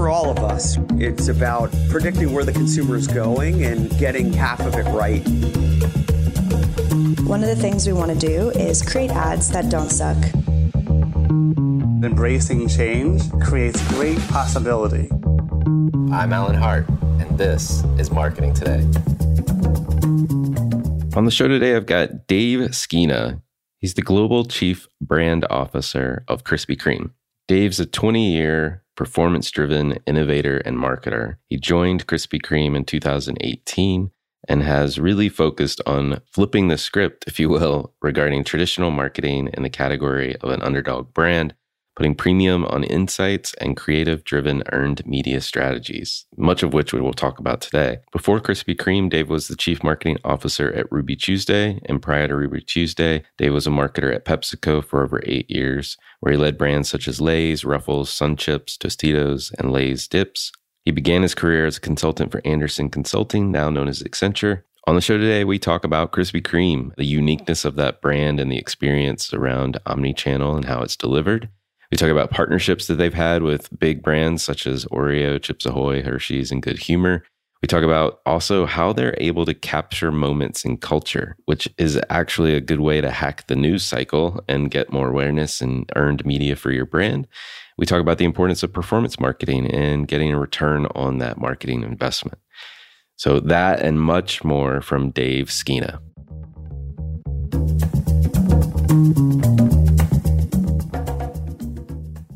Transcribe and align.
For 0.00 0.08
all 0.08 0.30
of 0.30 0.38
us, 0.38 0.78
it's 0.92 1.28
about 1.28 1.70
predicting 1.90 2.32
where 2.32 2.42
the 2.42 2.52
consumer 2.52 2.96
is 2.96 3.06
going 3.06 3.66
and 3.66 3.90
getting 3.98 4.32
half 4.32 4.58
of 4.60 4.74
it 4.76 4.84
right. 4.84 5.20
One 7.28 7.42
of 7.42 7.50
the 7.50 7.58
things 7.60 7.86
we 7.86 7.92
want 7.92 8.10
to 8.10 8.16
do 8.18 8.48
is 8.48 8.80
create 8.80 9.10
ads 9.10 9.50
that 9.50 9.68
don't 9.68 9.90
suck. 9.90 10.16
Embracing 12.02 12.66
change 12.68 13.30
creates 13.42 13.86
great 13.88 14.18
possibility. 14.28 15.10
I'm 16.10 16.32
Alan 16.32 16.56
Hart, 16.56 16.88
and 16.88 17.36
this 17.36 17.84
is 17.98 18.10
Marketing 18.10 18.54
Today. 18.54 18.80
On 21.14 21.26
the 21.26 21.30
show 21.30 21.46
today, 21.46 21.76
I've 21.76 21.84
got 21.84 22.26
Dave 22.26 22.74
Skena. 22.74 23.42
He's 23.76 23.92
the 23.92 24.02
Global 24.02 24.46
Chief 24.46 24.88
Brand 25.02 25.44
Officer 25.50 26.24
of 26.26 26.42
Krispy 26.42 26.78
Kreme. 26.78 27.10
Dave's 27.48 27.80
a 27.80 27.84
20 27.84 28.32
year 28.32 28.82
performance 29.00 29.50
driven 29.50 29.98
innovator 30.06 30.58
and 30.58 30.76
marketer. 30.76 31.36
He 31.48 31.56
joined 31.56 32.06
Krispy 32.06 32.38
Kreme 32.38 32.76
in 32.76 32.84
2018 32.84 34.10
and 34.46 34.62
has 34.62 35.00
really 35.00 35.30
focused 35.30 35.80
on 35.86 36.20
flipping 36.30 36.68
the 36.68 36.76
script, 36.76 37.24
if 37.26 37.40
you 37.40 37.48
will, 37.48 37.94
regarding 38.02 38.44
traditional 38.44 38.90
marketing 38.90 39.48
in 39.54 39.62
the 39.62 39.70
category 39.70 40.36
of 40.42 40.50
an 40.50 40.60
underdog 40.60 41.14
brand 41.14 41.54
putting 42.00 42.14
premium 42.14 42.64
on 42.64 42.82
insights 42.84 43.52
and 43.60 43.76
creative 43.76 44.24
driven 44.24 44.62
earned 44.72 45.04
media 45.04 45.38
strategies, 45.38 46.24
much 46.38 46.62
of 46.62 46.72
which 46.72 46.94
we 46.94 47.00
will 47.00 47.12
talk 47.12 47.38
about 47.38 47.60
today. 47.60 47.98
Before 48.10 48.40
Krispy 48.40 48.74
Kreme, 48.74 49.10
Dave 49.10 49.28
was 49.28 49.48
the 49.48 49.54
chief 49.54 49.84
marketing 49.84 50.16
officer 50.24 50.72
at 50.72 50.90
Ruby 50.90 51.14
Tuesday. 51.14 51.78
And 51.84 52.00
prior 52.00 52.26
to 52.26 52.36
Ruby 52.36 52.62
Tuesday, 52.62 53.22
Dave 53.36 53.52
was 53.52 53.66
a 53.66 53.70
marketer 53.70 54.14
at 54.14 54.24
PepsiCo 54.24 54.82
for 54.82 55.04
over 55.04 55.20
eight 55.26 55.50
years, 55.50 55.98
where 56.20 56.32
he 56.32 56.38
led 56.38 56.56
brands 56.56 56.88
such 56.88 57.06
as 57.06 57.20
Lay's, 57.20 57.66
Ruffles, 57.66 58.08
Sun 58.10 58.36
Chips, 58.36 58.78
Tostitos, 58.78 59.52
and 59.58 59.70
Lay's 59.70 60.08
Dips. 60.08 60.52
He 60.86 60.92
began 60.92 61.20
his 61.20 61.34
career 61.34 61.66
as 61.66 61.76
a 61.76 61.82
consultant 61.82 62.32
for 62.32 62.40
Andersen 62.46 62.88
Consulting, 62.88 63.52
now 63.52 63.68
known 63.68 63.88
as 63.88 64.02
Accenture. 64.02 64.62
On 64.86 64.94
the 64.94 65.02
show 65.02 65.18
today, 65.18 65.44
we 65.44 65.58
talk 65.58 65.84
about 65.84 66.12
Krispy 66.12 66.40
Kreme, 66.40 66.94
the 66.96 67.04
uniqueness 67.04 67.66
of 67.66 67.76
that 67.76 68.00
brand 68.00 68.40
and 68.40 68.50
the 68.50 68.56
experience 68.56 69.34
around 69.34 69.78
omni-channel 69.84 70.56
and 70.56 70.64
how 70.64 70.80
it's 70.80 70.96
delivered. 70.96 71.50
We 71.90 71.96
talk 71.96 72.10
about 72.10 72.30
partnerships 72.30 72.86
that 72.86 72.94
they've 72.94 73.12
had 73.12 73.42
with 73.42 73.68
big 73.78 74.02
brands 74.02 74.44
such 74.44 74.66
as 74.66 74.84
Oreo, 74.86 75.42
Chips 75.42 75.66
Ahoy, 75.66 76.02
Hershey's, 76.02 76.52
and 76.52 76.62
Good 76.62 76.78
Humor. 76.78 77.24
We 77.62 77.66
talk 77.66 77.82
about 77.82 78.20
also 78.24 78.64
how 78.64 78.92
they're 78.92 79.16
able 79.18 79.44
to 79.44 79.52
capture 79.52 80.12
moments 80.12 80.64
in 80.64 80.78
culture, 80.78 81.36
which 81.44 81.68
is 81.76 82.00
actually 82.08 82.54
a 82.54 82.60
good 82.60 82.80
way 82.80 83.00
to 83.00 83.10
hack 83.10 83.48
the 83.48 83.56
news 83.56 83.84
cycle 83.84 84.42
and 84.48 84.70
get 84.70 84.92
more 84.92 85.08
awareness 85.08 85.60
and 85.60 85.90
earned 85.96 86.24
media 86.24 86.56
for 86.56 86.70
your 86.70 86.86
brand. 86.86 87.26
We 87.76 87.86
talk 87.86 88.00
about 88.00 88.18
the 88.18 88.24
importance 88.24 88.62
of 88.62 88.72
performance 88.72 89.18
marketing 89.18 89.66
and 89.70 90.06
getting 90.06 90.32
a 90.32 90.38
return 90.38 90.86
on 90.94 91.18
that 91.18 91.38
marketing 91.38 91.82
investment. 91.82 92.38
So, 93.16 93.40
that 93.40 93.80
and 93.80 94.00
much 94.00 94.42
more 94.44 94.80
from 94.80 95.10
Dave 95.10 95.50
Skena. 95.50 96.00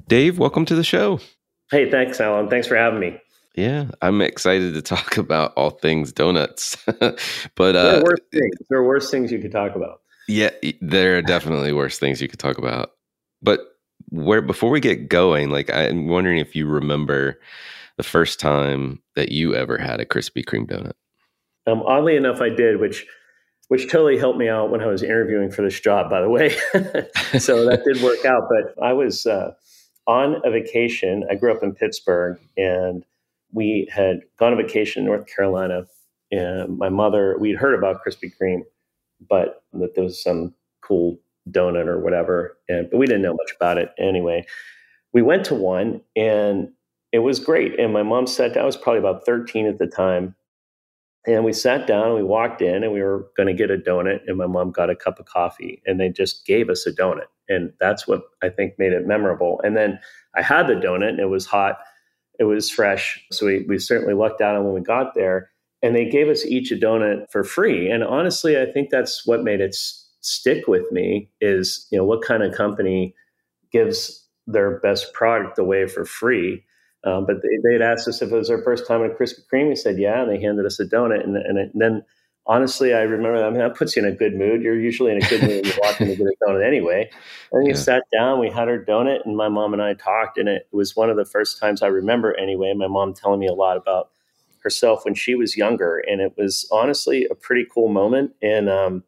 Dave, 0.07 0.39
welcome 0.39 0.67
to 0.67 0.75
the 0.75 0.85
show. 0.85 1.19
Hey, 1.71 1.91
thanks, 1.91 2.21
Alan. 2.21 2.51
Thanks 2.51 2.67
for 2.67 2.77
having 2.77 3.01
me. 3.01 3.19
Yeah, 3.57 3.87
I'm 4.03 4.21
excited 4.21 4.75
to 4.75 4.83
talk 4.83 5.17
about 5.19 5.55
all 5.55 5.71
things 5.71 6.13
donuts. 6.13 6.77
but 6.87 7.19
there 7.57 7.97
are, 7.97 8.01
uh, 8.01 8.03
worse 8.03 8.21
things. 8.31 8.55
there 8.69 8.79
are 8.79 8.87
worse 8.87 9.11
things 9.11 9.33
you 9.33 9.39
could 9.39 9.53
talk 9.53 9.75
about. 9.75 10.01
Yeah, 10.29 10.51
there 10.81 11.17
are 11.17 11.23
definitely 11.23 11.73
worse 11.73 11.99
things 11.99 12.21
you 12.21 12.29
could 12.29 12.39
talk 12.39 12.59
about. 12.59 12.91
But 13.43 13.61
where 14.11 14.43
before 14.43 14.71
we 14.71 14.81
get 14.81 15.09
going, 15.09 15.51
like 15.51 15.71
I'm 15.71 16.09
wondering 16.09 16.39
if 16.39 16.55
you 16.55 16.67
remember 16.67 17.41
the 17.97 18.03
first 18.03 18.41
time 18.41 19.01
that 19.17 19.31
you 19.31 19.55
ever 19.55 19.79
had 19.79 20.01
a 20.01 20.05
Krispy 20.05 20.45
Kreme 20.45 20.67
donut. 20.67 20.93
Um, 21.67 21.83
oddly 21.83 22.17
enough, 22.17 22.43
I 22.43 22.51
did, 22.51 22.79
which 22.79 23.07
which 23.69 23.91
totally 23.91 24.19
helped 24.19 24.39
me 24.39 24.49
out 24.49 24.71
when 24.71 24.83
I 24.83 24.87
was 24.87 25.03
interviewing 25.03 25.51
for 25.51 25.63
this 25.63 25.81
job, 25.81 26.11
by 26.11 26.21
the 26.21 26.29
way. 26.29 26.51
so 27.39 27.65
that 27.65 27.83
did 27.85 28.03
work 28.03 28.25
out. 28.27 28.43
But 28.51 28.83
I 28.83 28.93
was 28.93 29.25
uh, 29.25 29.53
on 30.07 30.41
a 30.45 30.51
vacation. 30.51 31.25
I 31.31 31.35
grew 31.35 31.53
up 31.53 31.63
in 31.63 31.75
Pittsburgh 31.75 32.39
and 32.57 33.05
we 33.53 33.89
had 33.93 34.21
gone 34.39 34.53
on 34.53 34.59
vacation 34.59 35.01
in 35.01 35.07
North 35.07 35.27
Carolina. 35.27 35.87
And 36.31 36.77
my 36.79 36.89
mother, 36.89 37.37
we'd 37.39 37.57
heard 37.57 37.75
about 37.75 38.05
Krispy 38.05 38.33
Kreme, 38.37 38.63
but 39.29 39.63
that 39.73 39.95
there 39.95 40.05
was 40.05 40.23
some 40.23 40.55
cool 40.83 41.19
donut 41.51 41.87
or 41.87 41.99
whatever. 41.99 42.57
And, 42.69 42.91
but 42.91 42.99
we 42.99 43.07
didn't 43.07 43.23
know 43.23 43.35
much 43.35 43.53
about 43.57 43.79
it 43.79 43.91
anyway. 43.99 44.47
We 45.13 45.23
went 45.23 45.45
to 45.47 45.55
one 45.55 46.01
and 46.17 46.71
it 47.13 47.21
was 47.21 47.39
great. 47.39 47.79
And 47.79 47.93
my 47.93 48.03
mom 48.03 48.27
sat 48.27 48.55
down, 48.55 48.65
I 48.65 48.67
was 48.67 48.77
probably 48.77 48.99
about 48.99 49.25
13 49.25 49.67
at 49.67 49.79
the 49.79 49.87
time. 49.87 50.35
And 51.27 51.45
we 51.45 51.53
sat 51.53 51.87
down 51.87 52.07
and 52.07 52.15
we 52.15 52.23
walked 52.23 52.61
in 52.61 52.83
and 52.83 52.93
we 52.93 53.01
were 53.01 53.29
going 53.37 53.47
to 53.47 53.55
get 53.55 53.71
a 53.71 53.79
donut. 53.79 54.21
And 54.27 54.37
my 54.37 54.47
mom 54.47 54.73
got 54.73 54.91
a 54.91 54.97
cup 54.97 55.19
of 55.19 55.27
coffee 55.27 55.81
and 55.87 55.99
they 55.99 56.09
just 56.09 56.45
gave 56.45 56.69
us 56.69 56.87
a 56.87 56.93
donut. 56.93 57.27
And 57.49 57.73
that's 57.81 58.07
what 58.07 58.23
I 58.43 58.49
think 58.49 58.79
made 58.79 58.93
it 58.93 59.07
memorable. 59.07 59.61
And 59.65 59.77
then 59.77 59.99
I 60.37 60.43
had 60.43 60.67
the 60.67 60.75
donut 60.75 61.11
and 61.11 61.21
it 61.21 61.29
was 61.29 61.47
hot, 61.47 61.79
it 62.39 62.45
was 62.45 62.71
fresh. 62.71 63.25
So 63.31 63.47
we, 63.47 63.65
we 63.69 63.79
certainly 63.79 64.15
lucked 64.15 64.41
out 64.41 64.63
when 64.63 64.75
we 64.75 64.81
got 64.81 65.15
there. 65.15 65.51
And 65.83 65.95
they 65.95 66.09
gave 66.09 66.29
us 66.29 66.47
each 66.47 66.73
a 66.73 66.77
donut 66.77 67.31
for 67.31 67.45
free. 67.45 67.91
And 67.91 68.03
honestly, 68.03 68.59
I 68.59 68.65
think 68.65 68.89
that's 68.91 69.27
what 69.27 69.45
made 69.45 69.61
it 69.61 69.75
s- 69.75 70.09
stick 70.23 70.67
with 70.67 70.91
me 70.91 71.29
is, 71.43 71.87
you 71.93 71.99
know, 71.99 72.05
what 72.05 72.23
kind 72.23 72.43
of 72.43 72.55
company 72.55 73.15
gives 73.71 74.27
their 74.47 74.81
best 74.81 75.13
product 75.13 75.59
away 75.59 75.87
for 75.87 76.07
free. 76.07 76.65
Um, 77.05 77.27
but 77.27 77.37
they, 77.43 77.59
they'd 77.63 77.83
asked 77.83 78.09
us 78.09 78.23
if 78.23 78.33
it 78.33 78.35
was 78.35 78.49
our 78.49 78.63
first 78.63 78.87
time 78.87 79.05
at 79.05 79.19
Krispy 79.19 79.41
Kreme. 79.53 79.69
We 79.69 79.77
said, 79.77 79.99
yeah. 79.99 80.23
And 80.23 80.31
they 80.31 80.41
handed 80.41 80.65
us 80.65 80.81
a 80.81 80.87
donut. 80.87 81.23
And, 81.23 81.37
and, 81.37 81.59
and 81.59 81.71
then 81.75 82.03
honestly, 82.47 82.93
I 82.93 83.03
remember, 83.03 83.45
I 83.45 83.51
mean, 83.51 83.59
that 83.59 83.75
puts 83.75 83.97
you 83.97 84.05
in 84.05 84.09
a 84.09 84.15
good 84.15 84.35
mood. 84.35 84.63
You're 84.63 84.79
usually 84.79 85.13
in 85.13 85.23
a 85.23 85.29
good 85.29 85.43
mood 85.43 85.51
when 85.51 85.65
you're 85.65 85.75
walking 85.83 86.07
to 86.09 86.17
get 86.17 86.27
a 86.27 86.45
donut 86.47 86.67
anyway. 86.67 87.11
And 87.53 87.67
you 87.67 87.75
sat 87.75 88.03
down, 88.13 88.39
we 88.41 88.51
had 88.51 88.69
our 88.69 88.79
donut, 88.79 89.25
and 89.25 89.37
my 89.37 89.49
mom 89.49 89.73
and 89.73 89.83
I 89.83 89.95
talked. 89.95 90.39
And 90.39 90.49
it 90.49 90.69
was 90.73 90.95
one 90.95 91.11
of 91.11 91.17
the 91.17 91.25
first 91.25 91.59
times 91.59 91.83
I 91.83 91.87
remember, 91.87 92.39
anyway, 92.39 92.73
my 92.75 92.89
mom 92.89 93.15
telling 93.15 93.41
me 93.41 93.47
a 93.47 93.55
lot 93.55 93.77
about 93.77 94.11
herself 94.61 95.05
when 95.05 95.15
she 95.15 95.35
was 95.35 95.57
younger. 95.57 95.99
And 95.99 96.21
it 96.21 96.35
was 96.37 96.69
honestly 96.71 97.27
a 97.31 97.35
pretty 97.35 97.67
cool 97.73 97.89
moment. 97.89 98.33
And 98.43 98.69
um, 98.69 99.05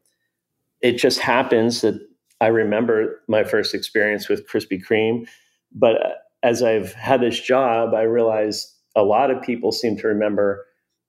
it 0.80 0.92
just 0.92 1.18
happens 1.20 1.80
that 1.80 2.00
I 2.40 2.48
remember 2.48 3.22
my 3.28 3.44
first 3.44 3.74
experience 3.74 4.28
with 4.28 4.48
Krispy 4.48 4.82
Kreme. 4.82 5.26
But 5.72 6.04
uh, 6.04 6.10
as 6.42 6.62
I've 6.62 6.92
had 6.92 7.20
this 7.20 7.40
job, 7.40 7.94
I 7.94 8.02
realized 8.02 8.72
a 8.94 9.02
lot 9.02 9.30
of 9.30 9.42
people 9.42 9.72
seem 9.72 9.96
to 9.98 10.08
remember 10.08 10.66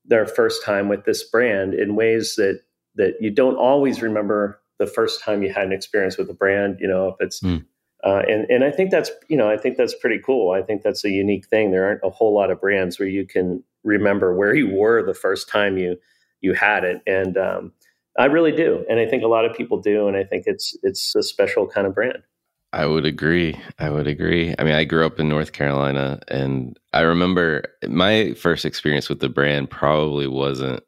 their 0.08 0.26
first 0.26 0.64
time 0.64 0.88
with 0.90 1.06
this 1.06 1.24
brand 1.24 1.74
in 1.74 1.96
ways 1.96 2.36
that 2.36 2.62
that 2.96 3.14
you 3.22 3.30
don't 3.30 3.56
always 3.56 4.02
remember 4.02 4.60
the 4.80 4.88
first 4.88 5.22
time 5.22 5.44
you 5.44 5.52
had 5.52 5.66
an 5.66 5.72
experience 5.72 6.18
with 6.18 6.30
a 6.30 6.34
brand. 6.34 6.78
You 6.80 6.88
know, 6.88 7.10
if 7.10 7.16
it's 7.20 7.42
mm. 7.42 7.64
uh, 8.04 8.24
and 8.28 8.50
and 8.50 8.64
I 8.64 8.72
think 8.72 8.92
that's 8.92 9.12
you 9.28 9.38
know 9.38 9.50
I 9.50 9.58
think 9.58 9.78
that's 9.78 9.96
pretty 9.96 10.20
cool. 10.24 10.52
I 10.52 10.62
think 10.62 10.82
that's 10.82 11.04
a 11.04 11.10
unique 11.10 11.48
thing. 11.48 11.72
There 11.72 11.86
aren't 11.86 12.02
a 12.04 12.10
whole 12.10 12.34
lot 12.34 12.52
of 12.52 12.62
brands 12.62 13.00
where 13.00 13.08
you 13.08 13.26
can 13.26 13.64
remember 13.84 14.36
where 14.36 14.56
you 14.56 14.70
were 14.74 15.06
the 15.06 15.14
first 15.14 15.50
time 15.50 15.78
you 15.78 15.98
you 16.42 16.54
had 16.54 16.84
it, 16.84 17.02
and 17.08 17.38
um, 17.38 17.72
I 18.18 18.26
really 18.26 18.52
do, 18.52 18.86
and 18.90 19.00
I 19.00 19.06
think 19.06 19.24
a 19.24 19.28
lot 19.28 19.46
of 19.46 19.56
people 19.56 19.80
do, 19.80 20.08
and 20.08 20.18
I 20.18 20.24
think 20.24 20.44
it's 20.48 20.78
it's 20.84 21.16
a 21.16 21.24
special 21.24 21.68
kind 21.68 21.88
of 21.88 21.96
brand. 21.96 22.24
I 22.74 22.86
would 22.86 23.06
agree. 23.06 23.58
I 23.80 23.90
would 23.90 24.08
agree. 24.08 24.54
I 24.60 24.64
mean, 24.64 24.74
I 24.74 24.84
grew 24.84 25.06
up 25.06 25.20
in 25.20 25.30
North 25.30 25.54
Carolina 25.54 26.20
and 26.28 26.78
I 26.94 27.02
remember 27.02 27.64
my 27.88 28.34
first 28.34 28.66
experience 28.66 29.08
with 29.10 29.20
the 29.20 29.30
brand 29.30 29.70
probably 29.70 30.28
wasn't 30.28 30.84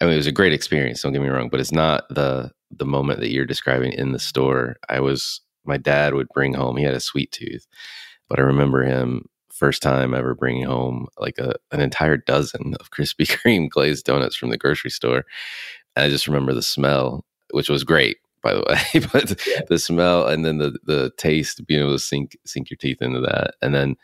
I 0.00 0.06
mean, 0.06 0.14
it 0.14 0.18
was 0.18 0.26
a 0.28 0.32
great 0.32 0.52
experience, 0.54 1.02
don't 1.02 1.12
get 1.12 1.22
me 1.22 1.28
wrong, 1.28 1.50
but 1.50 1.60
it's 1.60 1.72
not 1.72 2.04
the 2.10 2.52
the 2.70 2.86
moment 2.86 3.20
that 3.20 3.30
you're 3.30 3.46
describing 3.46 3.92
in 3.92 4.12
the 4.12 4.18
store. 4.20 4.76
I 4.88 5.00
was 5.00 5.40
my 5.66 5.76
dad 5.78 6.14
would 6.14 6.28
bring 6.34 6.54
home, 6.54 6.76
he 6.76 6.84
had 6.84 6.94
a 6.94 7.00
sweet 7.00 7.32
tooth, 7.32 7.66
but 8.28 8.38
I 8.38 8.42
remember 8.42 8.82
him 8.84 9.26
first 9.52 9.82
time 9.82 10.14
ever 10.14 10.34
bringing 10.34 10.64
home 10.64 11.08
like 11.18 11.38
a 11.38 11.54
an 11.72 11.80
entire 11.80 12.16
dozen 12.18 12.74
of 12.80 12.90
Krispy 12.90 13.26
Kreme 13.28 13.68
glazed 13.70 14.06
donuts 14.06 14.36
from 14.36 14.50
the 14.50 14.58
grocery 14.58 14.90
store. 14.90 15.24
And 15.96 16.04
I 16.06 16.08
just 16.10 16.28
remember 16.28 16.54
the 16.54 16.62
smell, 16.62 17.24
which 17.52 17.68
was 17.70 17.84
great 17.84 18.18
by 18.42 18.54
the 18.54 18.60
way. 18.94 19.06
but 19.12 19.46
yeah. 19.46 19.60
the 19.68 19.78
smell 19.78 20.26
and 20.26 20.44
then 20.44 20.58
the 20.58 20.78
the 20.84 21.10
taste, 21.16 21.66
being 21.66 21.80
able 21.80 21.92
to 21.92 21.98
sink 21.98 22.36
sink 22.46 22.70
your 22.70 22.76
teeth 22.76 23.02
into 23.02 23.20
that, 23.20 23.54
and 23.62 23.74
then 23.74 23.96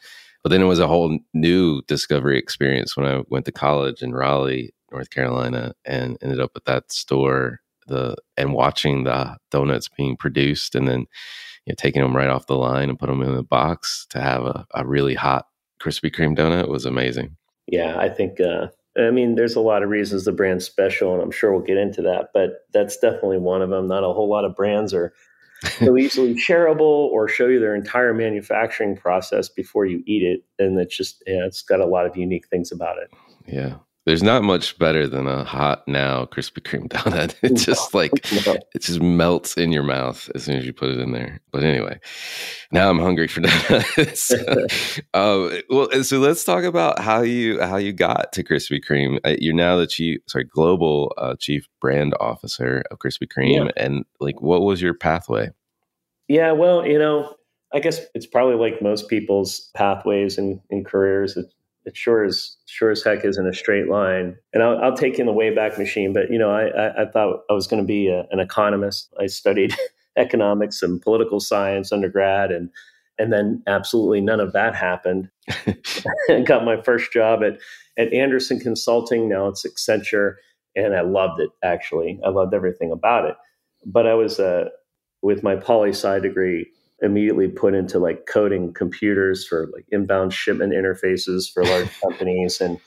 but 0.43 0.51
then 0.51 0.63
it 0.63 0.67
was 0.67 0.79
a 0.79 0.87
whole 0.87 1.19
new 1.35 1.83
discovery 1.89 2.39
experience 2.39 2.97
when 2.97 3.07
I 3.07 3.23
went 3.29 3.45
to 3.47 3.53
college 3.53 4.03
in 4.03 4.13
Raleigh, 4.13 4.73
North 4.93 5.11
Carolina, 5.11 5.75
and 5.85 6.17
ended 6.23 6.41
up 6.41 6.53
at 6.57 6.65
that 6.67 6.93
store. 6.93 7.61
The 7.89 8.17
and 8.37 8.53
watching 8.53 9.05
the 9.05 9.37
donuts 9.53 9.89
being 9.89 10.17
produced, 10.17 10.75
and 10.75 10.89
then 10.89 11.07
you 11.67 11.73
know, 11.73 11.75
taking 11.77 12.03
them 12.03 12.17
right 12.17 12.29
off 12.29 12.47
the 12.47 12.57
line 12.57 12.89
and 12.89 12.99
put 12.99 13.09
them 13.09 13.23
in 13.23 13.35
a 13.35 13.45
box 13.45 14.07
to 14.11 14.21
have 14.21 14.43
a, 14.43 14.67
a 14.75 14.85
really 14.85 15.15
hot 15.15 15.47
Krispy 15.81 16.11
Kreme 16.11 16.37
donut 16.37 16.69
was 16.69 16.85
amazing. 16.85 17.37
Yeah, 17.67 17.97
I 17.99 18.09
think 18.09 18.41
uh, 18.41 18.69
I 18.99 19.11
mean, 19.11 19.35
there's 19.35 19.57
a 19.57 19.61
lot 19.61 19.83
of 19.83 19.91
reasons 19.91 20.25
the 20.25 20.33
brand's 20.33 20.65
special, 20.65 21.13
and 21.15 21.23
I'm 21.23 21.31
sure 21.31 21.53
we'll 21.53 21.61
get 21.61 21.77
into 21.77 22.03
that, 22.03 22.31
but 22.33 22.67
that's 22.73 22.97
definitely 22.97 23.39
one 23.39 23.63
of 23.63 23.71
them. 23.71 23.87
Not 23.89 24.05
a 24.05 24.13
whole 24.13 24.29
lot 24.29 24.45
of 24.45 24.57
brands 24.57 24.95
are 24.95 25.13
so 25.79 25.97
easily 25.97 26.35
shareable 26.35 26.81
or 26.81 27.29
show 27.29 27.47
you 27.47 27.61
their 27.61 27.75
entire 27.75 28.15
manufacturing 28.15 28.97
process 28.97 29.49
before 29.49 29.87
you 29.87 30.03
eat 30.07 30.23
it. 30.23 30.45
And 30.59 30.79
it's 30.79 30.97
just, 30.97 31.23
yeah, 31.27 31.45
it's 31.45 31.63
got 31.63 31.81
a 31.81 31.87
lot 31.87 32.07
of 32.07 32.17
unique 32.17 32.49
things 32.49 32.73
about 32.73 32.97
it. 32.99 33.11
Yeah. 33.47 33.77
There's 34.07 34.23
not 34.23 34.45
much 34.45 34.79
better 34.79 35.09
than 35.09 35.27
a 35.27 35.43
hot 35.43 35.87
now 35.89 36.27
Krispy 36.27 36.61
Kreme 36.61 36.89
donut. 36.89 37.35
It 37.43 37.57
just 37.57 37.93
like 37.93 38.13
no. 38.47 38.57
it 38.73 38.83
just 38.83 39.03
melts 39.03 39.57
in 39.57 39.73
your 39.73 39.83
mouth 39.83 40.31
as 40.35 40.45
soon 40.45 40.57
as 40.57 40.65
you 40.65 40.73
put 40.73 40.91
it 40.91 41.01
in 41.01 41.11
there. 41.11 41.41
But 41.51 41.65
anyway, 41.65 41.99
now 42.71 42.89
I'm 42.89 43.01
hungry 43.01 43.27
for 43.27 43.41
donuts. 43.43 44.33
um, 45.13 45.61
well, 45.69 46.05
so 46.05 46.19
let's 46.21 46.45
talk 46.45 46.63
about 46.63 47.01
how 47.01 47.23
you 47.23 47.61
how 47.61 47.79
you 47.79 47.93
got 47.93 48.33
to 48.35 48.45
Krispy 48.45 48.81
Kreme. 48.81 49.19
Uh, 49.25 49.35
you're 49.41 49.55
now 49.55 49.77
the 49.77 49.89
chief, 49.89 50.21
sorry, 50.29 50.45
global 50.45 51.13
uh, 51.19 51.35
chief 51.41 51.67
brand 51.81 52.15
officer 52.21 52.85
of 52.93 53.01
Krispy 53.01 53.27
Kreme, 53.27 53.67
yeah. 53.67 53.85
and 53.85 54.05
like, 54.21 54.41
what 54.41 54.63
was 54.63 54.81
your 54.81 54.95
pathway? 54.95 55.51
Yeah, 56.29 56.53
well, 56.53 56.87
you 56.87 56.99
know, 56.99 57.35
I 57.75 57.81
guess 57.81 58.01
it's 58.15 58.27
probably 58.27 58.55
like 58.55 58.81
most 58.81 59.09
people's 59.09 59.71
pathways 59.75 60.39
and, 60.39 60.61
and 60.71 60.87
careers. 60.87 61.37
It, 61.37 61.47
it 61.87 61.97
sure 61.97 62.25
as 62.25 62.57
sure 62.67 62.91
as 62.91 63.03
heck 63.03 63.25
isn't 63.25 63.49
a 63.49 63.55
straight 63.55 63.89
line. 63.89 64.37
And 64.53 64.63
I'll, 64.63 64.77
I'll 64.79 64.97
take 64.97 65.15
you 65.17 65.21
in 65.21 65.27
the 65.27 65.33
wayback 65.33 65.79
machine. 65.79 66.13
But 66.13 66.31
you 66.31 66.39
know, 66.39 66.51
I, 66.51 66.67
I, 66.67 67.03
I 67.03 67.07
thought 67.07 67.45
I 67.49 67.55
was 67.55 67.67
going 67.67 67.83
to 67.83 67.87
be 67.87 68.09
a, 68.09 68.27
an 68.31 68.41
economist. 68.41 69.15
I 69.19 69.27
studied 69.27 69.75
economics 70.17 70.83
and 70.83 71.01
political 71.01 71.41
science 71.41 71.93
undergrad, 71.93 72.51
and 72.51 72.69
and 73.19 73.33
then 73.33 73.63
absolutely 73.67 74.21
none 74.21 74.41
of 74.41 74.53
that 74.53 74.75
happened. 74.75 75.31
I 75.49 75.77
got 76.47 76.65
my 76.65 76.83
first 76.83 77.13
job 77.13 77.43
at 77.43 77.59
at 77.97 78.13
Andersen 78.13 78.59
Consulting. 78.59 79.29
Now 79.29 79.47
it's 79.47 79.65
Accenture, 79.65 80.35
and 80.75 80.95
I 80.95 81.03
loved 81.03 81.41
it. 81.41 81.51
Actually, 81.63 82.21
I 82.25 82.31
loved 82.31 82.53
everything 82.53 82.91
about 82.91 83.27
it. 83.27 83.37
But 83.87 84.09
I 84.09 84.15
was 84.15 84.41
uh, 84.41 84.71
with 85.23 85.45
my 85.45 85.55
poli 85.55 85.91
sci 85.91 86.19
degree 86.19 86.67
immediately 87.03 87.49
put 87.49 87.75
into 87.75 87.99
like 87.99 88.27
coding 88.27 88.73
computers 88.73 89.47
for 89.47 89.69
like 89.75 89.85
inbound 89.91 90.33
shipment 90.33 90.73
interfaces 90.73 91.53
for 91.53 91.65
large 91.65 91.89
companies 92.03 92.61
and 92.61 92.79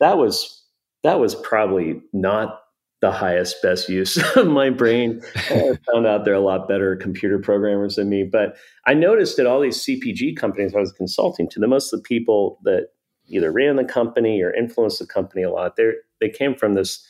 that 0.00 0.16
was 0.16 0.64
that 1.02 1.20
was 1.20 1.34
probably 1.34 2.00
not 2.12 2.60
the 3.00 3.10
highest 3.12 3.62
best 3.62 3.88
use 3.88 4.16
of 4.36 4.46
my 4.48 4.70
brain. 4.70 5.20
I 5.36 5.78
found 5.92 6.06
out 6.06 6.24
there 6.24 6.34
are 6.34 6.36
a 6.36 6.40
lot 6.40 6.68
better 6.68 6.96
computer 6.96 7.38
programmers 7.38 7.96
than 7.96 8.08
me 8.08 8.24
but 8.24 8.56
i 8.86 8.94
noticed 8.94 9.36
that 9.36 9.46
all 9.46 9.60
these 9.60 9.84
cpg 9.84 10.36
companies 10.36 10.74
i 10.74 10.80
was 10.80 10.92
consulting 10.92 11.48
to 11.50 11.60
the 11.60 11.68
most 11.68 11.92
of 11.92 12.00
the 12.00 12.04
people 12.04 12.58
that 12.64 12.88
either 13.28 13.52
ran 13.52 13.76
the 13.76 13.84
company 13.84 14.40
or 14.40 14.54
influenced 14.54 14.98
the 14.98 15.06
company 15.06 15.42
a 15.42 15.50
lot 15.50 15.76
they 15.76 15.90
they 16.20 16.28
came 16.28 16.54
from 16.54 16.74
this 16.74 17.04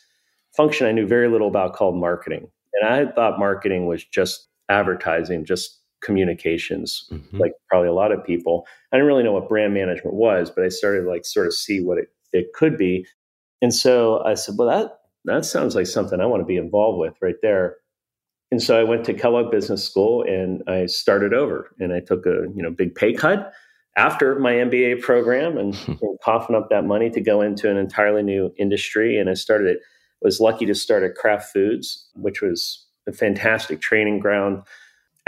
function 0.56 0.86
i 0.86 0.92
knew 0.92 1.06
very 1.06 1.28
little 1.28 1.48
about 1.48 1.74
called 1.74 1.96
marketing. 1.96 2.48
And 2.74 2.88
i 2.88 3.10
thought 3.12 3.38
marketing 3.38 3.86
was 3.86 4.04
just 4.04 4.48
advertising 4.68 5.44
just 5.44 5.77
communications, 6.02 7.08
mm-hmm. 7.10 7.38
like 7.38 7.52
probably 7.68 7.88
a 7.88 7.92
lot 7.92 8.12
of 8.12 8.24
people. 8.24 8.66
I 8.92 8.96
didn't 8.96 9.08
really 9.08 9.22
know 9.22 9.32
what 9.32 9.48
brand 9.48 9.74
management 9.74 10.14
was, 10.14 10.50
but 10.50 10.64
I 10.64 10.68
started 10.68 11.06
like 11.06 11.24
sort 11.24 11.46
of 11.46 11.54
see 11.54 11.80
what 11.80 11.98
it, 11.98 12.08
it 12.32 12.52
could 12.54 12.76
be. 12.76 13.06
And 13.60 13.74
so 13.74 14.22
I 14.24 14.34
said, 14.34 14.54
well, 14.58 14.68
that, 14.68 14.98
that 15.24 15.44
sounds 15.44 15.74
like 15.74 15.86
something 15.86 16.20
I 16.20 16.26
want 16.26 16.40
to 16.40 16.46
be 16.46 16.56
involved 16.56 16.98
with 16.98 17.14
right 17.20 17.36
there. 17.42 17.76
And 18.50 18.62
so 18.62 18.78
I 18.80 18.84
went 18.84 19.04
to 19.06 19.14
Kellogg 19.14 19.50
Business 19.50 19.84
School 19.84 20.22
and 20.22 20.62
I 20.68 20.86
started 20.86 21.34
over 21.34 21.74
and 21.78 21.92
I 21.92 22.00
took 22.00 22.24
a, 22.24 22.46
you 22.54 22.62
know, 22.62 22.70
big 22.70 22.94
pay 22.94 23.12
cut 23.12 23.52
after 23.96 24.38
my 24.38 24.52
MBA 24.52 25.02
program 25.02 25.58
and, 25.58 25.74
and 25.86 26.18
coughing 26.22 26.56
up 26.56 26.70
that 26.70 26.84
money 26.84 27.10
to 27.10 27.20
go 27.20 27.42
into 27.42 27.70
an 27.70 27.76
entirely 27.76 28.22
new 28.22 28.52
industry. 28.56 29.18
And 29.18 29.28
I 29.28 29.34
started 29.34 29.66
it, 29.66 29.80
was 30.20 30.40
lucky 30.40 30.66
to 30.66 30.74
start 30.74 31.02
at 31.02 31.14
Kraft 31.14 31.52
Foods, 31.52 32.08
which 32.14 32.42
was 32.42 32.84
a 33.06 33.12
fantastic 33.12 33.80
training 33.80 34.18
ground 34.18 34.62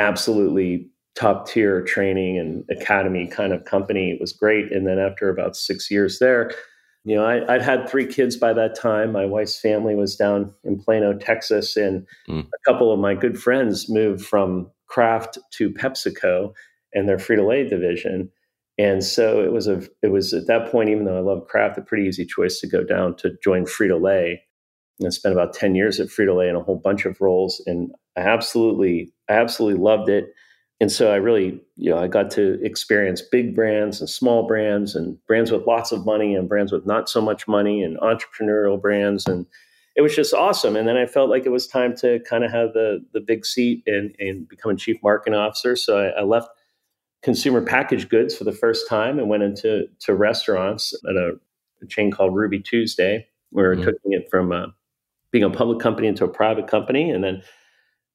absolutely 0.01 0.89
top 1.15 1.47
tier 1.47 1.83
training 1.83 2.39
and 2.39 2.65
academy 2.71 3.27
kind 3.27 3.53
of 3.53 3.65
company. 3.65 4.11
It 4.11 4.21
was 4.21 4.33
great. 4.33 4.73
And 4.73 4.87
then 4.87 4.99
after 4.99 5.29
about 5.29 5.57
six 5.57 5.91
years 5.91 6.19
there, 6.19 6.53
you 7.05 7.17
know, 7.17 7.25
I, 7.25 7.41
would 7.53 7.63
had 7.63 7.89
three 7.89 8.07
kids 8.07 8.37
by 8.37 8.53
that 8.53 8.75
time. 8.75 9.13
My 9.13 9.25
wife's 9.25 9.59
family 9.59 9.95
was 9.95 10.17
down 10.17 10.53
in 10.65 10.79
Plano, 10.79 11.15
Texas, 11.15 11.77
and 11.77 12.07
mm. 12.29 12.47
a 12.47 12.71
couple 12.71 12.93
of 12.93 13.01
my 13.01 13.15
good 13.15 13.41
friends 13.41 13.89
moved 13.89 14.25
from 14.25 14.71
Kraft 14.87 15.39
to 15.53 15.71
PepsiCo 15.71 16.53
and 16.93 17.09
their 17.09 17.17
Frito 17.17 17.49
Lay 17.49 17.67
division. 17.67 18.31
And 18.79 19.03
so 19.03 19.43
it 19.43 19.53
was 19.53 19.67
a 19.67 19.83
it 20.03 20.09
was 20.09 20.35
at 20.35 20.47
that 20.47 20.71
point, 20.71 20.91
even 20.91 21.05
though 21.05 21.17
I 21.17 21.21
love 21.21 21.47
Kraft, 21.49 21.79
a 21.79 21.83
pretty 21.83 22.07
easy 22.07 22.27
choice 22.27 22.61
to 22.61 22.67
go 22.67 22.85
down 22.85 23.17
to 23.17 23.37
join 23.43 23.65
Frito 23.65 24.01
Lay. 24.01 24.43
And 24.99 25.07
I 25.07 25.11
spent 25.11 25.35
about 25.35 25.55
10 25.55 25.75
years 25.75 26.01
at 26.01 26.09
Frito 26.09 26.37
Lay 26.37 26.49
in 26.49 26.57
a 26.57 26.63
whole 26.63 26.81
bunch 26.83 27.07
of 27.07 27.21
roles. 27.21 27.63
And 27.67 27.91
I 28.17 28.21
absolutely, 28.21 29.13
I 29.29 29.35
absolutely 29.35 29.81
loved 29.81 30.09
it. 30.09 30.35
And 30.81 30.91
so 30.91 31.13
I 31.13 31.17
really, 31.17 31.61
you 31.77 31.91
know, 31.91 31.99
I 31.99 32.09
got 32.09 32.31
to 32.33 32.59
experience 32.65 33.21
big 33.21 33.55
brands 33.55 34.01
and 34.01 34.09
small 34.09 34.47
brands 34.47 34.95
and 34.95 35.19
brands 35.27 35.51
with 35.51 35.67
lots 35.67 35.93
of 35.93 36.07
money 36.07 36.35
and 36.35 36.49
brands 36.49 36.73
with 36.73 36.87
not 36.87 37.09
so 37.09 37.21
much 37.21 37.47
money 37.47 37.83
and 37.83 37.99
entrepreneurial 37.99 38.81
brands. 38.81 39.27
And 39.27 39.47
it 39.95 40.01
was 40.01 40.17
just 40.17 40.33
awesome. 40.33 40.77
And 40.77 40.89
then 40.89 40.97
I 40.97 41.05
felt 41.05 41.29
like 41.29 41.45
it 41.45 41.51
was 41.51 41.67
time 41.67 41.95
to 41.97 42.21
kind 42.21 42.45
of 42.45 42.51
have 42.51 42.73
the 42.73 43.05
the 43.13 43.21
big 43.21 43.45
seat 43.45 43.83
and 43.87 44.15
and 44.19 44.49
become 44.49 44.73
a 44.73 44.77
chief 44.77 44.97
marketing 45.03 45.39
officer. 45.39 45.77
So 45.77 45.99
I, 45.99 46.21
I 46.21 46.23
left 46.23 46.49
consumer 47.23 47.61
packaged 47.61 48.09
goods 48.09 48.35
for 48.35 48.45
the 48.45 48.53
first 48.53 48.89
time 48.89 49.19
and 49.19 49.29
went 49.29 49.43
into 49.43 49.87
to 50.01 50.15
restaurants 50.15 50.95
at 51.07 51.17
a, 51.17 51.33
a 51.83 51.87
chain 51.87 52.11
called 52.11 52.35
Ruby 52.35 52.61
Tuesday. 52.61 53.27
We 53.53 53.63
were 53.63 53.75
mm-hmm. 53.75 53.85
taking 53.85 54.13
it 54.13 54.31
from 54.31 54.53
uh, 54.53 54.67
being 55.31 55.45
a 55.45 55.51
public 55.51 55.81
company 55.81 56.09
into 56.09 56.25
a 56.25 56.29
private 56.29 56.67
company, 56.67 57.11
and 57.11 57.23
then 57.23 57.43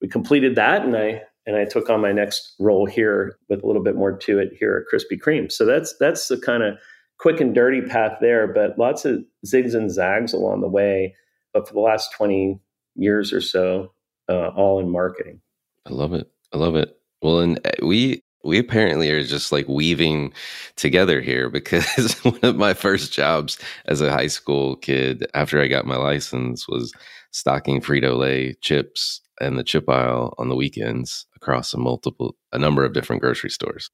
we 0.00 0.08
completed 0.08 0.54
that, 0.56 0.84
and 0.84 0.96
I 0.96 1.22
and 1.46 1.56
I 1.56 1.64
took 1.64 1.88
on 1.88 2.00
my 2.00 2.12
next 2.12 2.54
role 2.58 2.86
here 2.86 3.38
with 3.48 3.62
a 3.62 3.66
little 3.66 3.82
bit 3.82 3.96
more 3.96 4.16
to 4.16 4.38
it 4.38 4.52
here 4.58 4.84
at 4.84 4.92
Krispy 4.92 5.18
Kreme. 5.18 5.50
So 5.50 5.64
that's 5.64 5.94
that's 5.98 6.28
the 6.28 6.38
kind 6.38 6.62
of 6.62 6.78
quick 7.18 7.40
and 7.40 7.54
dirty 7.54 7.82
path 7.82 8.18
there, 8.20 8.46
but 8.46 8.78
lots 8.78 9.04
of 9.04 9.24
zigs 9.46 9.74
and 9.74 9.90
zags 9.90 10.32
along 10.32 10.60
the 10.60 10.68
way. 10.68 11.14
But 11.52 11.66
for 11.66 11.74
the 11.74 11.80
last 11.80 12.12
twenty 12.12 12.60
years 12.94 13.32
or 13.32 13.40
so, 13.40 13.92
uh, 14.28 14.48
all 14.48 14.80
in 14.80 14.90
marketing. 14.90 15.40
I 15.86 15.90
love 15.90 16.12
it. 16.12 16.30
I 16.52 16.58
love 16.58 16.76
it. 16.76 16.98
Well, 17.22 17.40
and 17.40 17.58
uh, 17.64 17.86
we 17.86 18.22
we 18.44 18.58
apparently 18.58 19.10
are 19.10 19.24
just 19.24 19.50
like 19.50 19.68
weaving 19.68 20.32
together 20.76 21.20
here 21.20 21.50
because 21.50 22.14
one 22.22 22.38
of 22.42 22.56
my 22.56 22.74
first 22.74 23.12
jobs 23.12 23.58
as 23.86 24.00
a 24.00 24.12
high 24.12 24.28
school 24.28 24.76
kid 24.76 25.26
after 25.34 25.60
I 25.60 25.68
got 25.68 25.86
my 25.86 25.96
license 25.96 26.68
was 26.68 26.92
stocking 27.32 27.80
Frito 27.80 28.16
Lay 28.16 28.54
chips 28.60 29.20
and 29.40 29.58
the 29.58 29.64
chip 29.64 29.88
aisle 29.88 30.34
on 30.38 30.48
the 30.48 30.56
weekends 30.56 31.26
across 31.46 31.72
a 31.72 31.78
multiple 31.78 32.34
a 32.52 32.58
number 32.58 32.84
of 32.84 32.92
different 32.92 33.22
grocery 33.22 33.50
stores. 33.50 33.90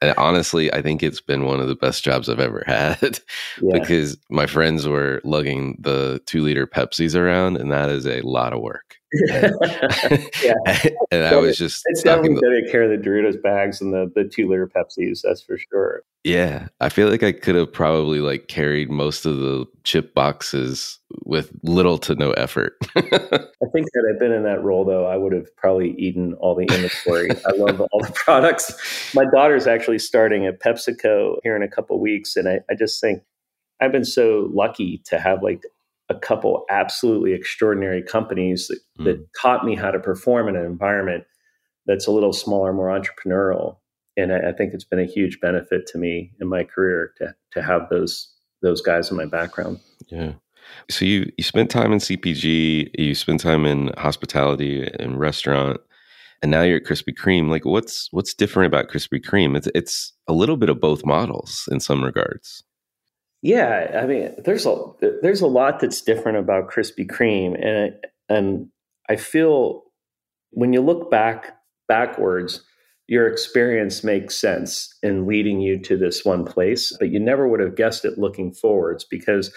and 0.00 0.14
honestly, 0.16 0.72
I 0.72 0.80
think 0.80 1.02
it's 1.02 1.20
been 1.20 1.44
one 1.44 1.60
of 1.60 1.68
the 1.68 1.74
best 1.74 2.04
jobs 2.04 2.28
I've 2.28 2.40
ever 2.40 2.62
had 2.66 3.20
yeah. 3.60 3.78
because 3.78 4.16
my 4.30 4.46
friends 4.46 4.86
were 4.86 5.20
lugging 5.24 5.76
the 5.80 6.20
two 6.26 6.42
liter 6.42 6.66
Pepsis 6.66 7.14
around, 7.14 7.56
and 7.58 7.70
that 7.72 7.90
is 7.90 8.06
a 8.06 8.22
lot 8.22 8.52
of 8.52 8.62
work. 8.62 8.96
And, 9.32 9.54
yeah. 10.42 10.54
and 11.10 11.24
I 11.24 11.36
was 11.36 11.56
just 11.56 11.82
it's 11.86 12.02
definitely 12.02 12.34
the, 12.34 12.62
to 12.64 12.70
care 12.70 12.82
of 12.82 12.90
the 12.90 13.08
Doritos 13.08 13.40
bags 13.40 13.80
and 13.80 13.92
the 13.92 14.10
the 14.14 14.24
two 14.24 14.48
liter 14.48 14.68
Pepsis. 14.68 15.20
That's 15.22 15.42
for 15.42 15.58
sure. 15.58 16.02
Yeah, 16.24 16.68
I 16.80 16.88
feel 16.88 17.08
like 17.08 17.22
I 17.22 17.30
could 17.30 17.54
have 17.54 17.72
probably 17.72 18.18
like 18.18 18.48
carried 18.48 18.90
most 18.90 19.26
of 19.26 19.38
the 19.38 19.64
chip 19.84 20.12
boxes 20.12 20.98
with 21.24 21.52
little 21.62 21.98
to 21.98 22.16
no 22.16 22.32
effort. 22.32 22.74
I 22.96 23.00
think 23.72 23.86
that 23.92 24.10
I've 24.12 24.18
been 24.18 24.32
in 24.32 24.42
that 24.42 24.62
role 24.62 24.84
though, 24.84 25.06
I 25.06 25.16
would 25.16 25.32
have 25.32 25.54
probably 25.56 25.92
eaten 25.92 26.34
all 26.34 26.56
the 26.56 26.66
inventory. 26.86 27.30
I 27.46 27.52
love 27.56 27.80
all 27.80 28.00
the 28.00 28.12
products. 28.12 28.72
My 29.14 29.24
daughter's 29.34 29.66
actually 29.66 29.98
starting 29.98 30.46
at 30.46 30.60
PepsiCo 30.60 31.36
here 31.42 31.56
in 31.56 31.62
a 31.62 31.68
couple 31.68 32.00
weeks, 32.00 32.36
and 32.36 32.48
I, 32.48 32.60
I 32.70 32.74
just 32.74 33.00
think 33.00 33.22
I've 33.80 33.92
been 33.92 34.04
so 34.04 34.50
lucky 34.52 35.02
to 35.06 35.18
have 35.18 35.42
like 35.42 35.62
a 36.08 36.14
couple 36.14 36.64
absolutely 36.70 37.32
extraordinary 37.32 38.02
companies 38.02 38.68
that, 38.68 38.78
mm. 39.00 39.04
that 39.04 39.26
taught 39.40 39.64
me 39.64 39.74
how 39.74 39.90
to 39.90 39.98
perform 39.98 40.48
in 40.48 40.56
an 40.56 40.64
environment 40.64 41.24
that's 41.86 42.06
a 42.06 42.12
little 42.12 42.32
smaller, 42.32 42.72
more 42.72 42.88
entrepreneurial. 42.88 43.76
And 44.16 44.32
I, 44.32 44.48
I, 44.48 44.52
think 44.52 44.72
it's 44.72 44.84
been 44.84 44.98
a 44.98 45.06
huge 45.06 45.40
benefit 45.40 45.86
to 45.88 45.98
me 45.98 46.32
in 46.40 46.48
my 46.48 46.64
career 46.64 47.12
to 47.18 47.34
to 47.52 47.62
have 47.62 47.88
those 47.90 48.32
those 48.62 48.80
guys 48.80 49.10
in 49.10 49.16
my 49.16 49.26
background. 49.26 49.80
Yeah. 50.08 50.32
So 50.90 51.04
you 51.04 51.30
you 51.36 51.44
spent 51.44 51.70
time 51.70 51.92
in 51.92 51.98
CPG, 51.98 52.90
you 52.98 53.14
spent 53.14 53.40
time 53.40 53.66
in 53.66 53.92
hospitality 53.98 54.88
and 54.98 55.20
restaurant, 55.20 55.80
and 56.42 56.50
now 56.50 56.62
you're 56.62 56.78
at 56.78 56.84
Krispy 56.84 57.14
Kreme. 57.14 57.48
Like, 57.48 57.64
what's 57.64 58.08
what's 58.12 58.34
different 58.34 58.66
about 58.66 58.88
Krispy 58.88 59.24
Kreme? 59.24 59.56
It's 59.56 59.68
it's 59.74 60.12
a 60.28 60.32
little 60.32 60.56
bit 60.56 60.68
of 60.68 60.80
both 60.80 61.04
models 61.04 61.68
in 61.70 61.80
some 61.80 62.04
regards. 62.04 62.62
Yeah, 63.42 64.00
I 64.02 64.06
mean, 64.06 64.34
there's 64.44 64.66
a 64.66 64.76
there's 65.22 65.40
a 65.40 65.46
lot 65.46 65.80
that's 65.80 66.00
different 66.00 66.38
about 66.38 66.70
Krispy 66.70 67.06
Kreme, 67.06 67.56
and 67.64 67.94
and 68.28 68.68
I 69.08 69.16
feel 69.16 69.84
when 70.50 70.72
you 70.72 70.80
look 70.80 71.10
back 71.10 71.56
backwards, 71.88 72.64
your 73.06 73.26
experience 73.28 74.02
makes 74.02 74.36
sense 74.36 74.92
in 75.02 75.26
leading 75.26 75.60
you 75.60 75.78
to 75.80 75.96
this 75.96 76.24
one 76.24 76.44
place, 76.44 76.96
but 76.98 77.10
you 77.10 77.20
never 77.20 77.46
would 77.46 77.60
have 77.60 77.76
guessed 77.76 78.04
it 78.04 78.18
looking 78.18 78.52
forwards 78.52 79.04
because 79.04 79.52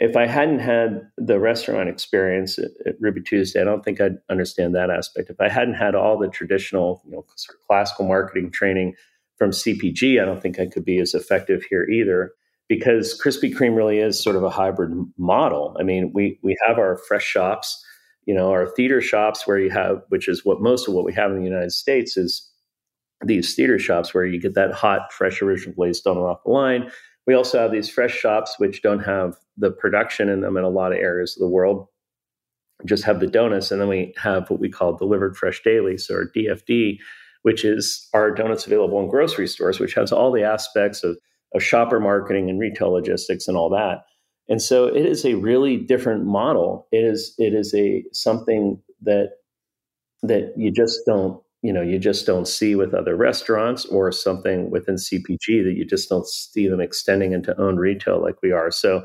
if 0.00 0.16
I 0.16 0.26
hadn't 0.26 0.60
had 0.60 1.02
the 1.18 1.38
restaurant 1.38 1.90
experience 1.90 2.58
at, 2.58 2.70
at, 2.86 2.94
Ruby 3.00 3.20
Tuesday, 3.20 3.60
I 3.60 3.64
don't 3.64 3.84
think 3.84 4.00
I'd 4.00 4.16
understand 4.30 4.74
that 4.74 4.90
aspect. 4.90 5.28
If 5.28 5.40
I 5.40 5.50
hadn't 5.50 5.74
had 5.74 5.94
all 5.94 6.18
the 6.18 6.28
traditional, 6.28 7.02
you 7.04 7.12
know, 7.12 7.24
sort 7.36 7.58
of 7.58 7.66
classical 7.66 8.06
marketing 8.06 8.50
training 8.50 8.94
from 9.36 9.50
CPG, 9.50 10.20
I 10.20 10.24
don't 10.24 10.40
think 10.40 10.58
I 10.58 10.66
could 10.66 10.86
be 10.86 10.98
as 10.98 11.14
effective 11.14 11.64
here 11.64 11.84
either 11.84 12.32
because 12.66 13.20
Krispy 13.20 13.54
Kreme 13.54 13.76
really 13.76 13.98
is 13.98 14.22
sort 14.22 14.36
of 14.36 14.42
a 14.42 14.50
hybrid 14.50 14.92
model. 15.18 15.76
I 15.78 15.82
mean, 15.82 16.12
we 16.14 16.38
we 16.42 16.56
have 16.66 16.78
our 16.78 16.96
fresh 16.96 17.24
shops, 17.24 17.84
you 18.24 18.34
know, 18.34 18.50
our 18.50 18.68
theater 18.68 19.02
shops 19.02 19.46
where 19.46 19.58
you 19.58 19.70
have, 19.70 20.02
which 20.08 20.28
is 20.28 20.44
what 20.46 20.62
most 20.62 20.88
of 20.88 20.94
what 20.94 21.04
we 21.04 21.12
have 21.12 21.30
in 21.30 21.38
the 21.38 21.44
United 21.44 21.72
States 21.72 22.16
is 22.16 22.48
these 23.22 23.54
theater 23.54 23.78
shops 23.78 24.14
where 24.14 24.24
you 24.24 24.40
get 24.40 24.54
that 24.54 24.72
hot, 24.72 25.12
fresh, 25.12 25.42
original 25.42 25.74
glazed 25.74 26.04
donut 26.04 26.30
off 26.30 26.42
the 26.44 26.50
line. 26.50 26.90
We 27.26 27.34
also 27.34 27.58
have 27.58 27.72
these 27.72 27.88
fresh 27.88 28.14
shops 28.14 28.54
which 28.58 28.82
don't 28.82 29.00
have 29.00 29.36
the 29.56 29.70
production 29.70 30.28
in 30.28 30.40
them 30.40 30.56
in 30.56 30.64
a 30.64 30.68
lot 30.68 30.92
of 30.92 30.98
areas 30.98 31.36
of 31.36 31.40
the 31.40 31.52
world. 31.52 31.86
Just 32.86 33.04
have 33.04 33.20
the 33.20 33.26
donuts, 33.26 33.70
and 33.70 33.80
then 33.80 33.88
we 33.88 34.14
have 34.16 34.48
what 34.48 34.58
we 34.58 34.70
call 34.70 34.96
delivered 34.96 35.36
fresh 35.36 35.62
daily, 35.62 35.98
so 35.98 36.14
our 36.14 36.30
DFD, 36.34 36.98
which 37.42 37.64
is 37.64 38.08
our 38.14 38.30
donuts 38.30 38.66
available 38.66 39.00
in 39.00 39.10
grocery 39.10 39.46
stores, 39.46 39.78
which 39.78 39.94
has 39.94 40.12
all 40.12 40.32
the 40.32 40.42
aspects 40.42 41.04
of 41.04 41.18
of 41.54 41.62
shopper 41.62 42.00
marketing 42.00 42.48
and 42.48 42.60
retail 42.60 42.90
logistics 42.92 43.48
and 43.48 43.56
all 43.56 43.70
that. 43.70 44.04
And 44.48 44.60
so 44.60 44.86
it 44.86 45.06
is 45.06 45.24
a 45.24 45.34
really 45.34 45.76
different 45.76 46.24
model. 46.24 46.88
It 46.92 47.04
is 47.04 47.34
it 47.38 47.54
is 47.54 47.74
a 47.74 48.04
something 48.12 48.80
that 49.02 49.30
that 50.22 50.52
you 50.56 50.70
just 50.70 51.00
don't 51.06 51.40
you 51.62 51.72
know 51.72 51.82
you 51.82 51.98
just 51.98 52.26
don't 52.26 52.48
see 52.48 52.74
with 52.74 52.94
other 52.94 53.16
restaurants 53.16 53.84
or 53.86 54.10
something 54.12 54.70
within 54.70 54.94
CPG 54.94 55.64
that 55.64 55.74
you 55.76 55.84
just 55.84 56.08
don't 56.08 56.26
see 56.26 56.68
them 56.68 56.80
extending 56.80 57.32
into 57.32 57.58
own 57.60 57.76
retail 57.76 58.20
like 58.20 58.36
we 58.42 58.52
are. 58.52 58.70
So 58.70 59.04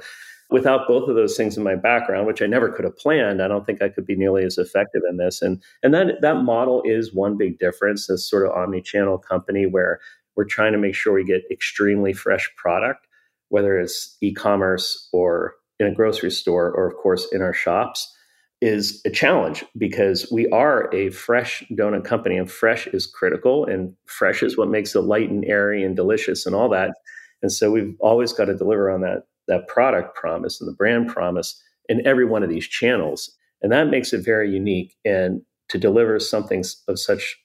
without 0.50 0.88
both 0.88 1.10
of 1.10 1.16
those 1.16 1.36
things 1.36 1.58
in 1.58 1.64
my 1.64 1.76
background, 1.76 2.28
which 2.28 2.42
I 2.42 2.46
never 2.46 2.70
could 2.70 2.86
have 2.86 2.98
planned, 2.98 3.42
I 3.42 3.48
don't 3.48 3.66
think 3.66 3.82
I 3.82 3.90
could 3.90 4.06
be 4.06 4.16
nearly 4.16 4.44
as 4.44 4.58
effective 4.58 5.02
in 5.10 5.18
this. 5.18 5.42
And 5.42 5.62
and 5.84 5.94
that 5.94 6.22
that 6.22 6.44
model 6.44 6.82
is 6.86 7.14
one 7.14 7.38
big 7.38 7.60
difference. 7.60 8.08
This 8.08 8.30
sort 8.30 8.46
of 8.46 8.54
omni-channel 8.54 9.18
company 9.20 9.66
where 9.66 10.00
we're 10.36 10.46
trying 10.46 10.74
to 10.74 10.78
make 10.78 10.96
sure 10.96 11.14
we 11.14 11.24
get 11.24 11.44
extremely 11.50 12.14
fresh 12.14 12.50
product, 12.58 13.08
whether 13.50 13.80
it's 13.80 14.18
e-commerce 14.22 15.10
or 15.12 15.56
in 15.80 15.88
a 15.88 15.94
grocery 15.94 16.32
store 16.32 16.72
or 16.72 16.88
of 16.88 16.96
course 16.96 17.28
in 17.34 17.42
our 17.42 17.54
shops 17.54 18.14
is 18.62 19.02
a 19.06 19.10
challenge 19.10 19.64
because 19.78 20.28
we 20.32 20.48
are 20.50 20.94
a 20.94 21.10
fresh 21.10 21.64
donut 21.72 22.06
company 22.06 22.38
and 22.38 22.50
fresh 22.50 22.88
is 22.88 23.06
critical 23.06 23.66
and 23.66 23.94
fresh 24.06 24.42
is 24.42 24.58
what 24.58 24.70
makes 24.70 24.96
it 24.96 25.02
light 25.02 25.30
and 25.30 25.46
airy 25.46 25.84
and 25.84 25.96
delicious 25.96 26.46
and 26.46 26.56
all 26.56 26.70
that 26.70 26.96
and 27.42 27.52
so 27.52 27.70
we've 27.70 27.96
always 28.00 28.32
got 28.32 28.46
to 28.46 28.56
deliver 28.56 28.90
on 28.90 29.02
that 29.02 29.24
that 29.48 29.68
product 29.68 30.16
promise 30.16 30.62
and 30.62 30.70
the 30.70 30.76
brand 30.76 31.08
promise 31.10 31.62
in 31.90 32.06
every 32.08 32.26
one 32.26 32.44
of 32.44 32.50
these 32.50 32.68
channels 32.68 33.36
and 33.62 33.72
that 33.72 33.90
makes 33.90 34.14
it 34.14 34.24
very 34.24 34.50
unique 34.50 34.96
and 35.04 35.42
to 35.68 35.78
deliver 35.78 36.20
something 36.20 36.64
of 36.88 36.98
such 36.98 37.38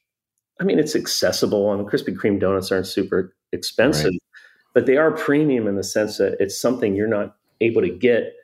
I 0.61 0.65
mean, 0.65 0.79
it's 0.79 0.95
accessible, 0.95 1.73
and 1.73 1.89
Krispy 1.89 2.15
Kreme 2.15 2.39
donuts 2.39 2.71
aren't 2.71 2.87
super 2.87 3.35
expensive, 3.51 4.13
right. 4.13 4.21
but 4.75 4.85
they 4.85 4.99
are 4.99 5.11
premium 5.11 5.67
in 5.67 5.77
the 5.77 5.83
sense 5.83 6.19
that 6.19 6.37
it's 6.39 6.61
something 6.61 6.95
you're 6.95 7.09
not 7.09 7.35
able 7.63 7.81
to 7.81 7.89
get 7.89 8.35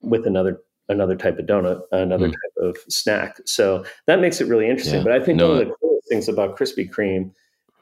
with 0.00 0.26
another 0.26 0.60
another 0.88 1.16
type 1.16 1.38
of 1.38 1.46
donut, 1.46 1.82
another 1.92 2.28
mm. 2.28 2.32
type 2.32 2.62
of 2.62 2.76
snack. 2.88 3.38
So 3.44 3.84
that 4.06 4.20
makes 4.20 4.40
it 4.40 4.48
really 4.48 4.68
interesting. 4.68 4.98
Yeah. 4.98 5.04
But 5.04 5.12
I 5.12 5.24
think 5.24 5.38
no, 5.38 5.48
one 5.48 5.62
of 5.62 5.68
the 5.68 5.74
coolest 5.80 6.08
things 6.08 6.28
about 6.28 6.56
Krispy 6.56 6.88
Kreme, 6.88 7.32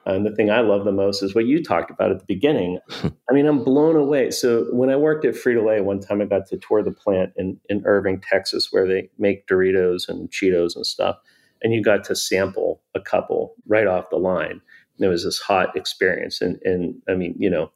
and 0.07 0.27
the 0.27 0.35
thing 0.35 0.51
I 0.51 0.61
love 0.61 0.85
the 0.85 0.93
most, 0.93 1.23
is 1.23 1.35
what 1.35 1.47
you 1.47 1.63
talked 1.63 1.91
about 1.91 2.11
at 2.11 2.19
the 2.19 2.27
beginning. 2.27 2.79
I 3.31 3.33
mean, 3.33 3.47
I'm 3.47 3.65
blown 3.65 3.97
away. 3.97 4.31
So 4.31 4.67
when 4.71 4.91
I 4.91 4.97
worked 4.97 5.25
at 5.25 5.35
Frito 5.35 5.67
Lay, 5.67 5.81
one 5.81 6.01
time 6.01 6.21
I 6.21 6.27
got 6.27 6.47
to 6.49 6.59
tour 6.59 6.83
the 6.83 6.93
plant 6.93 7.33
in 7.37 7.61
in 7.69 7.83
Irving, 7.85 8.21
Texas, 8.21 8.69
where 8.71 8.87
they 8.87 9.11
make 9.19 9.47
Doritos 9.47 10.09
and 10.09 10.31
Cheetos 10.31 10.77
and 10.77 10.87
stuff 10.87 11.19
and 11.65 11.73
you 11.73 11.83
got 11.83 12.05
to 12.05 12.15
sample 12.15 12.83
a 12.95 13.01
couple 13.01 13.55
right 13.67 13.87
off 13.87 14.11
the 14.11 14.17
line. 14.17 14.61
And 14.99 15.07
it 15.07 15.09
was 15.09 15.25
this 15.25 15.41
hot 15.41 15.75
experience. 15.75 16.41
And, 16.41 16.61
and 16.63 17.03
I 17.09 17.15
mean, 17.15 17.35
you 17.39 17.51
know, 17.51 17.73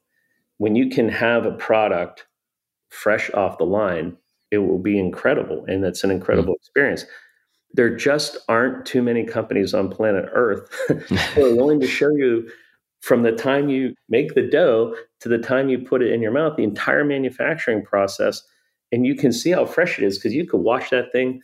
when 0.57 0.75
you 0.75 0.89
can 0.89 1.09
have 1.09 1.45
a 1.45 1.51
product 1.51 2.27
fresh 2.89 3.31
off 3.31 3.57
the 3.57 3.65
line, 3.65 4.15
it 4.51 4.59
will 4.59 4.79
be 4.79 4.97
incredible. 4.97 5.65
And 5.67 5.83
that's 5.83 6.03
an 6.03 6.11
incredible 6.11 6.53
mm-hmm. 6.53 6.61
experience. 6.61 7.05
There 7.73 7.95
just 7.95 8.37
aren't 8.47 8.85
too 8.85 9.01
many 9.01 9.23
companies 9.23 9.73
on 9.73 9.89
planet 9.89 10.25
Earth 10.33 10.69
who 10.87 11.45
are 11.45 11.55
willing 11.55 11.79
to 11.81 11.87
show 11.99 12.09
you 12.09 12.49
from 13.01 13.23
the 13.23 13.31
time 13.31 13.69
you 13.69 13.93
make 14.09 14.33
the 14.33 14.41
dough 14.41 14.95
to 15.21 15.29
the 15.29 15.37
time 15.37 15.69
you 15.69 15.79
put 15.79 16.01
it 16.01 16.11
in 16.11 16.21
your 16.21 16.31
mouth, 16.31 16.57
the 16.57 16.63
entire 16.63 17.05
manufacturing 17.05 17.83
process. 17.83 18.41
And 18.91 19.05
you 19.05 19.15
can 19.15 19.31
see 19.31 19.51
how 19.51 19.65
fresh 19.65 19.99
it 19.99 20.03
is 20.03 20.17
because 20.17 20.33
you 20.33 20.45
could 20.45 20.61
wash 20.61 20.89
that 20.89 21.11
thing 21.11 21.41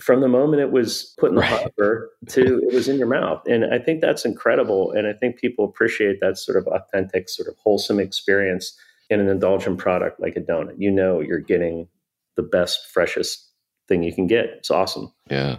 from 0.00 0.20
the 0.20 0.28
moment 0.28 0.60
it 0.60 0.72
was 0.72 1.14
put 1.18 1.30
in 1.30 1.36
the 1.36 1.42
right. 1.42 1.62
hopper 1.62 2.10
to 2.28 2.58
it 2.58 2.74
was 2.74 2.88
in 2.88 2.98
your 2.98 3.06
mouth. 3.06 3.40
And 3.46 3.72
I 3.72 3.78
think 3.78 4.00
that's 4.00 4.24
incredible. 4.24 4.90
And 4.92 5.06
I 5.06 5.12
think 5.12 5.36
people 5.36 5.64
appreciate 5.64 6.18
that 6.20 6.38
sort 6.38 6.58
of 6.58 6.66
authentic, 6.66 7.28
sort 7.28 7.48
of 7.48 7.54
wholesome 7.62 8.00
experience 8.00 8.76
in 9.10 9.20
an 9.20 9.28
indulgent 9.28 9.78
product 9.78 10.20
like 10.20 10.34
a 10.36 10.40
donut. 10.40 10.74
You 10.76 10.90
know, 10.90 11.20
you're 11.20 11.38
getting 11.38 11.86
the 12.36 12.42
best, 12.42 12.86
freshest 12.92 13.52
thing 13.88 14.02
you 14.02 14.14
can 14.14 14.26
get. 14.26 14.46
It's 14.46 14.70
awesome. 14.70 15.12
Yeah. 15.30 15.58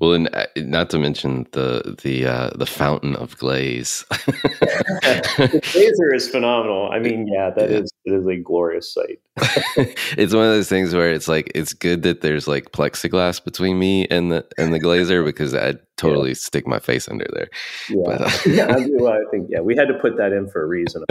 Well, 0.00 0.12
and 0.12 0.28
uh, 0.34 0.46
not 0.56 0.90
to 0.90 0.98
mention 0.98 1.46
the 1.52 1.96
the 2.02 2.26
uh, 2.26 2.50
the 2.56 2.66
fountain 2.66 3.14
of 3.16 3.36
glaze. 3.38 4.04
the 4.10 5.60
glazer 5.62 6.14
is 6.14 6.28
phenomenal. 6.28 6.90
I 6.90 6.98
mean, 6.98 7.28
yeah, 7.32 7.50
that 7.50 7.70
yeah. 7.70 7.78
is 7.78 7.92
it 8.04 8.12
is 8.12 8.26
a 8.26 8.36
glorious 8.36 8.92
sight. 8.92 9.20
it's 10.16 10.34
one 10.34 10.44
of 10.44 10.50
those 10.50 10.68
things 10.68 10.94
where 10.94 11.12
it's 11.12 11.28
like 11.28 11.50
it's 11.54 11.72
good 11.72 12.02
that 12.02 12.22
there's 12.22 12.48
like 12.48 12.72
plexiglass 12.72 13.42
between 13.42 13.78
me 13.78 14.06
and 14.08 14.32
the 14.32 14.44
and 14.58 14.74
the 14.74 14.80
glazer 14.80 15.24
because 15.24 15.54
I'd 15.54 15.78
totally 15.96 16.30
yeah. 16.30 16.36
stick 16.38 16.66
my 16.66 16.80
face 16.80 17.08
under 17.08 17.26
there. 17.32 17.48
Yeah, 17.88 18.02
but, 18.04 18.20
uh, 18.20 18.30
yeah 18.46 18.66
I, 18.66 18.86
well, 18.94 19.12
I 19.12 19.30
think 19.30 19.48
yeah, 19.48 19.60
we 19.60 19.76
had 19.76 19.88
to 19.88 19.94
put 19.94 20.16
that 20.16 20.32
in 20.32 20.48
for 20.48 20.62
a 20.62 20.66
reason. 20.66 21.04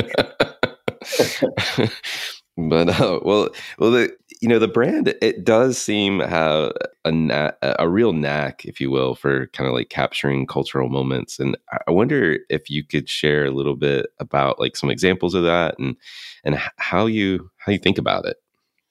But 2.57 2.89
uh, 2.89 3.19
well, 3.23 3.49
well, 3.79 3.91
the 3.91 4.15
you 4.41 4.47
know 4.47 4.59
the 4.59 4.67
brand 4.67 5.13
it 5.21 5.43
does 5.43 5.77
seem 5.77 6.19
have 6.19 6.73
a 7.05 7.11
na- 7.11 7.51
a 7.61 7.89
real 7.89 8.13
knack, 8.13 8.65
if 8.65 8.79
you 8.79 8.91
will, 8.91 9.15
for 9.15 9.47
kind 9.47 9.67
of 9.67 9.73
like 9.73 9.89
capturing 9.89 10.45
cultural 10.45 10.89
moments. 10.89 11.39
And 11.39 11.57
I 11.87 11.91
wonder 11.91 12.39
if 12.49 12.69
you 12.69 12.83
could 12.83 13.09
share 13.09 13.45
a 13.45 13.51
little 13.51 13.75
bit 13.75 14.07
about 14.19 14.59
like 14.59 14.75
some 14.75 14.89
examples 14.89 15.33
of 15.33 15.43
that 15.43 15.79
and 15.79 15.95
and 16.43 16.59
how 16.77 17.05
you 17.05 17.49
how 17.57 17.71
you 17.71 17.79
think 17.79 17.97
about 17.97 18.25
it. 18.25 18.37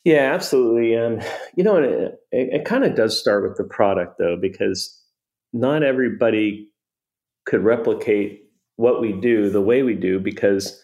Yeah, 0.04 0.32
absolutely. 0.34 0.94
And 0.94 1.24
you 1.54 1.62
know, 1.62 1.76
it, 1.76 2.20
it, 2.32 2.60
it 2.60 2.64
kind 2.64 2.84
of 2.84 2.96
does 2.96 3.18
start 3.18 3.42
with 3.48 3.56
the 3.56 3.64
product 3.64 4.18
though, 4.18 4.36
because 4.36 4.98
not 5.52 5.82
everybody 5.82 6.68
could 7.44 7.62
replicate 7.62 8.42
what 8.76 9.00
we 9.00 9.12
do 9.12 9.50
the 9.50 9.60
way 9.60 9.82
we 9.82 9.94
do 9.94 10.18
because 10.18 10.82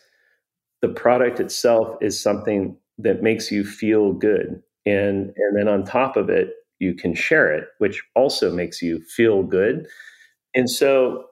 the 0.81 0.89
product 0.89 1.41
itself 1.41 1.97
is 2.01 2.21
something 2.21 2.77
that 2.99 3.23
makes 3.23 3.51
you 3.51 3.65
feel 3.65 4.13
good. 4.13 4.63
And 4.87 5.33
and 5.37 5.57
then 5.57 5.69
on 5.69 5.85
top 5.85 6.17
of 6.17 6.31
it 6.31 6.55
you 6.79 6.95
can 6.95 7.15
share 7.15 7.53
it 7.53 7.69
which 7.79 8.03
also 8.15 8.53
makes 8.53 8.81
you 8.81 9.01
feel 9.01 9.43
good. 9.43 9.87
And 10.55 10.71
so 10.71 11.25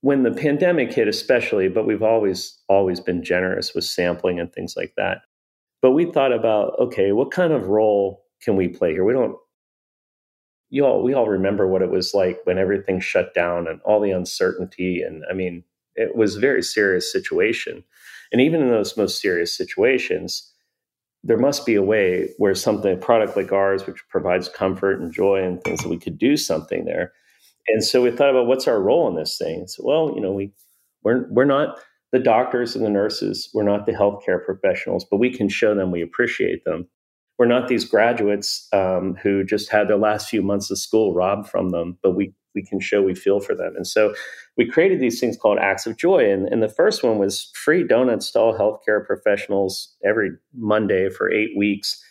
when 0.00 0.24
the 0.24 0.32
pandemic 0.32 0.92
hit 0.92 1.08
especially 1.08 1.68
but 1.68 1.86
we've 1.86 2.02
always 2.02 2.58
always 2.68 3.00
been 3.00 3.22
generous 3.22 3.74
with 3.74 3.84
sampling 3.84 4.40
and 4.40 4.52
things 4.52 4.74
like 4.76 4.94
that. 4.96 5.18
But 5.80 5.92
we 5.92 6.10
thought 6.10 6.32
about 6.32 6.78
okay 6.78 7.12
what 7.12 7.30
kind 7.30 7.52
of 7.52 7.68
role 7.68 8.24
can 8.42 8.56
we 8.56 8.68
play 8.68 8.92
here? 8.92 9.04
We 9.04 9.12
don't 9.12 9.36
you 10.70 10.84
all 10.84 11.02
we 11.02 11.14
all 11.14 11.28
remember 11.28 11.68
what 11.68 11.82
it 11.82 11.90
was 11.90 12.12
like 12.14 12.40
when 12.44 12.58
everything 12.58 13.00
shut 13.00 13.32
down 13.34 13.68
and 13.68 13.80
all 13.82 14.00
the 14.00 14.10
uncertainty. 14.10 15.02
And 15.02 15.24
i 15.30 15.32
mean 15.32 15.64
it 15.94 16.16
was 16.16 16.36
a 16.36 16.40
very 16.40 16.62
serious 16.62 17.12
situation 17.12 17.84
and 18.32 18.40
even 18.40 18.62
in 18.62 18.68
those 18.68 18.96
most 18.96 19.20
serious 19.20 19.56
situations, 19.56 20.52
there 21.22 21.38
must 21.38 21.64
be 21.64 21.74
a 21.74 21.82
way 21.82 22.30
where 22.38 22.54
something, 22.54 22.94
a 22.94 22.96
product 22.96 23.36
like 23.36 23.52
ours, 23.52 23.86
which 23.86 24.02
provides 24.08 24.48
comfort 24.48 25.00
and 25.00 25.12
joy 25.12 25.42
and 25.42 25.62
things 25.62 25.82
that 25.82 25.88
we 25.88 25.98
could 25.98 26.18
do 26.18 26.36
something 26.36 26.84
there. 26.84 27.12
And 27.68 27.84
so 27.84 28.02
we 28.02 28.10
thought 28.10 28.30
about 28.30 28.46
what's 28.46 28.66
our 28.66 28.80
role 28.82 29.08
in 29.08 29.14
this 29.14 29.38
thing. 29.38 29.66
So, 29.68 29.84
well, 29.86 30.12
you 30.14 30.20
know, 30.20 30.32
we 30.32 30.52
we're 31.04 31.28
we're 31.30 31.44
not 31.44 31.78
the 32.10 32.18
doctors 32.18 32.74
and 32.74 32.84
the 32.84 32.90
nurses, 32.90 33.48
we're 33.54 33.62
not 33.62 33.86
the 33.86 33.92
healthcare 33.92 34.44
professionals, 34.44 35.06
but 35.10 35.18
we 35.18 35.30
can 35.30 35.48
show 35.48 35.74
them 35.74 35.90
we 35.90 36.02
appreciate 36.02 36.64
them. 36.64 36.88
We're 37.38 37.46
not 37.46 37.68
these 37.68 37.84
graduates 37.84 38.68
um, 38.72 39.16
who 39.22 39.44
just 39.44 39.70
had 39.70 39.88
their 39.88 39.96
last 39.96 40.28
few 40.28 40.42
months 40.42 40.70
of 40.70 40.78
school 40.78 41.14
robbed 41.14 41.48
from 41.48 41.70
them, 41.70 41.98
but 42.02 42.14
we 42.14 42.34
we 42.54 42.62
can 42.62 42.80
show 42.80 43.02
we 43.02 43.14
feel 43.14 43.40
for 43.40 43.54
them. 43.54 43.74
And 43.76 43.86
so 43.86 44.14
we 44.56 44.68
created 44.68 45.00
these 45.00 45.20
things 45.20 45.36
called 45.36 45.58
acts 45.58 45.86
of 45.86 45.96
joy. 45.96 46.30
And, 46.30 46.46
and 46.48 46.62
the 46.62 46.68
first 46.68 47.02
one 47.02 47.18
was 47.18 47.50
free 47.54 47.84
donuts 47.84 48.30
to 48.32 48.40
all 48.40 48.58
healthcare 48.58 49.04
professionals 49.04 49.94
every 50.04 50.30
Monday 50.54 51.08
for 51.08 51.30
eight 51.30 51.56
weeks 51.56 52.02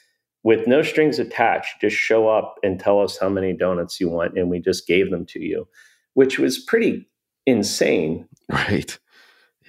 with 0.44 0.68
no 0.68 0.82
strings 0.82 1.20
attached. 1.20 1.82
Just 1.82 1.96
show 1.96 2.28
up 2.28 2.56
and 2.64 2.80
tell 2.80 3.00
us 3.00 3.18
how 3.20 3.30
many 3.30 3.54
donuts 3.54 4.00
you 4.00 4.10
want. 4.10 4.38
And 4.38 4.50
we 4.50 4.60
just 4.60 4.88
gave 4.88 5.12
them 5.12 5.26
to 5.28 5.40
you, 5.40 5.68
which 6.14 6.40
was 6.40 6.60
pretty 6.60 7.08
insane. 7.46 8.28
Right. 8.50 8.98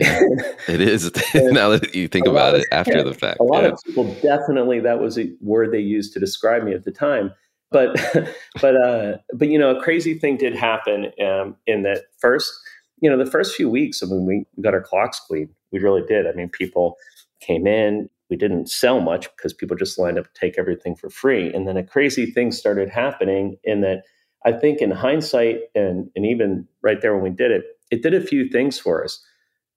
Yeah, 0.00 0.20
it 0.68 0.80
is 0.80 1.12
now 1.34 1.68
that 1.68 1.94
you 1.94 2.08
think 2.08 2.26
about 2.26 2.54
it 2.54 2.66
after 2.72 2.96
yeah, 2.96 3.02
the 3.02 3.12
fact. 3.12 3.40
A 3.40 3.44
lot 3.44 3.62
yeah. 3.62 3.68
of 3.68 3.78
people 3.84 4.04
definitely 4.22 4.80
that 4.80 5.00
was 5.00 5.18
a 5.18 5.30
word 5.42 5.70
they 5.70 5.80
used 5.80 6.14
to 6.14 6.18
describe 6.18 6.62
me 6.64 6.72
at 6.72 6.84
the 6.84 6.90
time 6.90 7.30
but 7.72 7.96
but 8.60 8.76
uh, 8.76 9.18
but 9.32 9.48
you 9.48 9.58
know, 9.58 9.76
a 9.76 9.82
crazy 9.82 10.18
thing 10.18 10.36
did 10.36 10.54
happen 10.54 11.12
um, 11.24 11.56
in 11.66 11.82
that 11.82 12.04
first, 12.18 12.52
you 13.00 13.10
know, 13.10 13.18
the 13.18 13.30
first 13.30 13.54
few 13.54 13.68
weeks 13.68 14.02
of 14.02 14.10
when 14.10 14.26
we 14.26 14.44
got 14.60 14.74
our 14.74 14.82
clocks 14.82 15.20
cleaned, 15.20 15.50
we 15.72 15.78
really 15.78 16.02
did. 16.06 16.26
I 16.26 16.32
mean, 16.32 16.48
people 16.48 16.96
came 17.40 17.66
in. 17.66 18.08
We 18.30 18.36
didn't 18.36 18.70
sell 18.70 19.00
much 19.00 19.28
because 19.36 19.52
people 19.52 19.76
just 19.76 19.98
lined 19.98 20.18
up 20.18 20.24
to 20.24 20.40
take 20.40 20.58
everything 20.58 20.96
for 20.96 21.10
free. 21.10 21.52
And 21.52 21.68
then 21.68 21.76
a 21.76 21.84
crazy 21.84 22.30
thing 22.30 22.50
started 22.50 22.88
happening 22.88 23.58
in 23.62 23.82
that 23.82 24.04
I 24.46 24.52
think 24.52 24.80
in 24.80 24.90
hindsight 24.90 25.60
and 25.74 26.10
and 26.16 26.24
even 26.26 26.66
right 26.82 27.00
there 27.00 27.14
when 27.14 27.22
we 27.22 27.30
did 27.30 27.50
it, 27.50 27.64
it 27.90 28.02
did 28.02 28.14
a 28.14 28.20
few 28.20 28.48
things 28.48 28.78
for 28.78 29.04
us. 29.04 29.22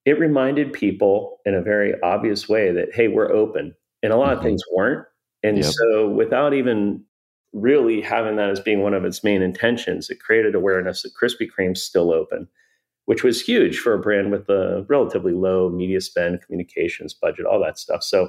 It 0.04 0.18
reminded 0.18 0.72
people 0.72 1.40
in 1.44 1.54
a 1.54 1.62
very 1.62 1.94
obvious 2.02 2.48
way 2.48 2.72
that 2.72 2.94
hey, 2.94 3.08
we're 3.08 3.30
open. 3.30 3.74
And 4.02 4.12
a 4.12 4.16
lot 4.16 4.28
mm-hmm. 4.28 4.38
of 4.38 4.44
things 4.44 4.62
weren't. 4.74 5.06
And 5.42 5.58
yep. 5.58 5.66
so 5.66 6.08
without 6.08 6.54
even 6.54 7.04
really 7.56 8.02
having 8.02 8.36
that 8.36 8.50
as 8.50 8.60
being 8.60 8.82
one 8.82 8.94
of 8.94 9.04
its 9.04 9.24
main 9.24 9.42
intentions, 9.42 10.10
it 10.10 10.20
created 10.20 10.54
awareness 10.54 11.02
that 11.02 11.14
Krispy 11.20 11.48
Kreme's 11.48 11.82
still 11.82 12.12
open, 12.12 12.48
which 13.06 13.24
was 13.24 13.40
huge 13.40 13.78
for 13.78 13.94
a 13.94 13.98
brand 13.98 14.30
with 14.30 14.48
a 14.48 14.84
relatively 14.88 15.32
low 15.32 15.70
media 15.70 16.00
spend, 16.00 16.42
communications 16.42 17.14
budget, 17.14 17.46
all 17.46 17.60
that 17.62 17.78
stuff. 17.78 18.02
So 18.02 18.28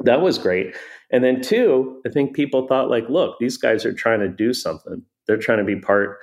that 0.00 0.22
was 0.22 0.38
great. 0.38 0.74
And 1.10 1.22
then 1.22 1.42
two, 1.42 2.00
I 2.06 2.10
think 2.10 2.34
people 2.34 2.66
thought 2.66 2.90
like, 2.90 3.08
look, 3.08 3.36
these 3.38 3.56
guys 3.56 3.84
are 3.84 3.92
trying 3.92 4.20
to 4.20 4.28
do 4.28 4.54
something. 4.54 5.02
They're 5.26 5.36
trying 5.36 5.58
to 5.58 5.64
be 5.64 5.78
part 5.78 6.18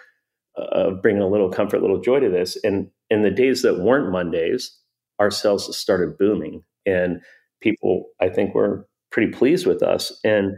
of 0.55 1.01
bringing 1.01 1.21
a 1.21 1.27
little 1.27 1.51
comfort, 1.51 1.77
a 1.77 1.81
little 1.81 2.01
joy 2.01 2.21
to 2.21 2.29
this. 2.29 2.57
And 2.63 2.89
in 3.09 3.21
the 3.21 3.29
days 3.29 3.61
that 3.61 3.79
weren't 3.79 4.11
Mondays, 4.11 4.75
our 5.19 5.29
sales 5.29 5.77
started 5.77 6.17
booming, 6.17 6.63
and 6.85 7.21
people, 7.61 8.05
I 8.21 8.29
think, 8.29 8.55
were 8.55 8.87
pretty 9.11 9.31
pleased 9.31 9.65
with 9.65 9.83
us. 9.83 10.17
And 10.23 10.55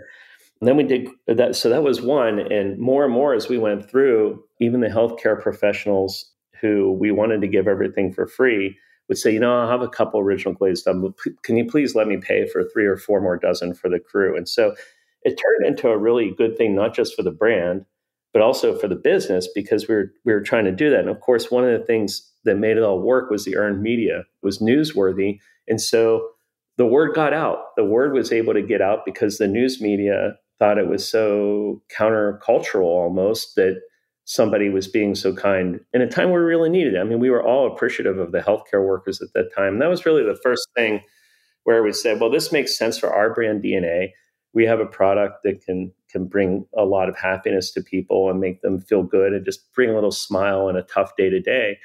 and 0.59 0.67
then 0.67 0.77
we 0.77 0.83
did 0.83 1.09
that. 1.27 1.55
So 1.55 1.69
that 1.69 1.83
was 1.83 2.01
one. 2.01 2.39
And 2.39 2.79
more 2.79 3.03
and 3.03 3.13
more 3.13 3.33
as 3.33 3.47
we 3.47 3.57
went 3.57 3.89
through, 3.89 4.43
even 4.59 4.81
the 4.81 4.87
healthcare 4.87 5.39
professionals 5.39 6.31
who 6.61 6.91
we 6.93 7.11
wanted 7.11 7.41
to 7.41 7.47
give 7.47 7.67
everything 7.67 8.11
for 8.11 8.27
free 8.27 8.77
would 9.07 9.17
say, 9.17 9.31
you 9.31 9.39
know, 9.39 9.59
I'll 9.59 9.69
have 9.69 9.81
a 9.81 9.87
couple 9.87 10.19
original 10.19 10.53
glazed 10.53 10.85
done. 10.85 11.13
Can 11.43 11.57
you 11.57 11.65
please 11.65 11.95
let 11.95 12.07
me 12.07 12.17
pay 12.17 12.47
for 12.47 12.63
three 12.73 12.85
or 12.85 12.97
four 12.97 13.21
more 13.21 13.37
dozen 13.37 13.73
for 13.73 13.89
the 13.89 13.99
crew? 13.99 14.35
And 14.35 14.49
so 14.49 14.75
it 15.23 15.37
turned 15.37 15.67
into 15.67 15.89
a 15.89 15.97
really 15.97 16.33
good 16.35 16.57
thing, 16.57 16.75
not 16.75 16.95
just 16.95 17.15
for 17.15 17.23
the 17.23 17.31
brand, 17.31 17.85
but 18.33 18.41
also 18.41 18.77
for 18.77 18.87
the 18.87 18.95
business 18.95 19.47
because 19.53 19.87
we 19.87 19.95
were 19.95 20.11
we 20.25 20.33
were 20.33 20.41
trying 20.41 20.65
to 20.65 20.71
do 20.71 20.89
that. 20.89 21.01
And 21.01 21.09
of 21.09 21.21
course, 21.21 21.51
one 21.51 21.63
of 21.63 21.79
the 21.79 21.85
things 21.85 22.31
that 22.45 22.57
made 22.57 22.77
it 22.77 22.83
all 22.83 23.01
work 23.01 23.29
was 23.29 23.45
the 23.45 23.57
earned 23.57 23.81
media. 23.81 24.19
It 24.19 24.25
was 24.45 24.59
newsworthy. 24.59 25.39
And 25.67 25.79
so 25.79 26.29
the 26.77 26.85
word 26.85 27.13
got 27.15 27.33
out. 27.33 27.75
The 27.75 27.85
word 27.85 28.13
was 28.13 28.31
able 28.31 28.53
to 28.53 28.61
get 28.61 28.81
out 28.81 29.05
because 29.05 29.37
the 29.37 29.47
news 29.47 29.81
media 29.81 30.37
thought 30.59 30.77
it 30.77 30.87
was 30.87 31.09
so 31.09 31.81
countercultural 31.95 32.83
almost 32.83 33.55
that 33.55 33.81
somebody 34.25 34.69
was 34.69 34.87
being 34.87 35.15
so 35.15 35.33
kind 35.33 35.79
in 35.93 36.01
a 36.01 36.09
time 36.09 36.31
where 36.31 36.41
we 36.41 36.47
really 36.47 36.69
needed 36.69 36.95
it. 36.95 36.99
I 36.99 37.03
mean, 37.03 37.19
we 37.19 37.29
were 37.29 37.43
all 37.43 37.67
appreciative 37.67 38.17
of 38.17 38.31
the 38.31 38.41
healthcare 38.41 38.85
workers 38.85 39.21
at 39.21 39.31
that 39.33 39.53
time. 39.55 39.73
And 39.73 39.81
that 39.81 39.89
was 39.89 40.05
really 40.05 40.23
the 40.23 40.39
first 40.43 40.67
thing 40.75 41.01
where 41.63 41.81
we 41.81 41.93
said, 41.93 42.19
well, 42.19 42.29
this 42.29 42.51
makes 42.51 42.77
sense 42.77 42.97
for 42.97 43.13
our 43.13 43.33
brand 43.33 43.63
DNA. 43.63 44.09
We 44.53 44.65
have 44.65 44.79
a 44.79 44.85
product 44.85 45.43
that 45.43 45.63
can 45.63 45.93
can 46.09 46.25
bring 46.25 46.65
a 46.75 46.85
lot 46.85 47.09
of 47.09 47.17
happiness 47.17 47.71
to 47.71 47.81
people 47.81 48.29
and 48.29 48.39
make 48.39 48.61
them 48.61 48.79
feel 48.79 49.03
good 49.03 49.33
and 49.33 49.45
just 49.45 49.71
bring 49.73 49.89
a 49.89 49.93
little 49.93 50.11
smile 50.11 50.69
in 50.69 50.75
a 50.75 50.83
tough 50.83 51.15
day 51.17 51.29
to 51.29 51.39
day. 51.39 51.77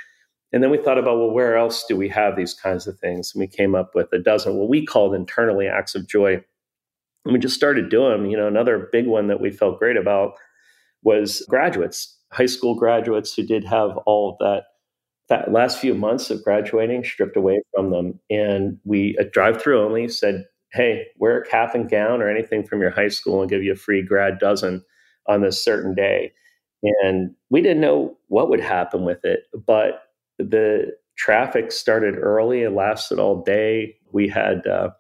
And 0.52 0.62
then 0.62 0.70
we 0.70 0.78
thought 0.78 0.98
about, 0.98 1.18
well, 1.18 1.30
where 1.30 1.56
else 1.56 1.85
do 1.88 1.96
we 1.96 2.08
have 2.11 2.37
these 2.37 2.54
kinds 2.54 2.87
of 2.87 2.98
things? 2.98 3.32
And 3.35 3.40
we 3.40 3.46
came 3.46 3.74
up 3.74 3.94
with 3.94 4.12
a 4.12 4.18
dozen, 4.18 4.56
what 4.56 4.68
we 4.68 4.85
called 4.85 5.14
internally 5.14 5.66
acts 5.66 5.94
of 5.94 6.06
joy 6.06 6.42
and 7.24 7.32
we 7.32 7.38
just 7.38 7.54
started 7.54 7.88
doing. 7.88 8.30
You 8.30 8.37
know, 8.37 8.46
another 8.46 8.88
big 8.92 9.06
one 9.06 9.28
that 9.28 9.40
we 9.40 9.50
felt 9.50 9.78
great 9.78 9.96
about 9.96 10.35
was 11.02 11.44
graduates, 11.48 12.18
high 12.32 12.46
school 12.46 12.74
graduates 12.74 13.35
who 13.35 13.42
did 13.42 13.64
have 13.64 13.96
all 14.06 14.30
of 14.30 14.38
that 14.38 14.64
that 15.28 15.52
last 15.52 15.78
few 15.78 15.94
months 15.94 16.30
of 16.30 16.42
graduating 16.44 17.04
stripped 17.04 17.37
away 17.37 17.62
from 17.74 17.90
them. 17.90 18.20
And 18.28 18.78
we 18.85 19.16
a 19.18 19.24
drive 19.24 19.62
through 19.62 19.82
only 19.82 20.08
said, 20.08 20.44
hey, 20.72 21.06
wear 21.16 21.38
a 21.38 21.46
cap 21.46 21.74
and 21.74 21.88
gown 21.88 22.20
or 22.20 22.28
anything 22.28 22.64
from 22.64 22.80
your 22.80 22.90
high 22.90 23.08
school 23.08 23.40
and 23.40 23.50
give 23.50 23.62
you 23.62 23.72
a 23.72 23.76
free 23.76 24.02
grad 24.02 24.38
dozen 24.38 24.85
on 25.26 25.40
this 25.40 25.62
certain 25.62 25.94
day. 25.94 26.32
And 26.82 27.35
we 27.50 27.62
didn't 27.62 27.80
know 27.80 28.16
what 28.28 28.50
would 28.50 28.61
happen 28.61 29.04
with 29.04 29.24
it, 29.24 29.44
but 29.66 30.02
the 30.38 30.92
traffic 31.16 31.70
started 31.70 32.16
early 32.18 32.64
and 32.64 32.74
lasted 32.74 33.18
all 33.18 33.42
day. 33.42 33.94
We 34.12 34.28
had 34.28 34.66
uh, 34.66 34.90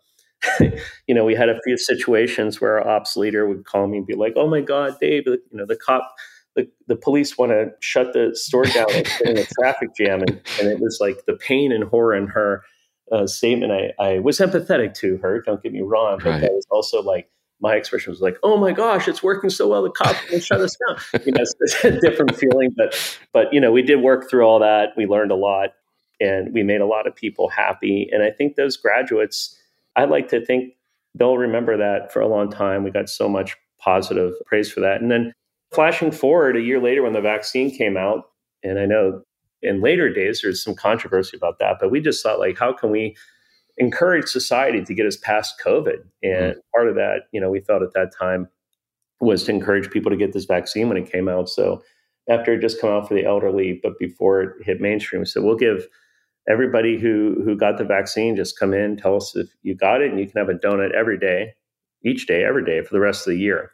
you 1.06 1.14
know, 1.14 1.24
we 1.24 1.34
had 1.34 1.48
a 1.48 1.60
few 1.64 1.76
situations 1.76 2.60
where 2.60 2.80
our 2.80 2.96
ops 2.96 3.16
leader 3.16 3.48
would 3.48 3.64
call 3.64 3.86
me 3.86 3.98
and 3.98 4.06
be 4.06 4.14
like, 4.14 4.34
"Oh 4.36 4.48
my 4.48 4.60
God, 4.60 4.96
Dave, 5.00 5.24
you 5.26 5.38
know, 5.52 5.66
the 5.66 5.76
cop, 5.76 6.14
the, 6.56 6.68
the 6.88 6.96
police 6.96 7.38
want 7.38 7.52
to 7.52 7.70
shut 7.80 8.12
the 8.12 8.30
store 8.34 8.64
down 8.64 8.90
in 9.24 9.38
a 9.38 9.44
traffic 9.44 9.94
jam," 9.96 10.20
and, 10.20 10.40
and, 10.60 10.68
it 10.68 10.80
was 10.80 10.98
like 11.00 11.24
the 11.26 11.34
pain 11.34 11.72
and 11.72 11.84
horror 11.84 12.14
in 12.14 12.26
her 12.28 12.62
uh, 13.10 13.26
statement. 13.26 13.72
I, 13.72 13.92
I 14.02 14.18
was 14.18 14.38
empathetic 14.38 14.94
to 14.94 15.18
her. 15.18 15.42
Don't 15.42 15.62
get 15.62 15.72
me 15.72 15.80
wrong, 15.80 16.18
but 16.22 16.30
right. 16.30 16.44
I 16.44 16.48
was 16.48 16.66
also 16.70 17.02
like, 17.02 17.28
my 17.60 17.76
expression 17.76 18.10
was 18.10 18.20
like, 18.20 18.36
"Oh 18.42 18.56
my 18.58 18.72
gosh, 18.72 19.06
it's 19.06 19.22
working 19.22 19.48
so 19.48 19.68
well. 19.68 19.82
The 19.82 19.90
cops 19.90 20.18
will 20.30 20.40
shut 20.40 20.60
us 20.60 20.76
down." 20.88 21.22
You 21.24 21.32
know, 21.32 21.42
it's 21.42 21.84
a 21.84 22.00
different 22.00 22.36
feeling, 22.36 22.74
but 22.76 23.18
but 23.32 23.52
you 23.52 23.60
know, 23.60 23.70
we 23.70 23.82
did 23.82 24.00
work 24.00 24.28
through 24.28 24.44
all 24.44 24.58
that. 24.58 24.90
We 24.96 25.06
learned 25.06 25.30
a 25.30 25.36
lot, 25.36 25.70
and 26.20 26.52
we 26.52 26.62
made 26.62 26.80
a 26.80 26.86
lot 26.86 27.06
of 27.06 27.14
people 27.14 27.48
happy. 27.48 28.08
And 28.10 28.22
I 28.22 28.30
think 28.30 28.56
those 28.56 28.76
graduates, 28.76 29.56
I'd 29.96 30.10
like 30.10 30.28
to 30.28 30.44
think 30.44 30.74
they'll 31.14 31.36
remember 31.36 31.76
that 31.76 32.12
for 32.12 32.20
a 32.20 32.28
long 32.28 32.50
time. 32.50 32.84
We 32.84 32.90
got 32.90 33.08
so 33.08 33.28
much 33.28 33.56
positive 33.78 34.34
praise 34.46 34.70
for 34.70 34.80
that. 34.80 35.00
And 35.00 35.10
then 35.10 35.32
flashing 35.72 36.12
forward 36.12 36.56
a 36.56 36.60
year 36.60 36.80
later 36.80 37.02
when 37.02 37.12
the 37.12 37.20
vaccine 37.20 37.70
came 37.70 37.96
out, 37.96 38.24
and 38.62 38.78
I 38.78 38.86
know 38.86 39.22
in 39.62 39.80
later 39.80 40.12
days 40.12 40.40
there's 40.42 40.62
some 40.62 40.74
controversy 40.74 41.36
about 41.36 41.58
that, 41.58 41.76
but 41.80 41.90
we 41.90 42.00
just 42.00 42.22
thought 42.22 42.38
like, 42.38 42.58
how 42.58 42.72
can 42.72 42.90
we 42.90 43.16
encourage 43.78 44.26
society 44.28 44.82
to 44.84 44.94
get 44.94 45.06
us 45.06 45.16
past 45.16 45.54
COVID? 45.64 45.98
And 46.22 46.52
mm-hmm. 46.52 46.58
part 46.74 46.88
of 46.88 46.94
that, 46.96 47.22
you 47.32 47.40
know, 47.40 47.50
we 47.50 47.60
felt 47.60 47.82
at 47.82 47.94
that 47.94 48.12
time 48.16 48.48
was 49.20 49.44
to 49.44 49.52
encourage 49.52 49.90
people 49.90 50.10
to 50.10 50.16
get 50.16 50.32
this 50.32 50.44
vaccine 50.44 50.88
when 50.88 50.96
it 50.96 51.10
came 51.10 51.28
out. 51.28 51.48
So 51.48 51.82
after 52.28 52.52
it 52.54 52.60
just 52.60 52.80
come 52.80 52.90
out 52.90 53.08
for 53.08 53.14
the 53.14 53.24
elderly, 53.24 53.80
but 53.82 53.98
before 53.98 54.42
it 54.42 54.50
hit 54.62 54.80
mainstream, 54.80 55.20
we 55.20 55.26
said 55.26 55.42
we'll 55.42 55.56
give 55.56 55.86
everybody 56.48 56.98
who 56.98 57.42
who 57.44 57.56
got 57.56 57.78
the 57.78 57.84
vaccine 57.84 58.36
just 58.36 58.58
come 58.58 58.74
in, 58.74 58.96
tell 58.96 59.16
us 59.16 59.34
if 59.36 59.48
you 59.62 59.74
got 59.74 60.02
it, 60.02 60.10
and 60.10 60.20
you 60.20 60.26
can 60.26 60.38
have 60.38 60.48
a 60.48 60.58
donut 60.58 60.94
every 60.94 61.18
day, 61.18 61.52
each 62.04 62.26
day, 62.26 62.44
every 62.44 62.64
day 62.64 62.82
for 62.82 62.92
the 62.92 63.00
rest 63.00 63.26
of 63.26 63.32
the 63.32 63.40
year. 63.40 63.72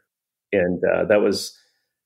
And 0.52 0.83
uh, 0.85 1.04
that 1.04 1.20
was 1.20 1.59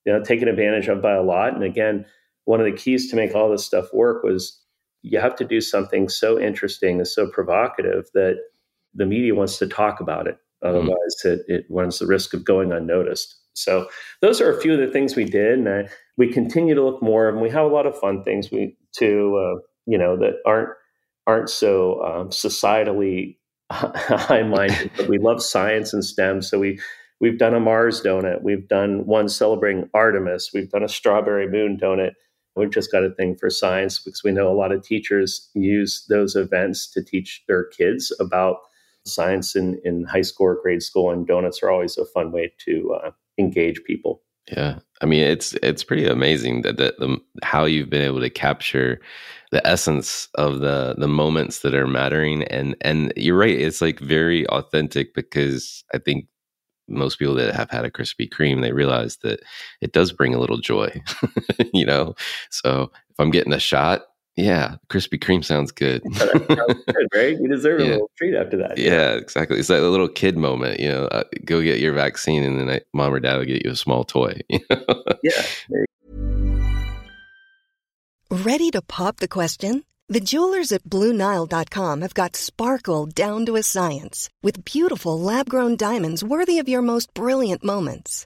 you 0.05 0.13
know 0.13 0.23
taken 0.23 0.47
advantage 0.47 0.87
of 0.87 1.01
by 1.01 1.13
a 1.13 1.23
lot. 1.23 1.53
And 1.53 1.63
again, 1.63 2.05
one 2.45 2.59
of 2.59 2.65
the 2.65 2.77
keys 2.77 3.09
to 3.09 3.15
make 3.15 3.35
all 3.35 3.49
this 3.49 3.65
stuff 3.65 3.93
work 3.93 4.23
was 4.23 4.59
you 5.01 5.19
have 5.19 5.35
to 5.35 5.45
do 5.45 5.61
something 5.61 6.07
so 6.09 6.39
interesting 6.39 6.97
and 6.97 7.07
so 7.07 7.27
provocative 7.27 8.05
that 8.13 8.37
the 8.93 9.05
media 9.05 9.35
wants 9.35 9.57
to 9.57 9.67
talk 9.67 9.99
about 9.99 10.27
it. 10.27 10.37
Mm-hmm. 10.63 10.77
Otherwise, 10.77 11.15
mm. 11.25 11.31
it, 11.31 11.41
it 11.47 11.65
runs 11.69 11.99
the 11.99 12.07
risk 12.07 12.33
of 12.33 12.45
going 12.45 12.71
unnoticed. 12.71 13.35
So 13.53 13.87
those 14.21 14.41
are 14.41 14.51
a 14.51 14.59
few 14.59 14.73
of 14.73 14.79
the 14.79 14.91
things 14.91 15.15
we 15.15 15.25
did, 15.25 15.59
and 15.59 15.69
I, 15.69 15.89
we 16.17 16.31
continue 16.31 16.73
to 16.73 16.83
look 16.83 17.03
more. 17.03 17.29
And 17.29 17.39
we 17.39 17.49
have 17.49 17.65
a 17.65 17.73
lot 17.73 17.85
of 17.85 17.97
fun 17.99 18.23
things 18.23 18.49
we 18.49 18.77
to 18.97 19.35
uh, 19.37 19.59
you 19.85 19.97
know 19.97 20.17
that 20.17 20.35
aren't 20.45 20.69
aren't 21.27 21.49
so 21.49 22.03
um, 22.03 22.29
societally 22.29 23.37
high 23.71 24.43
minded, 24.43 24.91
but 24.97 25.07
we 25.07 25.17
love 25.17 25.41
science 25.41 25.93
and 25.93 26.03
STEM. 26.03 26.41
So 26.41 26.59
we 26.59 26.79
we've 27.19 27.37
done 27.37 27.53
a 27.53 27.59
Mars 27.59 28.01
donut, 28.01 28.43
we've 28.43 28.67
done 28.67 29.05
one 29.05 29.29
celebrating 29.29 29.89
Artemis, 29.93 30.51
we've 30.53 30.69
done 30.69 30.83
a 30.83 30.89
strawberry 30.89 31.49
moon 31.49 31.77
donut. 31.81 32.13
We've 32.55 32.69
just 32.69 32.91
got 32.91 33.03
a 33.03 33.09
thing 33.09 33.35
for 33.35 33.49
science 33.49 33.97
because 33.97 34.23
we 34.23 34.31
know 34.31 34.47
a 34.47 34.53
lot 34.53 34.71
of 34.71 34.83
teachers 34.83 35.49
use 35.55 36.05
those 36.07 36.35
events 36.35 36.87
to 36.91 37.03
teach 37.03 37.43
their 37.47 37.63
kids 37.63 38.15
about 38.19 38.57
science 39.05 39.55
in, 39.55 39.79
in 39.83 40.03
high 40.03 40.21
school 40.21 40.47
or 40.47 40.61
grade 40.61 40.83
school, 40.83 41.09
and 41.09 41.25
donuts 41.25 41.63
are 41.63 41.71
always 41.71 41.97
a 41.97 42.05
fun 42.05 42.31
way 42.31 42.53
to 42.59 42.93
uh, 43.03 43.11
engage 43.39 43.83
people. 43.85 44.21
Yeah, 44.51 44.79
I 45.01 45.05
mean 45.05 45.23
it's 45.23 45.53
it's 45.63 45.83
pretty 45.83 46.05
amazing 46.05 46.63
that, 46.63 46.77
the, 46.77 47.17
how 47.43 47.65
you've 47.65 47.89
been 47.89 48.01
able 48.01 48.19
to 48.19 48.29
capture 48.29 48.99
the 49.51 49.65
essence 49.65 50.27
of 50.35 50.59
the 50.59 50.95
the 50.97 51.07
moments 51.07 51.59
that 51.59 51.73
are 51.75 51.87
mattering 51.87 52.43
and 52.45 52.75
and 52.81 53.13
you're 53.15 53.37
right 53.37 53.57
it's 53.57 53.81
like 53.81 53.99
very 53.99 54.45
authentic 54.49 55.13
because 55.13 55.83
I 55.93 55.99
think 55.99 56.27
most 56.89 57.19
people 57.19 57.35
that 57.35 57.55
have 57.55 57.71
had 57.71 57.85
a 57.85 57.91
Krispy 57.91 58.29
Kreme 58.29 58.61
they 58.61 58.73
realize 58.73 59.17
that 59.23 59.41
it 59.81 59.93
does 59.93 60.11
bring 60.13 60.35
a 60.35 60.39
little 60.39 60.59
joy, 60.59 61.01
you 61.73 61.85
know. 61.85 62.15
So 62.51 62.91
if 63.09 63.19
I'm 63.19 63.31
getting 63.31 63.53
a 63.53 63.59
shot, 63.59 64.03
yeah, 64.35 64.75
Krispy 64.89 65.19
Kreme 65.19 65.45
sounds 65.45 65.71
good. 65.71 66.01
sounds 66.15 66.45
good, 66.47 67.07
right? 67.13 67.39
You 67.39 67.47
deserve 67.47 67.81
a 67.81 67.83
little 67.83 68.11
treat 68.17 68.35
after 68.35 68.57
that. 68.57 68.77
Yeah, 68.77 68.91
yeah, 68.91 69.11
exactly. 69.13 69.59
It's 69.59 69.69
like 69.69 69.79
a 69.79 69.83
little 69.83 70.07
kid 70.07 70.37
moment, 70.37 70.79
you 70.79 70.89
know. 70.89 71.05
Uh, 71.05 71.23
go 71.45 71.61
get 71.61 71.79
your 71.79 71.93
vaccine, 71.93 72.43
and 72.43 72.59
then 72.59 72.69
I, 72.69 72.81
mom 72.93 73.13
or 73.13 73.19
dad 73.19 73.37
will 73.37 73.45
get 73.45 73.63
you 73.63 73.71
a 73.71 73.75
small 73.75 74.03
toy. 74.03 74.39
yeah. 74.49 75.43
Ready 78.31 78.71
to 78.71 78.81
pop 78.81 79.17
the 79.17 79.27
question? 79.27 79.85
The 80.09 80.19
jewelers 80.19 80.71
at 80.71 80.83
BlueNile.com 80.83 82.01
have 82.01 82.13
got 82.13 82.35
sparkle 82.35 83.05
down 83.05 83.45
to 83.45 83.55
a 83.55 83.63
science 83.63 84.29
with 84.41 84.65
beautiful 84.65 85.19
lab-grown 85.19 85.77
diamonds 85.77 86.23
worthy 86.23 86.59
of 86.59 86.67
your 86.67 86.81
most 86.81 87.13
brilliant 87.13 87.63
moments. 87.63 88.25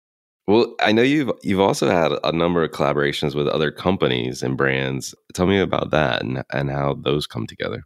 Well, 0.47 0.75
I 0.81 0.91
know 0.91 1.01
you've 1.01 1.31
you've 1.43 1.59
also 1.59 1.89
had 1.89 2.11
a 2.23 2.31
number 2.31 2.63
of 2.63 2.71
collaborations 2.71 3.35
with 3.35 3.47
other 3.47 3.71
companies 3.71 4.43
and 4.43 4.57
brands. 4.57 5.15
Tell 5.33 5.45
me 5.45 5.59
about 5.59 5.91
that 5.91 6.23
and 6.23 6.43
and 6.51 6.69
how 6.69 6.95
those 6.95 7.27
come 7.27 7.47
together. 7.47 7.83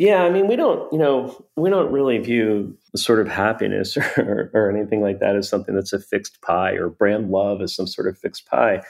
Yeah, 0.00 0.22
I 0.22 0.30
mean, 0.30 0.48
we 0.48 0.56
don't, 0.56 0.90
you 0.94 0.98
know, 0.98 1.44
we 1.58 1.68
don't 1.68 1.92
really 1.92 2.16
view 2.16 2.74
sort 2.96 3.20
of 3.20 3.28
happiness 3.28 3.98
or, 4.16 4.50
or 4.54 4.70
anything 4.70 5.02
like 5.02 5.20
that 5.20 5.36
as 5.36 5.46
something 5.46 5.74
that's 5.74 5.92
a 5.92 6.00
fixed 6.00 6.40
pie 6.40 6.72
or 6.72 6.88
brand 6.88 7.30
love 7.30 7.60
as 7.60 7.74
some 7.74 7.86
sort 7.86 8.08
of 8.08 8.16
fixed 8.16 8.46
pie. 8.46 8.80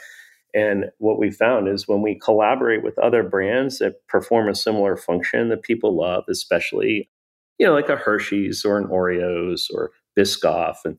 And 0.53 0.85
what 0.99 1.19
we 1.19 1.29
found 1.29 1.67
is 1.67 1.85
when 1.85 2.01
we 2.01 2.17
collaborate 2.17 2.81
with 2.81 2.97
other 2.97 3.23
brands 3.23 3.79
that 3.79 4.07
perform 4.07 4.47
a 4.47 4.55
similar 4.55 4.95
function 4.95 5.49
that 5.49 5.63
people 5.63 5.97
love, 5.97 6.23
especially, 6.29 7.09
you 7.57 7.65
know, 7.67 7.73
like 7.73 7.89
a 7.89 7.97
Hershey's 7.97 8.63
or 8.63 8.77
an 8.77 8.87
Oreos 8.87 9.63
or 9.73 9.91
Biscoff, 10.17 10.77
and 10.85 10.97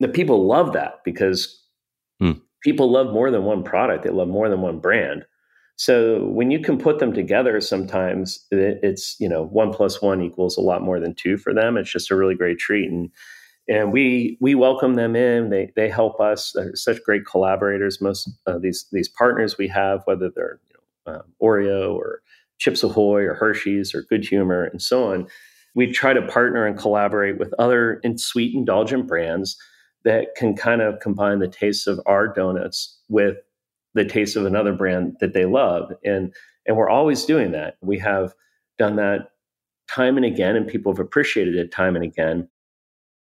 the 0.00 0.08
people 0.08 0.46
love 0.46 0.72
that 0.72 1.00
because 1.04 1.62
hmm. 2.20 2.32
people 2.62 2.90
love 2.90 3.12
more 3.12 3.30
than 3.30 3.44
one 3.44 3.62
product. 3.62 4.04
They 4.04 4.10
love 4.10 4.28
more 4.28 4.48
than 4.48 4.60
one 4.60 4.78
brand. 4.78 5.24
So 5.76 6.24
when 6.24 6.50
you 6.50 6.60
can 6.60 6.78
put 6.78 6.98
them 6.98 7.12
together, 7.12 7.60
sometimes 7.60 8.46
it's 8.50 9.16
you 9.20 9.28
know 9.28 9.44
one 9.44 9.72
plus 9.72 10.00
one 10.00 10.22
equals 10.22 10.56
a 10.56 10.62
lot 10.62 10.82
more 10.82 10.98
than 10.98 11.14
two 11.14 11.36
for 11.36 11.52
them. 11.52 11.76
It's 11.76 11.92
just 11.92 12.10
a 12.10 12.16
really 12.16 12.34
great 12.34 12.58
treat, 12.58 12.90
and 12.90 13.10
and 13.68 13.92
we 13.92 14.38
we 14.40 14.54
welcome 14.54 14.94
them 14.94 15.14
in. 15.14 15.50
They 15.50 15.72
they 15.76 15.90
help 15.90 16.18
us. 16.18 16.52
They're 16.54 16.74
such 16.74 17.02
great 17.02 17.26
collaborators. 17.26 18.00
Most 18.00 18.30
of 18.46 18.62
these 18.62 18.86
these 18.90 19.08
partners 19.08 19.58
we 19.58 19.68
have, 19.68 20.00
whether 20.06 20.30
they're 20.30 20.60
you 20.68 20.76
know, 21.06 21.18
um, 21.18 21.22
Oreo 21.42 21.94
or 21.94 22.22
Chips 22.58 22.82
Ahoy 22.82 23.24
or 23.24 23.34
Hershey's 23.34 23.94
or 23.94 24.02
Good 24.02 24.24
Humor 24.24 24.64
and 24.64 24.80
so 24.80 25.12
on, 25.12 25.26
we 25.74 25.92
try 25.92 26.14
to 26.14 26.22
partner 26.22 26.66
and 26.66 26.78
collaborate 26.78 27.38
with 27.38 27.52
other 27.58 28.00
sweet 28.16 28.54
indulgent 28.54 29.06
brands 29.06 29.58
that 30.06 30.36
can 30.36 30.54
kind 30.54 30.80
of 30.80 31.00
combine 31.00 31.40
the 31.40 31.48
taste 31.48 31.88
of 31.88 32.00
our 32.06 32.28
donuts 32.28 32.96
with 33.08 33.38
the 33.94 34.04
taste 34.04 34.36
of 34.36 34.46
another 34.46 34.72
brand 34.72 35.16
that 35.20 35.34
they 35.34 35.44
love. 35.44 35.92
And 36.04 36.32
and 36.64 36.76
we're 36.76 36.88
always 36.88 37.24
doing 37.24 37.52
that. 37.52 37.76
We 37.82 37.98
have 37.98 38.32
done 38.78 38.96
that 38.96 39.30
time 39.88 40.16
and 40.16 40.24
again, 40.24 40.54
and 40.54 40.66
people 40.66 40.92
have 40.92 41.00
appreciated 41.00 41.56
it 41.56 41.72
time 41.72 41.96
and 41.96 42.04
again. 42.04 42.48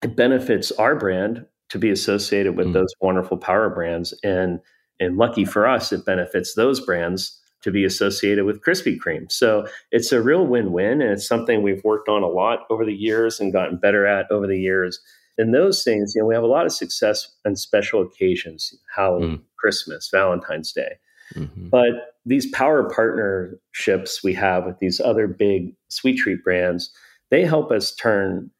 It 0.02 0.16
benefits 0.16 0.70
our 0.72 0.94
brand 0.94 1.46
to 1.70 1.78
be 1.78 1.90
associated 1.90 2.56
with 2.56 2.68
mm. 2.68 2.72
those 2.74 2.92
wonderful 3.00 3.38
power 3.38 3.70
brands. 3.70 4.12
And 4.22 4.60
and 5.00 5.16
lucky 5.16 5.46
for 5.46 5.66
us, 5.66 5.92
it 5.92 6.04
benefits 6.04 6.54
those 6.54 6.80
brands 6.80 7.40
to 7.62 7.70
be 7.70 7.84
associated 7.84 8.44
with 8.44 8.62
Krispy 8.62 8.98
Kreme. 8.98 9.32
So 9.32 9.66
it's 9.92 10.12
a 10.12 10.20
real 10.20 10.46
win-win, 10.46 11.00
and 11.00 11.12
it's 11.12 11.26
something 11.26 11.62
we've 11.62 11.84
worked 11.84 12.10
on 12.10 12.22
a 12.22 12.28
lot 12.28 12.60
over 12.68 12.84
the 12.84 12.94
years 12.94 13.40
and 13.40 13.52
gotten 13.52 13.78
better 13.78 14.06
at 14.06 14.30
over 14.30 14.46
the 14.46 14.60
years 14.60 15.00
in 15.38 15.52
those 15.52 15.82
things, 15.82 16.14
you 16.14 16.22
know, 16.22 16.26
we 16.26 16.34
have 16.34 16.44
a 16.44 16.48
lot 16.48 16.66
of 16.66 16.72
success 16.72 17.28
on 17.46 17.56
special 17.56 18.02
occasions, 18.02 18.74
Halloween, 18.94 19.38
mm. 19.38 19.42
Christmas, 19.58 20.08
Valentine's 20.10 20.72
Day. 20.72 20.98
Mm-hmm. 21.34 21.68
But 21.68 22.14
these 22.24 22.50
power 22.52 22.88
partnerships 22.88 24.22
we 24.22 24.32
have 24.34 24.64
with 24.64 24.78
these 24.78 25.00
other 25.00 25.26
big 25.26 25.74
sweet 25.88 26.18
treat 26.18 26.42
brands, 26.42 26.90
they 27.30 27.44
help 27.44 27.70
us 27.70 27.94
turn 27.94 28.50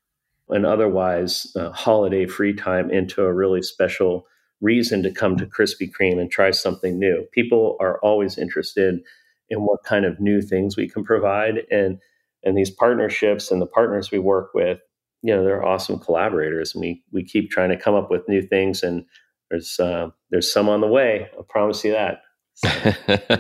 an 0.49 0.65
otherwise 0.65 1.53
uh, 1.57 1.71
holiday 1.71 2.27
free 2.27 2.53
time 2.53 2.91
into 2.91 3.23
a 3.23 3.33
really 3.33 3.63
special 3.63 4.27
reason 4.61 5.03
to 5.03 5.11
come 5.11 5.37
to 5.37 5.47
Krispy 5.47 5.91
Kreme 5.91 6.21
and 6.21 6.31
try 6.31 6.51
something 6.51 6.99
new. 6.99 7.27
People 7.33 7.77
are 7.81 7.99
always 8.01 8.39
interested 8.39 9.01
in 9.49 9.61
what 9.61 9.85
kind 9.85 10.05
of 10.05 10.21
new 10.21 10.41
things 10.41 10.77
we 10.77 10.89
can 10.89 11.05
provide. 11.05 11.63
And 11.71 11.99
and 12.45 12.57
these 12.57 12.71
partnerships 12.71 13.51
and 13.51 13.61
the 13.61 13.67
partners 13.67 14.13
we 14.13 14.21
work 14.21 14.55
with, 14.55 14.79
you 15.27 15.35
know, 15.35 15.43
they're 15.43 15.65
awesome 15.65 15.99
collaborators, 15.99 16.73
and 16.75 16.81
we 16.81 17.03
we 17.13 17.25
keep 17.25 17.51
trying 17.51 17.71
to 17.71 17.77
come 17.77 17.95
up 17.95 18.11
with 18.11 18.29
new 18.29 18.43
things. 18.43 18.83
And 18.85 19.05
there's 19.51 19.81
uh, 19.81 20.11
there's 20.31 20.53
some 20.53 20.69
on 20.69 20.81
the 20.81 20.87
way. 20.87 21.29
I 21.37 21.43
promise 21.49 21.85
you 21.85 21.93
that. 21.93 22.23
So. 22.55 23.39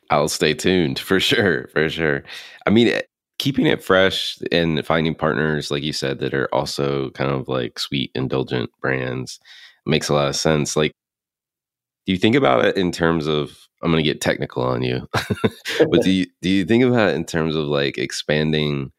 I'll 0.10 0.28
stay 0.28 0.52
tuned 0.52 0.98
for 0.98 1.20
sure, 1.20 1.68
for 1.68 1.88
sure. 1.88 2.24
I 2.66 2.70
mean, 2.70 2.88
eh, 2.88 3.02
keeping 3.38 3.66
it 3.66 3.84
fresh 3.84 4.36
and 4.50 4.84
finding 4.84 5.14
partners, 5.14 5.70
like 5.70 5.84
you 5.84 5.92
said, 5.92 6.18
that 6.18 6.34
are 6.34 6.52
also 6.52 7.10
kind 7.10 7.30
of 7.30 7.46
like 7.46 7.78
sweet, 7.78 8.10
indulgent 8.16 8.70
brands 8.80 9.38
makes 9.86 10.08
a 10.08 10.14
lot 10.14 10.28
of 10.28 10.36
sense. 10.36 10.76
Like, 10.76 10.92
do 12.04 12.12
you 12.12 12.18
think 12.18 12.34
about 12.34 12.64
it 12.64 12.76
in 12.76 12.90
terms 12.90 13.28
of 13.28 13.68
I'm 13.82 13.92
going 13.92 14.02
to 14.02 14.10
get 14.10 14.20
technical 14.20 14.62
on 14.62 14.82
you. 14.82 15.08
but 15.12 16.02
do 16.02 16.10
you 16.10 16.26
do 16.42 16.50
you 16.50 16.64
think 16.64 16.84
about 16.84 17.10
it 17.10 17.14
in 17.14 17.24
terms 17.24 17.54
of 17.54 17.66
like 17.66 17.96
expanding 17.96 18.90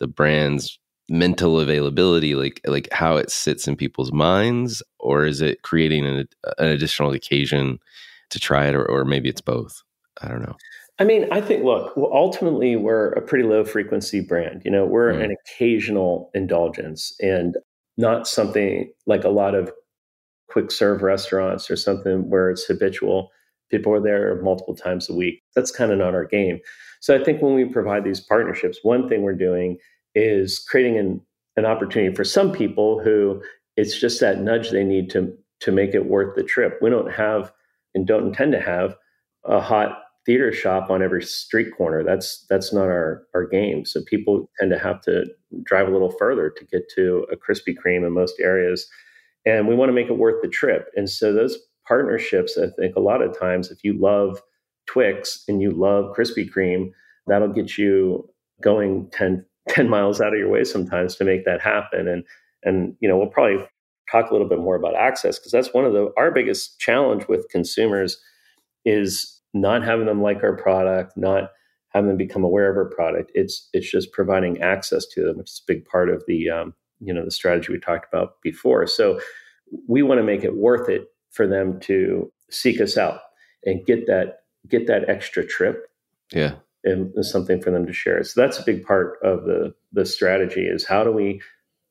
the 0.00 0.06
brand's 0.06 0.78
mental 1.08 1.60
availability, 1.60 2.34
like 2.34 2.60
like 2.66 2.88
how 2.92 3.16
it 3.16 3.30
sits 3.30 3.68
in 3.68 3.76
people's 3.76 4.12
minds, 4.12 4.82
or 4.98 5.24
is 5.24 5.40
it 5.40 5.62
creating 5.62 6.06
an, 6.06 6.28
an 6.58 6.68
additional 6.68 7.12
occasion 7.12 7.78
to 8.30 8.40
try 8.40 8.66
it, 8.66 8.74
or, 8.74 8.84
or 8.84 9.04
maybe 9.04 9.28
it's 9.28 9.40
both? 9.40 9.82
I 10.22 10.28
don't 10.28 10.42
know. 10.42 10.56
I 10.98 11.04
mean, 11.04 11.26
I 11.32 11.40
think 11.40 11.64
look, 11.64 11.94
ultimately 11.96 12.76
we're 12.76 13.08
a 13.12 13.22
pretty 13.22 13.44
low 13.44 13.64
frequency 13.64 14.20
brand. 14.20 14.62
You 14.64 14.70
know, 14.70 14.84
we're 14.84 15.12
mm. 15.12 15.24
an 15.24 15.34
occasional 15.46 16.30
indulgence 16.34 17.14
and 17.20 17.56
not 17.96 18.26
something 18.26 18.92
like 19.06 19.24
a 19.24 19.28
lot 19.30 19.54
of 19.54 19.72
quick 20.48 20.70
serve 20.70 21.02
restaurants 21.02 21.70
or 21.70 21.76
something 21.76 22.28
where 22.28 22.50
it's 22.50 22.64
habitual 22.64 23.30
people 23.70 23.92
are 23.92 24.02
there 24.02 24.40
multiple 24.42 24.76
times 24.76 25.08
a 25.08 25.14
week. 25.14 25.42
That's 25.56 25.70
kind 25.70 25.90
of 25.90 25.98
not 25.98 26.14
our 26.14 26.26
game. 26.26 26.60
So 27.00 27.18
I 27.18 27.24
think 27.24 27.42
when 27.42 27.54
we 27.54 27.64
provide 27.64 28.04
these 28.04 28.20
partnerships, 28.20 28.78
one 28.82 29.08
thing 29.08 29.22
we're 29.22 29.34
doing 29.34 29.78
is 30.14 30.58
creating 30.68 30.98
an, 30.98 31.20
an 31.56 31.66
opportunity 31.66 32.14
for 32.14 32.24
some 32.24 32.52
people 32.52 33.02
who 33.02 33.42
it's 33.76 33.98
just 33.98 34.20
that 34.20 34.40
nudge 34.40 34.70
they 34.70 34.84
need 34.84 35.10
to 35.10 35.36
to 35.60 35.72
make 35.72 35.94
it 35.94 36.06
worth 36.06 36.34
the 36.34 36.42
trip. 36.42 36.78
We 36.82 36.90
don't 36.90 37.12
have 37.12 37.52
and 37.94 38.06
don't 38.06 38.26
intend 38.28 38.52
to 38.52 38.60
have 38.60 38.96
a 39.44 39.60
hot 39.60 39.98
theater 40.24 40.52
shop 40.52 40.90
on 40.90 41.02
every 41.02 41.22
street 41.22 41.70
corner. 41.76 42.04
That's 42.04 42.44
that's 42.48 42.72
not 42.72 42.86
our 42.86 43.24
our 43.34 43.46
game. 43.46 43.84
So 43.84 44.02
people 44.06 44.50
tend 44.58 44.70
to 44.72 44.78
have 44.78 45.00
to 45.02 45.26
drive 45.64 45.88
a 45.88 45.92
little 45.92 46.10
further 46.10 46.50
to 46.50 46.64
get 46.64 46.88
to 46.96 47.26
a 47.32 47.36
Krispy 47.36 47.74
Kreme 47.74 48.06
in 48.06 48.12
most 48.12 48.40
areas. 48.40 48.86
And 49.44 49.66
we 49.66 49.74
want 49.74 49.88
to 49.88 49.94
make 49.94 50.08
it 50.08 50.18
worth 50.18 50.40
the 50.42 50.48
trip. 50.48 50.88
And 50.94 51.10
so 51.10 51.32
those 51.32 51.58
partnerships, 51.86 52.56
I 52.56 52.68
think 52.78 52.94
a 52.94 53.00
lot 53.00 53.22
of 53.22 53.36
times, 53.38 53.70
if 53.70 53.82
you 53.82 53.94
love 53.94 54.40
Twix 54.86 55.44
and 55.48 55.60
you 55.60 55.70
love 55.72 56.14
Krispy 56.16 56.48
Kreme, 56.48 56.92
that'll 57.26 57.52
get 57.52 57.76
you 57.76 58.28
going 58.62 59.10
10, 59.10 59.44
10 59.68 59.88
miles 59.88 60.20
out 60.20 60.32
of 60.32 60.38
your 60.38 60.50
way 60.50 60.64
sometimes 60.64 61.16
to 61.16 61.24
make 61.24 61.44
that 61.44 61.60
happen. 61.60 62.08
And 62.08 62.24
and 62.64 62.94
you 63.00 63.08
know, 63.08 63.16
we'll 63.18 63.28
probably 63.28 63.64
talk 64.10 64.30
a 64.30 64.32
little 64.32 64.48
bit 64.48 64.58
more 64.58 64.76
about 64.76 64.94
access 64.94 65.38
because 65.38 65.52
that's 65.52 65.74
one 65.74 65.84
of 65.84 65.92
the 65.92 66.12
our 66.16 66.30
biggest 66.30 66.78
challenge 66.78 67.26
with 67.28 67.48
consumers 67.50 68.20
is 68.84 69.40
not 69.54 69.84
having 69.84 70.06
them 70.06 70.22
like 70.22 70.42
our 70.42 70.56
product, 70.56 71.16
not 71.16 71.50
having 71.88 72.08
them 72.08 72.16
become 72.16 72.44
aware 72.44 72.70
of 72.70 72.76
our 72.76 72.88
product. 72.88 73.30
It's 73.34 73.68
it's 73.72 73.90
just 73.90 74.12
providing 74.12 74.60
access 74.60 75.06
to 75.06 75.24
them, 75.24 75.38
which 75.38 75.50
is 75.50 75.62
a 75.66 75.72
big 75.72 75.84
part 75.84 76.08
of 76.08 76.22
the 76.26 76.50
um, 76.50 76.74
you 77.00 77.12
know 77.12 77.24
the 77.24 77.30
strategy 77.30 77.72
we 77.72 77.78
talked 77.78 78.12
about 78.12 78.40
before. 78.42 78.86
So 78.86 79.20
we 79.88 80.02
want 80.02 80.18
to 80.18 80.24
make 80.24 80.44
it 80.44 80.56
worth 80.56 80.88
it 80.88 81.06
for 81.30 81.46
them 81.46 81.80
to 81.80 82.30
seek 82.50 82.80
us 82.80 82.96
out 82.96 83.20
and 83.64 83.84
get 83.86 84.06
that 84.06 84.40
get 84.68 84.86
that 84.86 85.08
extra 85.08 85.46
trip. 85.46 85.88
Yeah. 86.32 86.54
And 86.84 87.12
something 87.24 87.60
for 87.60 87.70
them 87.70 87.86
to 87.86 87.92
share. 87.92 88.24
So 88.24 88.40
that's 88.40 88.58
a 88.58 88.64
big 88.64 88.84
part 88.84 89.18
of 89.22 89.44
the 89.44 89.74
the 89.92 90.04
strategy 90.04 90.62
is 90.62 90.84
how 90.84 91.04
do 91.04 91.12
we 91.12 91.40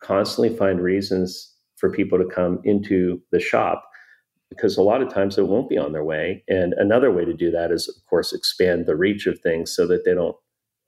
constantly 0.01 0.55
find 0.55 0.81
reasons 0.81 1.53
for 1.77 1.91
people 1.91 2.17
to 2.17 2.25
come 2.25 2.59
into 2.63 3.21
the 3.31 3.39
shop 3.39 3.87
because 4.49 4.77
a 4.77 4.81
lot 4.81 5.01
of 5.01 5.11
times 5.11 5.37
it 5.37 5.47
won't 5.47 5.69
be 5.69 5.77
on 5.77 5.93
their 5.93 6.03
way. 6.03 6.43
And 6.49 6.73
another 6.73 7.09
way 7.09 7.23
to 7.23 7.33
do 7.33 7.49
that 7.51 7.71
is 7.71 7.87
of 7.87 7.95
course 8.05 8.33
expand 8.33 8.85
the 8.85 8.95
reach 8.95 9.25
of 9.25 9.39
things 9.39 9.73
so 9.73 9.87
that 9.87 10.03
they 10.05 10.13
don't 10.13 10.35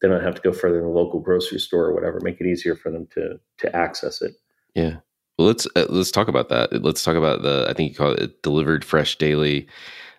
they 0.01 0.09
don't 0.09 0.23
have 0.23 0.35
to 0.35 0.41
go 0.41 0.51
further 0.51 0.75
than 0.75 0.83
the 0.83 0.89
local 0.89 1.21
grocery 1.21 1.59
store 1.59 1.85
or 1.85 1.93
whatever, 1.93 2.19
make 2.21 2.41
it 2.41 2.45
easier 2.45 2.75
for 2.75 2.91
them 2.91 3.07
to 3.13 3.39
to 3.59 3.75
access 3.75 4.21
it. 4.21 4.35
Yeah. 4.75 4.97
Well, 5.39 5.47
let's 5.47 5.65
uh, 5.75 5.85
let's 5.89 6.11
talk 6.11 6.27
about 6.27 6.49
that. 6.49 6.83
Let's 6.83 7.03
talk 7.03 7.15
about 7.15 7.41
the 7.41 7.65
I 7.69 7.73
think 7.73 7.91
you 7.91 7.95
call 7.95 8.11
it 8.11 8.43
delivered 8.43 8.83
fresh 8.83 9.17
daily 9.17 9.67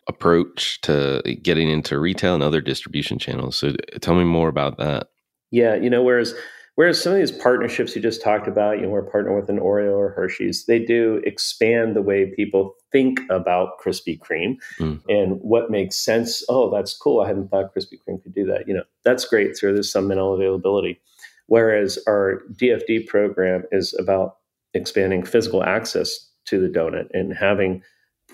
approach 0.06 0.80
to 0.82 1.22
getting 1.42 1.70
into 1.70 1.98
retail 1.98 2.34
and 2.34 2.42
other 2.42 2.60
distribution 2.60 3.18
channels. 3.18 3.56
So 3.56 3.74
tell 4.00 4.14
me 4.14 4.24
more 4.24 4.48
about 4.48 4.78
that. 4.78 5.08
Yeah, 5.50 5.74
you 5.74 5.88
know, 5.88 6.02
whereas 6.02 6.34
whereas 6.74 7.02
some 7.02 7.12
of 7.12 7.18
these 7.18 7.32
partnerships 7.32 7.94
you 7.94 8.02
just 8.02 8.22
talked 8.22 8.48
about, 8.48 8.78
you 8.78 8.82
know, 8.82 8.88
we're 8.88 9.02
partner 9.02 9.34
with 9.34 9.48
an 9.48 9.58
Oreo 9.58 9.96
or 9.96 10.10
Hershey's, 10.10 10.66
they 10.66 10.78
do 10.78 11.22
expand 11.24 11.94
the 11.94 12.02
way 12.02 12.32
people 12.34 12.74
think 12.92 13.20
about 13.30 13.78
Krispy 13.78 14.18
Kreme 14.18 14.56
mm. 14.78 15.00
and 15.08 15.38
what 15.40 15.70
makes 15.70 15.96
sense. 15.96 16.42
Oh, 16.48 16.70
that's 16.70 16.96
cool. 16.96 17.20
I 17.20 17.28
hadn't 17.28 17.48
thought 17.48 17.74
Krispy 17.74 17.98
Kreme 18.06 18.22
could 18.22 18.34
do 18.34 18.46
that. 18.46 18.66
You 18.66 18.74
know, 18.74 18.84
that's 19.04 19.24
great. 19.24 19.56
So 19.56 19.72
there's 19.72 19.92
some 19.92 20.08
mental 20.08 20.34
availability. 20.34 21.00
Whereas 21.46 21.98
our 22.06 22.42
DFD 22.54 23.06
program 23.06 23.64
is 23.70 23.94
about 23.98 24.36
expanding 24.72 25.24
physical 25.24 25.62
access 25.62 26.30
to 26.46 26.60
the 26.60 26.68
donut 26.68 27.08
and 27.12 27.34
having 27.34 27.82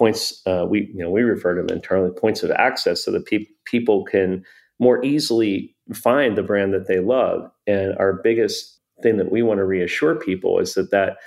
points 0.00 0.40
uh, 0.46 0.64
we 0.66 0.90
you 0.94 1.04
know 1.04 1.10
we 1.10 1.20
refer 1.20 1.54
to 1.54 1.62
them 1.62 1.76
internally 1.76 2.10
points 2.10 2.42
of 2.42 2.50
access 2.52 3.04
so 3.04 3.12
that 3.12 3.26
pe- 3.26 3.44
people 3.66 4.02
can 4.02 4.42
more 4.78 5.04
easily 5.04 5.76
find 5.92 6.38
the 6.38 6.42
brand 6.42 6.72
that 6.72 6.88
they 6.88 7.00
love. 7.00 7.50
And 7.66 7.94
our 7.98 8.14
biggest 8.14 8.80
thing 9.02 9.18
that 9.18 9.30
we 9.30 9.42
want 9.42 9.58
to 9.58 9.64
reassure 9.64 10.14
people 10.14 10.58
is 10.58 10.72
that 10.74 10.90
that 10.90 11.18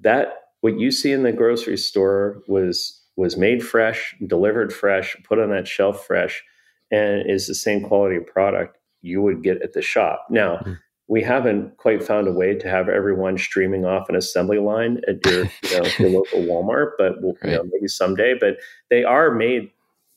that 0.00 0.34
what 0.62 0.80
you 0.80 0.90
see 0.90 1.12
in 1.12 1.22
the 1.22 1.32
grocery 1.32 1.76
store 1.76 2.42
was 2.48 3.00
was 3.14 3.36
made 3.36 3.64
fresh 3.64 4.16
delivered 4.26 4.72
fresh 4.72 5.16
put 5.22 5.38
on 5.38 5.50
that 5.50 5.68
shelf 5.68 6.04
fresh 6.04 6.42
and 6.90 7.30
is 7.30 7.46
the 7.46 7.54
same 7.54 7.84
quality 7.84 8.18
product 8.18 8.78
you 9.00 9.22
would 9.22 9.44
get 9.44 9.62
at 9.62 9.74
the 9.74 9.82
shop. 9.82 10.26
Now 10.28 10.56
mm 10.56 10.78
we 11.08 11.22
haven't 11.22 11.76
quite 11.76 12.02
found 12.02 12.28
a 12.28 12.32
way 12.32 12.54
to 12.54 12.68
have 12.68 12.88
everyone 12.88 13.36
streaming 13.36 13.84
off 13.84 14.08
an 14.08 14.16
assembly 14.16 14.58
line 14.58 15.00
at 15.08 15.24
your, 15.26 15.44
you 15.64 15.80
know, 15.80 15.88
your 15.98 16.10
local 16.10 16.40
Walmart, 16.40 16.92
but 16.96 17.20
we'll, 17.20 17.36
right. 17.42 17.52
you 17.52 17.56
know, 17.56 17.64
maybe 17.72 17.88
someday. 17.88 18.34
But 18.38 18.58
they 18.90 19.04
are 19.04 19.30
made. 19.30 19.70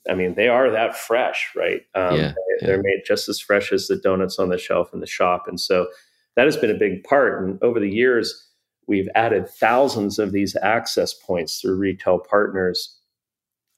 I 0.09 0.13
mean, 0.13 0.35
they 0.35 0.47
are 0.47 0.69
that 0.69 0.95
fresh, 0.95 1.51
right? 1.55 1.81
Um, 1.95 2.15
yeah, 2.17 2.33
they, 2.61 2.71
are 2.71 2.81
made 2.81 3.01
just 3.05 3.27
as 3.27 3.39
fresh 3.39 3.71
as 3.71 3.87
the 3.87 3.97
donuts 3.97 4.37
on 4.37 4.49
the 4.49 4.57
shelf 4.57 4.93
in 4.93 4.99
the 4.99 5.07
shop, 5.07 5.45
and 5.47 5.59
so 5.59 5.87
that 6.35 6.45
has 6.45 6.57
been 6.57 6.69
a 6.69 6.77
big 6.77 7.03
part. 7.03 7.41
And 7.41 7.61
over 7.63 7.79
the 7.79 7.89
years, 7.89 8.47
we've 8.87 9.09
added 9.15 9.49
thousands 9.49 10.19
of 10.19 10.31
these 10.31 10.55
access 10.61 11.13
points 11.13 11.59
through 11.59 11.77
retail 11.77 12.19
partners, 12.19 12.97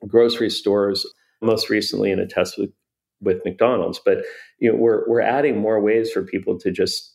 grocery 0.05 0.49
stores. 0.49 1.05
Most 1.41 1.69
recently, 1.69 2.11
in 2.11 2.19
a 2.19 2.27
test 2.27 2.57
with 2.57 2.71
with 3.21 3.43
McDonald's. 3.45 3.99
But 4.03 4.19
you 4.60 4.71
know, 4.71 4.77
we're 4.77 5.08
we're 5.08 5.21
adding 5.21 5.58
more 5.58 5.82
ways 5.82 6.12
for 6.12 6.23
people 6.23 6.58
to 6.60 6.71
just 6.71 7.13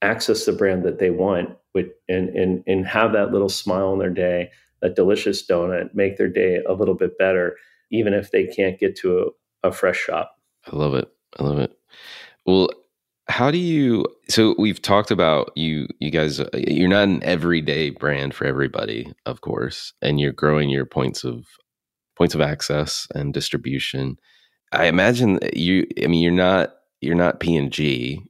access 0.00 0.44
the 0.44 0.52
brand 0.52 0.84
that 0.84 0.98
they 0.98 1.10
want 1.10 1.50
with 1.74 1.86
and 2.08 2.28
and 2.30 2.62
and 2.66 2.86
have 2.86 3.12
that 3.12 3.32
little 3.32 3.48
smile 3.48 3.92
in 3.92 3.98
their 3.98 4.10
day, 4.10 4.50
that 4.82 4.96
delicious 4.96 5.46
donut, 5.46 5.94
make 5.94 6.16
their 6.16 6.28
day 6.28 6.60
a 6.68 6.72
little 6.72 6.94
bit 6.94 7.18
better, 7.18 7.56
even 7.90 8.14
if 8.14 8.30
they 8.30 8.46
can't 8.46 8.78
get 8.78 8.96
to 8.96 9.32
a, 9.64 9.68
a 9.68 9.72
fresh 9.72 9.98
shop. 9.98 10.36
I 10.70 10.76
love 10.76 10.94
it. 10.94 11.10
I 11.38 11.44
love 11.44 11.58
it. 11.58 11.72
Well, 12.46 12.70
how 13.28 13.50
do 13.50 13.58
you 13.58 14.04
so 14.28 14.54
we've 14.58 14.80
talked 14.80 15.10
about 15.10 15.52
you 15.54 15.86
you 16.00 16.10
guys 16.10 16.40
uh, 16.40 16.48
you're 16.54 16.88
not 16.88 17.08
an 17.08 17.22
everyday 17.22 17.90
brand 17.90 18.34
for 18.34 18.46
everybody 18.46 19.12
of 19.26 19.42
course 19.42 19.92
and 20.00 20.18
you're 20.18 20.32
growing 20.32 20.70
your 20.70 20.86
points 20.86 21.24
of 21.24 21.44
points 22.16 22.34
of 22.34 22.40
access 22.40 23.06
and 23.14 23.34
distribution 23.34 24.16
I 24.72 24.86
imagine 24.86 25.38
you. 25.54 25.86
I 26.02 26.06
mean, 26.06 26.22
you're 26.22 26.32
not 26.32 26.74
you're 27.00 27.14
not 27.14 27.40
P 27.40 27.56
and 27.56 27.72
G 27.72 28.22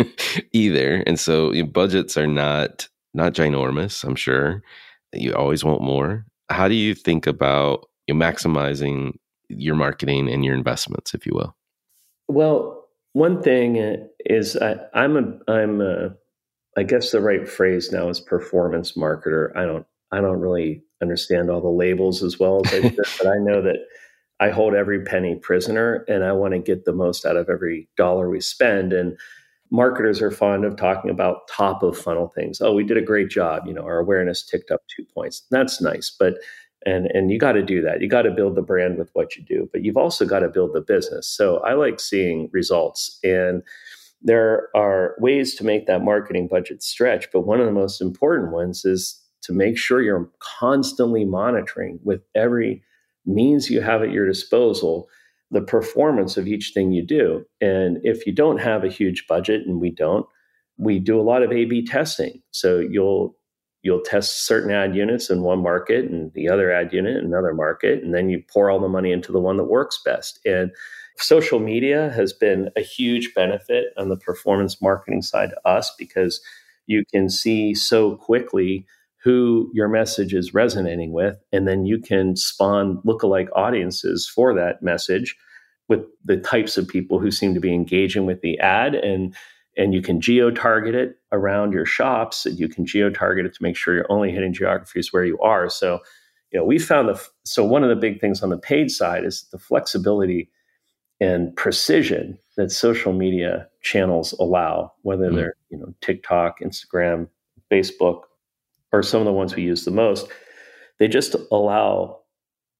either, 0.52 1.02
and 1.06 1.18
so 1.18 1.52
your 1.52 1.66
budgets 1.66 2.16
are 2.16 2.26
not 2.26 2.88
not 3.12 3.32
ginormous. 3.32 4.04
I'm 4.04 4.16
sure 4.16 4.62
you 5.12 5.34
always 5.34 5.64
want 5.64 5.82
more. 5.82 6.26
How 6.50 6.68
do 6.68 6.74
you 6.74 6.94
think 6.94 7.26
about 7.26 7.88
you 8.06 8.14
maximizing 8.14 9.12
your 9.48 9.74
marketing 9.74 10.30
and 10.30 10.44
your 10.44 10.54
investments, 10.54 11.14
if 11.14 11.26
you 11.26 11.32
will? 11.34 11.56
Well, 12.28 12.88
one 13.12 13.42
thing 13.42 14.08
is 14.26 14.56
I, 14.56 14.76
I'm 14.92 15.16
a 15.16 15.52
I'm 15.52 15.80
a 15.80 16.14
I 16.76 16.82
guess 16.82 17.12
the 17.12 17.20
right 17.20 17.48
phrase 17.48 17.92
now 17.92 18.08
is 18.08 18.20
performance 18.20 18.92
marketer. 18.92 19.56
I 19.56 19.64
don't 19.64 19.86
I 20.10 20.20
don't 20.20 20.40
really 20.40 20.82
understand 21.00 21.50
all 21.50 21.60
the 21.60 21.68
labels 21.68 22.22
as 22.22 22.38
well 22.38 22.62
as 22.64 22.72
I 22.72 22.80
should, 22.88 22.96
but 22.96 23.26
I 23.26 23.36
know 23.38 23.62
that 23.62 23.76
I 24.40 24.50
hold 24.50 24.74
every 24.74 25.02
penny 25.04 25.36
prisoner 25.36 26.04
and 26.08 26.24
I 26.24 26.32
want 26.32 26.54
to 26.54 26.58
get 26.58 26.84
the 26.84 26.92
most 26.92 27.24
out 27.24 27.36
of 27.36 27.48
every 27.48 27.88
dollar 27.96 28.28
we 28.28 28.40
spend. 28.40 28.92
And 28.92 29.16
marketers 29.70 30.20
are 30.20 30.30
fond 30.30 30.64
of 30.64 30.76
talking 30.76 31.10
about 31.10 31.48
top 31.48 31.82
of 31.82 31.96
funnel 31.96 32.32
things. 32.34 32.60
Oh, 32.60 32.74
we 32.74 32.84
did 32.84 32.96
a 32.96 33.02
great 33.02 33.30
job. 33.30 33.64
You 33.66 33.74
know, 33.74 33.84
our 33.84 33.98
awareness 33.98 34.44
ticked 34.44 34.70
up 34.70 34.82
two 34.94 35.04
points. 35.14 35.46
That's 35.50 35.80
nice. 35.80 36.14
But 36.18 36.34
And, 36.86 37.06
and 37.14 37.30
you 37.30 37.38
got 37.38 37.52
to 37.52 37.62
do 37.62 37.80
that. 37.80 38.02
You 38.02 38.08
got 38.08 38.22
to 38.22 38.30
build 38.30 38.56
the 38.56 38.62
brand 38.62 38.98
with 38.98 39.10
what 39.14 39.36
you 39.36 39.42
do, 39.42 39.68
but 39.72 39.82
you've 39.82 39.96
also 39.96 40.26
got 40.26 40.40
to 40.40 40.50
build 40.50 40.74
the 40.74 40.82
business. 40.82 41.26
So 41.26 41.58
I 41.60 41.72
like 41.74 41.98
seeing 41.98 42.50
results. 42.52 43.18
And 43.24 43.62
there 44.20 44.68
are 44.74 45.14
ways 45.18 45.54
to 45.54 45.64
make 45.64 45.86
that 45.86 46.02
marketing 46.02 46.48
budget 46.48 46.82
stretch, 46.82 47.28
but 47.32 47.46
one 47.46 47.60
of 47.60 47.66
the 47.66 47.72
most 47.72 48.02
important 48.02 48.52
ones 48.52 48.84
is 48.84 49.18
to 49.42 49.52
make 49.52 49.78
sure 49.78 50.02
you're 50.02 50.30
constantly 50.40 51.24
monitoring 51.24 52.00
with 52.02 52.22
every 52.34 52.82
means 53.26 53.70
you 53.70 53.80
have 53.80 54.02
at 54.02 54.12
your 54.12 54.26
disposal 54.26 55.08
the 55.50 55.62
performance 55.62 56.36
of 56.36 56.46
each 56.48 56.72
thing 56.74 56.92
you 56.92 57.04
do. 57.04 57.44
And 57.60 57.98
if 58.02 58.26
you 58.26 58.32
don't 58.32 58.58
have 58.58 58.84
a 58.84 58.88
huge 58.88 59.26
budget, 59.28 59.66
and 59.66 59.80
we 59.80 59.90
don't, 59.90 60.26
we 60.78 60.98
do 60.98 61.20
a 61.20 61.22
lot 61.22 61.42
of 61.42 61.52
A/B 61.52 61.86
testing. 61.86 62.42
So 62.50 62.78
you'll 62.80 63.36
you'll 63.82 64.00
test 64.00 64.46
certain 64.46 64.70
ad 64.70 64.96
units 64.96 65.28
in 65.28 65.42
one 65.42 65.62
market 65.62 66.06
and 66.06 66.32
the 66.32 66.48
other 66.48 66.72
ad 66.72 66.92
unit 66.92 67.18
in 67.18 67.26
another 67.26 67.54
market, 67.54 68.02
and 68.02 68.14
then 68.14 68.30
you 68.30 68.42
pour 68.52 68.70
all 68.70 68.80
the 68.80 68.88
money 68.88 69.12
into 69.12 69.30
the 69.30 69.40
one 69.40 69.58
that 69.58 69.64
works 69.64 70.00
best. 70.04 70.40
And 70.44 70.70
social 71.18 71.60
media 71.60 72.10
has 72.14 72.32
been 72.32 72.70
a 72.76 72.80
huge 72.80 73.34
benefit 73.34 73.92
on 73.96 74.08
the 74.08 74.16
performance 74.16 74.80
marketing 74.82 75.22
side 75.22 75.50
to 75.50 75.68
us 75.68 75.94
because 75.98 76.40
you 76.86 77.04
can 77.12 77.28
see 77.28 77.74
so 77.74 78.16
quickly 78.16 78.86
who 79.24 79.70
your 79.72 79.88
message 79.88 80.34
is 80.34 80.52
resonating 80.52 81.10
with, 81.12 81.42
and 81.50 81.66
then 81.66 81.86
you 81.86 81.98
can 81.98 82.36
spawn 82.36 83.00
lookalike 83.06 83.48
audiences 83.56 84.28
for 84.28 84.54
that 84.54 84.82
message 84.82 85.34
with 85.88 86.00
the 86.24 86.36
types 86.36 86.76
of 86.76 86.86
people 86.86 87.18
who 87.18 87.30
seem 87.30 87.54
to 87.54 87.60
be 87.60 87.72
engaging 87.72 88.26
with 88.26 88.42
the 88.42 88.58
ad 88.58 88.94
and 88.94 89.34
and 89.76 89.92
you 89.92 90.00
can 90.00 90.20
geo 90.20 90.50
target 90.50 90.94
it 90.94 91.16
around 91.32 91.72
your 91.72 91.86
shops 91.86 92.46
and 92.46 92.58
you 92.58 92.68
can 92.68 92.86
geo 92.86 93.10
target 93.10 93.44
it 93.44 93.54
to 93.54 93.62
make 93.62 93.76
sure 93.76 93.94
you're 93.94 94.12
only 94.12 94.30
hitting 94.30 94.52
geographies 94.52 95.12
where 95.12 95.24
you 95.24 95.38
are 95.40 95.68
so 95.68 95.98
you 96.50 96.58
know 96.58 96.64
we 96.64 96.78
found 96.78 97.08
the 97.08 97.22
so 97.44 97.64
one 97.64 97.82
of 97.82 97.90
the 97.90 97.96
big 97.96 98.20
things 98.20 98.42
on 98.42 98.50
the 98.50 98.58
paid 98.58 98.90
side 98.90 99.24
is 99.24 99.46
the 99.52 99.58
flexibility 99.58 100.50
and 101.20 101.54
precision 101.56 102.38
that 102.56 102.70
social 102.70 103.12
media 103.12 103.68
channels 103.82 104.32
allow 104.38 104.92
whether 105.02 105.26
mm-hmm. 105.26 105.36
they're 105.36 105.56
you 105.70 105.78
know 105.78 105.92
TikTok 106.00 106.60
Instagram 106.60 107.28
Facebook 107.70 108.22
or 108.94 109.02
some 109.02 109.20
of 109.20 109.24
the 109.24 109.32
ones 109.32 109.56
we 109.56 109.62
use 109.64 109.84
the 109.84 109.90
most. 109.90 110.28
They 111.00 111.08
just 111.08 111.34
allow 111.50 112.20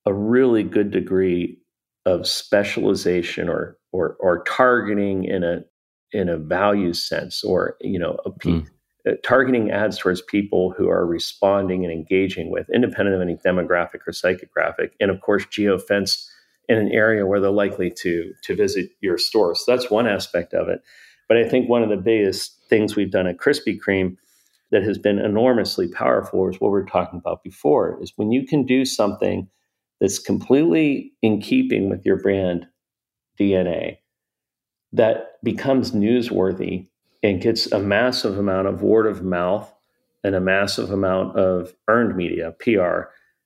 a 0.06 0.14
really 0.14 0.62
good 0.62 0.92
degree 0.92 1.58
of 2.06 2.26
specialization 2.26 3.48
or 3.48 3.76
or 3.92 4.16
or 4.20 4.44
targeting 4.44 5.24
in 5.24 5.42
a 5.42 5.64
in 6.12 6.28
a 6.28 6.38
value 6.38 6.92
sense 6.92 7.42
or 7.42 7.76
you 7.80 7.98
know 7.98 8.16
a 8.24 8.30
pe- 8.30 8.50
mm. 8.50 8.66
targeting 9.24 9.72
ads 9.72 9.98
towards 9.98 10.22
people 10.22 10.72
who 10.76 10.88
are 10.88 11.04
responding 11.04 11.84
and 11.84 11.92
engaging 11.92 12.50
with 12.50 12.68
independent 12.72 13.16
of 13.16 13.22
any 13.22 13.36
demographic 13.44 14.06
or 14.06 14.12
psychographic 14.12 14.90
and 15.00 15.10
of 15.10 15.20
course 15.20 15.44
geofence 15.46 16.26
in 16.68 16.78
an 16.78 16.92
area 16.92 17.26
where 17.26 17.40
they're 17.40 17.50
likely 17.50 17.90
to 17.90 18.32
to 18.44 18.54
visit 18.54 18.90
your 19.00 19.18
store. 19.18 19.54
So 19.56 19.72
that's 19.72 19.90
one 19.90 20.06
aspect 20.06 20.54
of 20.54 20.68
it. 20.68 20.80
But 21.26 21.38
i 21.38 21.48
think 21.48 21.68
one 21.68 21.82
of 21.82 21.88
the 21.88 21.96
biggest 21.96 22.60
things 22.68 22.94
we've 22.94 23.10
done 23.10 23.26
at 23.26 23.38
krispy 23.38 23.76
kreme 23.76 24.16
that 24.74 24.82
has 24.82 24.98
been 24.98 25.20
enormously 25.20 25.86
powerful 25.86 26.48
is 26.48 26.60
what 26.60 26.72
we 26.72 26.80
are 26.80 26.84
talking 26.84 27.20
about 27.20 27.44
before 27.44 27.96
is 28.02 28.12
when 28.16 28.32
you 28.32 28.44
can 28.44 28.66
do 28.66 28.84
something 28.84 29.48
that's 30.00 30.18
completely 30.18 31.12
in 31.22 31.40
keeping 31.40 31.88
with 31.88 32.04
your 32.04 32.16
brand 32.16 32.66
DNA 33.38 33.98
that 34.92 35.42
becomes 35.44 35.92
newsworthy 35.92 36.88
and 37.22 37.40
gets 37.40 37.70
a 37.70 37.78
massive 37.78 38.36
amount 38.36 38.66
of 38.66 38.82
word 38.82 39.06
of 39.06 39.22
mouth 39.22 39.72
and 40.24 40.34
a 40.34 40.40
massive 40.40 40.90
amount 40.90 41.38
of 41.38 41.72
earned 41.86 42.16
media, 42.16 42.52
PR, 42.58 43.02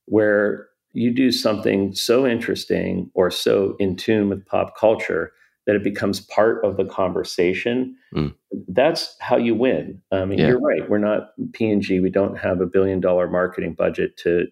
where 0.07 0.69
you 0.95 1.12
do 1.14 1.31
something 1.31 1.95
so 1.95 2.27
interesting 2.27 3.11
or 3.12 3.31
so 3.31 3.77
in 3.79 3.97
tune 3.97 4.31
with 4.31 4.47
pop 4.47 4.79
culture 4.79 5.31
that 5.68 5.76
it 5.76 5.85
becomes 5.85 6.18
part 6.18 6.64
of 6.64 6.78
the 6.78 6.85
conversation. 6.87 7.94
Mm. 8.14 8.35
That's 8.68 9.14
how 9.20 9.37
you 9.37 9.54
win. 9.54 10.00
I 10.11 10.24
mean, 10.24 10.38
yeah. 10.38 10.48
you're 10.48 10.61
right. 10.61 10.88
We're 10.88 10.96
not 10.96 11.33
P&G. 11.52 12.00
We 12.00 12.09
don't 12.09 12.38
have 12.38 12.62
a 12.62 12.66
billion 12.66 13.00
dollar 13.00 13.28
marketing 13.28 13.74
budget 13.74 14.16
to 14.24 14.46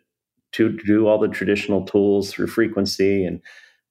to 0.52 0.76
do 0.86 1.06
all 1.06 1.18
the 1.18 1.28
traditional 1.28 1.86
tools 1.86 2.30
through 2.30 2.48
frequency 2.48 3.24
and 3.24 3.40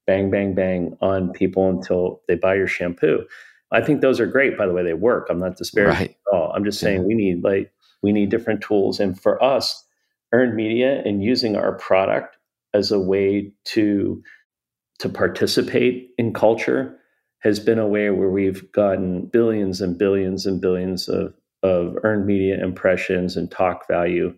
bang, 0.06 0.30
bang, 0.30 0.54
bang 0.54 0.96
on 1.00 1.32
people 1.32 1.68
until 1.68 2.22
they 2.28 2.36
buy 2.36 2.54
your 2.54 2.68
shampoo. 2.68 3.24
I 3.72 3.80
think 3.82 4.02
those 4.02 4.20
are 4.20 4.26
great. 4.26 4.56
By 4.56 4.66
the 4.66 4.72
way, 4.72 4.84
they 4.84 4.94
work. 4.94 5.26
I'm 5.28 5.40
not 5.40 5.56
disparaging 5.56 5.98
right. 5.98 6.10
at 6.10 6.32
all. 6.32 6.52
I'm 6.52 6.64
just 6.64 6.78
saying 6.78 7.00
yeah. 7.00 7.06
we 7.06 7.14
need 7.14 7.42
like 7.42 7.72
we 8.02 8.12
need 8.12 8.30
different 8.30 8.60
tools. 8.60 9.00
And 9.00 9.20
for 9.20 9.42
us, 9.42 9.84
earned 10.32 10.54
media 10.54 11.02
and 11.04 11.24
using 11.24 11.56
our 11.56 11.72
product 11.72 12.36
as 12.72 12.92
a 12.92 13.00
way 13.00 13.52
to 13.64 14.22
to 15.00 15.08
participate 15.08 16.10
in 16.18 16.32
culture 16.32 17.00
has 17.46 17.60
been 17.60 17.78
a 17.78 17.86
way 17.86 18.10
where 18.10 18.28
we've 18.28 18.70
gotten 18.72 19.26
billions 19.26 19.80
and 19.80 19.96
billions 19.96 20.46
and 20.46 20.60
billions 20.60 21.08
of, 21.08 21.32
of 21.62 21.96
earned 22.02 22.26
media 22.26 22.60
impressions 22.60 23.36
and 23.36 23.52
talk 23.52 23.86
value 23.86 24.34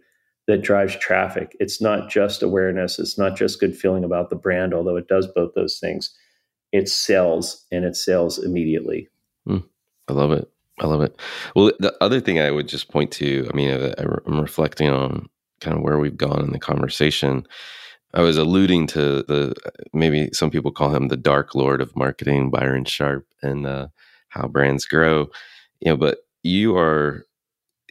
that 0.46 0.60
drives 0.60 0.94
traffic. 0.96 1.56
It's 1.58 1.80
not 1.80 2.10
just 2.10 2.42
awareness, 2.42 2.98
it's 2.98 3.16
not 3.16 3.34
just 3.34 3.60
good 3.60 3.74
feeling 3.74 4.04
about 4.04 4.28
the 4.28 4.36
brand, 4.36 4.74
although 4.74 4.96
it 4.96 5.08
does 5.08 5.26
both 5.26 5.54
those 5.54 5.78
things. 5.78 6.14
It 6.70 6.86
sells 6.86 7.64
and 7.72 7.86
it 7.86 7.96
sells 7.96 8.38
immediately. 8.38 9.08
Mm, 9.48 9.64
I 10.08 10.12
love 10.12 10.32
it. 10.32 10.50
I 10.78 10.86
love 10.86 11.00
it. 11.00 11.18
Well, 11.56 11.72
the 11.78 11.96
other 12.02 12.20
thing 12.20 12.38
I 12.38 12.50
would 12.50 12.68
just 12.68 12.90
point 12.90 13.10
to, 13.12 13.48
I 13.50 13.56
mean, 13.56 13.94
I'm 14.26 14.38
reflecting 14.38 14.90
on 14.90 15.30
kind 15.62 15.78
of 15.78 15.82
where 15.82 15.98
we've 15.98 16.16
gone 16.16 16.44
in 16.44 16.52
the 16.52 16.58
conversation. 16.58 17.46
I 18.14 18.22
was 18.22 18.36
alluding 18.36 18.86
to 18.88 19.22
the 19.22 19.54
maybe 19.92 20.30
some 20.32 20.50
people 20.50 20.72
call 20.72 20.94
him 20.94 21.08
the 21.08 21.16
dark 21.16 21.54
lord 21.54 21.80
of 21.80 21.94
marketing, 21.96 22.50
Byron 22.50 22.84
Sharp, 22.84 23.26
and 23.42 23.66
uh, 23.66 23.88
how 24.28 24.48
brands 24.48 24.86
grow. 24.86 25.28
You 25.80 25.92
know, 25.92 25.96
but 25.96 26.18
you 26.42 26.76
are 26.76 27.24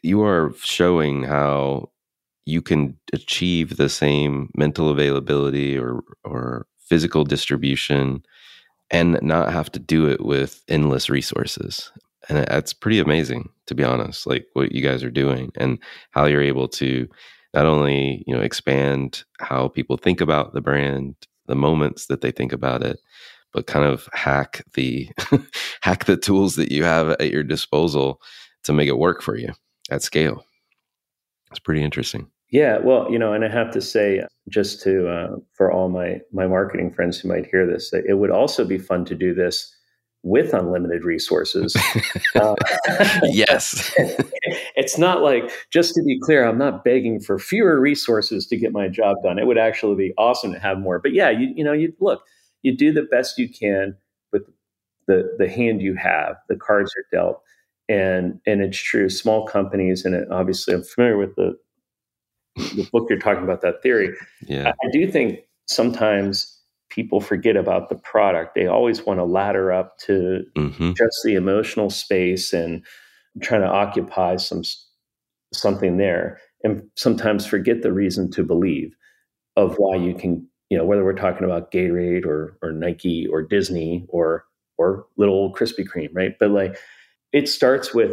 you 0.04 0.24
are 0.24 0.54
showing 0.64 1.24
how 1.24 1.92
you 2.46 2.62
can 2.62 2.98
achieve 3.14 3.78
the 3.78 3.90
same 3.90 4.50
mental 4.56 4.90
availability 4.90 5.78
or 5.78 6.02
or 6.24 6.66
physical 6.80 7.24
distribution 7.24 8.24
and 8.90 9.20
not 9.22 9.52
have 9.52 9.72
to 9.74 9.80
do 9.80 10.08
it 10.08 10.24
with 10.24 10.64
endless 10.70 11.10
resources 11.10 11.92
and 12.30 12.38
that's 12.38 12.74
pretty 12.74 13.00
amazing 13.00 13.50
to 13.66 13.76
be 13.76 13.84
honest 13.84 14.26
like 14.26 14.48
what 14.54 14.72
you 14.72 14.82
guys 14.82 15.04
are 15.04 15.12
doing 15.12 15.52
and 15.58 15.78
how 16.12 16.26
you're 16.26 16.42
able 16.42 16.68
to 16.68 17.08
not 17.54 17.66
only 17.66 18.24
you 18.28 18.36
know 18.36 18.42
expand 18.42 19.24
how 19.40 19.68
people 19.68 19.98
think 19.98 20.22
about 20.22 20.54
the 20.54 20.62
brand 20.62 21.16
the 21.48 21.56
moments 21.56 22.08
that 22.08 22.22
they 22.22 22.32
think 22.32 22.52
about 22.52 22.84
it 22.84 23.00
but 23.54 23.68
kind 23.68 23.86
of 23.86 24.08
hack 24.14 24.64
the 24.74 25.10
hack 25.82 26.06
the 26.06 26.18
tools 26.18 26.56
that 26.56 26.72
you 26.72 26.84
have 26.84 27.10
at 27.10 27.32
your 27.32 27.44
disposal 27.44 28.22
to 28.64 28.74
make 28.74 28.88
it 28.88 28.98
work 28.98 29.22
for 29.22 29.36
you 29.36 29.50
at 29.90 30.04
scale. 30.04 30.46
It's 31.52 31.60
pretty 31.60 31.84
interesting. 31.84 32.30
Yeah, 32.52 32.78
well, 32.78 33.12
you 33.12 33.20
know, 33.20 33.34
and 33.34 33.44
I 33.44 33.50
have 33.50 33.72
to 33.72 33.82
say, 33.82 34.24
just 34.48 34.82
to 34.84 35.10
uh, 35.10 35.36
for 35.54 35.72
all 35.72 35.90
my 35.90 36.22
my 36.32 36.48
marketing 36.48 36.94
friends 36.94 37.20
who 37.20 37.28
might 37.28 37.46
hear 37.48 37.66
this, 37.66 37.92
it 37.94 38.18
would 38.18 38.32
also 38.32 38.64
be 38.64 38.78
fun 38.78 39.06
to 39.06 39.16
do 39.16 39.34
this 39.34 39.76
with 40.28 40.54
unlimited 40.54 41.04
resources. 41.04 41.76
uh, 42.36 42.56
yes, 43.24 43.94
it's 44.76 44.98
not 44.98 45.22
like 45.22 45.52
just 45.72 45.94
to 45.96 46.04
be 46.04 46.20
clear, 46.20 46.46
I'm 46.46 46.58
not 46.58 46.84
begging 46.84 47.20
for 47.20 47.40
fewer 47.40 47.80
resources 47.80 48.46
to 48.48 48.58
get 48.58 48.72
my 48.72 48.88
job 48.88 49.18
done. 49.24 49.40
It 49.40 49.48
would 49.48 49.58
actually 49.58 49.96
be 49.96 50.14
awesome 50.18 50.54
to 50.54 50.60
have 50.60 50.80
more. 50.80 51.00
But 51.00 51.14
yeah, 51.14 51.30
you 51.30 51.54
you 51.56 51.64
know, 51.64 51.74
you 51.74 51.94
look, 52.00 52.24
you 52.62 52.76
do 52.76 52.92
the 52.92 53.04
best 53.04 53.38
you 53.38 53.50
can 53.50 53.96
with 54.32 54.44
the 55.08 55.36
the 55.38 55.50
hand 55.50 55.82
you 55.82 55.96
have, 55.96 56.36
the 56.50 56.56
cards 56.56 56.92
are 56.98 57.18
dealt. 57.18 57.42
And 57.90 58.42
and 58.46 58.62
it's 58.62 58.78
true, 58.78 59.10
small 59.10 59.46
companies, 59.46 60.04
and 60.04 60.14
it, 60.14 60.28
obviously 60.30 60.74
I'm 60.74 60.84
familiar 60.84 61.18
with 61.18 61.36
the 61.36 61.58
the 62.58 62.88
book 62.92 63.08
you're 63.10 63.20
talking 63.20 63.44
about 63.44 63.62
that 63.62 63.82
theory. 63.82 64.14
Yeah. 64.46 64.68
I, 64.68 64.88
I 64.88 64.92
do 64.92 65.10
think 65.10 65.40
sometimes 65.68 66.57
people 66.90 67.20
forget 67.22 67.56
about 67.56 67.90
the 67.90 67.96
product. 67.96 68.56
They 68.56 68.68
always 68.68 69.06
want 69.06 69.20
to 69.20 69.24
ladder 69.24 69.72
up 69.72 69.98
to 70.00 70.44
mm-hmm. 70.56 70.94
just 70.94 71.22
the 71.24 71.36
emotional 71.36 71.90
space 71.90 72.54
and 72.54 72.86
trying 73.42 73.62
to 73.62 73.68
occupy 73.68 74.38
some 74.38 74.64
something 75.54 75.98
there, 75.98 76.40
and 76.64 76.84
sometimes 76.96 77.46
forget 77.46 77.82
the 77.82 77.94
reason 77.94 78.30
to 78.32 78.44
believe 78.44 78.96
of 79.56 79.76
why 79.78 79.96
you 79.96 80.14
can. 80.14 80.48
You 80.70 80.78
know, 80.78 80.84
whether 80.84 81.04
we're 81.04 81.14
talking 81.14 81.46
about 81.46 81.72
Gatorade 81.72 82.26
or 82.26 82.58
or 82.62 82.72
Nike 82.72 83.26
or 83.28 83.42
Disney 83.42 84.06
or 84.10 84.46
or 84.78 85.06
little 85.18 85.54
Krispy 85.54 85.88
Kreme, 85.88 86.14
right? 86.14 86.36
But 86.38 86.52
like, 86.52 86.78
it 87.32 87.48
starts 87.48 87.94
with 87.94 88.12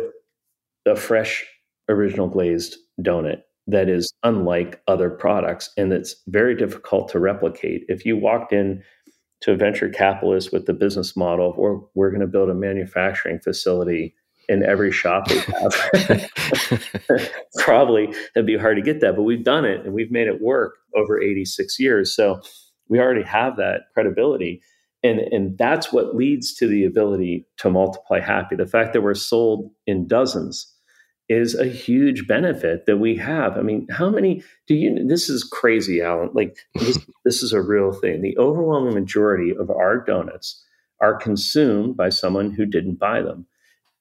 a 0.87 0.95
fresh 0.95 1.45
original 1.89 2.29
glazed 2.29 2.77
donut 3.01 3.43
that 3.67 3.89
is 3.89 4.13
unlike 4.23 4.83
other 4.87 5.09
products 5.09 5.71
and 5.77 5.91
that's 5.91 6.17
very 6.27 6.55
difficult 6.55 7.09
to 7.11 7.19
replicate. 7.19 7.85
If 7.89 8.05
you 8.05 8.17
walked 8.17 8.53
in 8.53 8.83
to 9.41 9.53
a 9.53 9.57
venture 9.57 9.89
capitalist 9.89 10.53
with 10.53 10.67
the 10.67 10.73
business 10.73 11.17
model, 11.17 11.55
or 11.57 11.77
we're 11.77 11.87
we're 11.95 12.11
going 12.11 12.21
to 12.21 12.27
build 12.27 12.51
a 12.51 12.55
manufacturing 12.55 13.39
facility 13.41 14.15
in 14.49 14.63
every 14.63 14.93
shop 14.93 15.29
they 15.29 15.39
have. 15.39 17.31
Probably 17.59 18.15
it'd 18.35 18.47
be 18.47 18.57
hard 18.57 18.77
to 18.77 18.83
get 18.83 19.01
that, 19.01 19.17
but 19.17 19.23
we've 19.23 19.45
done 19.45 19.65
it 19.65 19.85
and 19.85 19.95
we've 19.95 20.11
made 20.11 20.29
it 20.29 20.41
work 20.41 20.77
over 20.95 21.21
86 21.21 21.79
years. 21.79 22.15
So 22.15 22.41
we 22.89 22.99
already 23.01 23.23
have 23.23 23.57
that 23.57 23.83
credibility. 23.93 24.63
And, 25.03 25.21
and 25.21 25.59
that's 25.59 25.93
what 25.93 26.15
leads 26.15 26.55
to 26.55 26.67
the 26.67 26.85
ability 26.85 27.47
to 27.59 27.71
multiply 27.71 28.21
happy. 28.21 28.57
The 28.57 28.67
fact 28.67 28.95
that 28.95 29.03
we're 29.03 29.15
sold 29.15 29.71
in 29.87 30.07
dozens 30.07 30.74
is 31.29 31.55
a 31.55 31.67
huge 31.67 32.27
benefit 32.27 32.87
that 32.87 32.99
we 32.99 33.17
have. 33.17 33.57
I 33.57 33.63
mean, 33.63 33.87
how 33.91 34.11
many 34.11 34.43
do 34.67 34.75
you? 34.75 35.07
This 35.07 35.29
is 35.29 35.43
crazy, 35.43 36.03
Alan. 36.03 36.31
Like 36.35 36.59
this, 36.75 36.99
this 37.25 37.43
is 37.43 37.53
a 37.53 37.63
real 37.63 37.93
thing. 37.93 38.21
The 38.21 38.37
overwhelming 38.39 38.95
majority 38.95 39.55
of 39.57 39.71
our 39.71 39.99
donuts 39.99 40.63
are 41.01 41.17
consumed 41.17 41.97
by 41.97 42.09
someone 42.11 42.51
who 42.51 42.67
didn't 42.67 42.99
buy 42.99 43.23
them. 43.23 43.47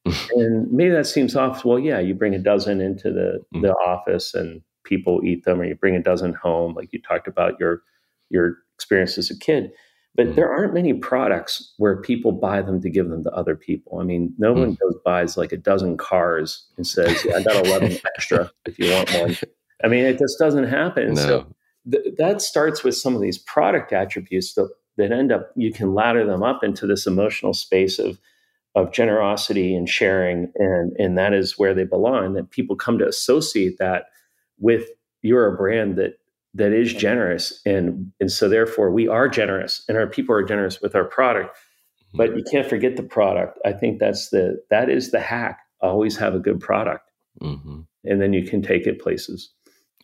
and 0.35 0.71
maybe 0.71 0.91
that 0.91 1.07
seems 1.07 1.35
off. 1.35 1.63
Well, 1.63 1.79
yeah, 1.79 1.99
you 1.99 2.13
bring 2.13 2.35
a 2.35 2.39
dozen 2.39 2.81
into 2.81 3.11
the 3.11 3.39
mm. 3.55 3.61
the 3.61 3.71
office 3.73 4.33
and 4.33 4.61
people 4.83 5.21
eat 5.23 5.45
them, 5.45 5.61
or 5.61 5.65
you 5.65 5.75
bring 5.75 5.95
a 5.95 6.03
dozen 6.03 6.33
home, 6.33 6.73
like 6.73 6.91
you 6.91 7.01
talked 7.01 7.27
about 7.27 7.59
your 7.59 7.81
your 8.29 8.57
experience 8.75 9.17
as 9.17 9.29
a 9.29 9.39
kid. 9.39 9.71
But 10.15 10.27
mm. 10.27 10.35
there 10.35 10.51
aren't 10.51 10.73
many 10.73 10.93
products 10.93 11.73
where 11.77 12.01
people 12.01 12.31
buy 12.31 12.61
them 12.61 12.81
to 12.81 12.89
give 12.89 13.09
them 13.09 13.23
to 13.23 13.31
other 13.31 13.55
people. 13.55 13.99
I 13.99 14.03
mean, 14.03 14.33
no 14.37 14.53
mm. 14.53 14.59
one 14.59 14.73
goes 14.75 14.95
buys 15.03 15.37
like 15.37 15.51
a 15.51 15.57
dozen 15.57 15.97
cars 15.97 16.65
and 16.77 16.85
says, 16.85 17.23
yeah, 17.25 17.37
"I 17.37 17.43
got 17.43 17.65
eleven 17.65 17.97
extra 18.15 18.51
if 18.65 18.77
you 18.77 18.91
want 18.91 19.11
one." 19.13 19.37
I 19.83 19.87
mean, 19.87 20.05
it 20.05 20.19
just 20.19 20.37
doesn't 20.39 20.67
happen. 20.67 21.13
No. 21.13 21.21
So 21.21 21.47
th- 21.91 22.15
that 22.17 22.41
starts 22.41 22.83
with 22.83 22.95
some 22.95 23.15
of 23.15 23.21
these 23.21 23.37
product 23.37 23.91
attributes 23.91 24.53
that 24.53 24.69
that 24.97 25.11
end 25.11 25.31
up 25.31 25.51
you 25.55 25.71
can 25.73 25.93
ladder 25.93 26.25
them 26.25 26.43
up 26.43 26.63
into 26.63 26.85
this 26.85 27.07
emotional 27.07 27.53
space 27.53 27.99
of 27.99 28.19
of 28.75 28.91
generosity 28.91 29.75
and 29.75 29.87
sharing, 29.87 30.51
and 30.55 30.93
and 30.97 31.17
that 31.17 31.33
is 31.33 31.57
where 31.57 31.73
they 31.73 31.85
belong. 31.85 32.33
That 32.33 32.51
people 32.51 32.75
come 32.75 32.97
to 32.99 33.07
associate 33.07 33.77
that 33.79 34.05
with 34.59 34.89
you're 35.21 35.53
a 35.53 35.57
brand 35.57 35.95
that 35.97 36.19
that 36.55 36.71
is 36.71 36.93
generous 36.93 37.61
and 37.65 38.11
and 38.19 38.31
so 38.31 38.47
therefore 38.47 38.91
we 38.91 39.07
are 39.07 39.27
generous 39.27 39.83
and 39.87 39.97
our 39.97 40.07
people 40.07 40.35
are 40.35 40.43
generous 40.43 40.81
with 40.81 40.95
our 40.95 41.05
product. 41.05 41.57
But 42.15 42.37
you 42.37 42.43
can't 42.51 42.69
forget 42.69 42.95
the 42.95 43.01
product. 43.01 43.57
I 43.65 43.73
think 43.73 43.99
that's 43.99 44.29
the 44.29 44.61
that 44.69 44.87
is 44.87 45.09
the 45.09 45.19
hack 45.19 45.59
always 45.81 46.15
have 46.17 46.35
a 46.35 46.39
good 46.39 46.59
product. 46.59 47.09
Mm-hmm. 47.41 47.81
and 48.03 48.21
then 48.21 48.31
you 48.31 48.45
can 48.47 48.61
take 48.61 48.85
it 48.85 49.01
places. 49.01 49.49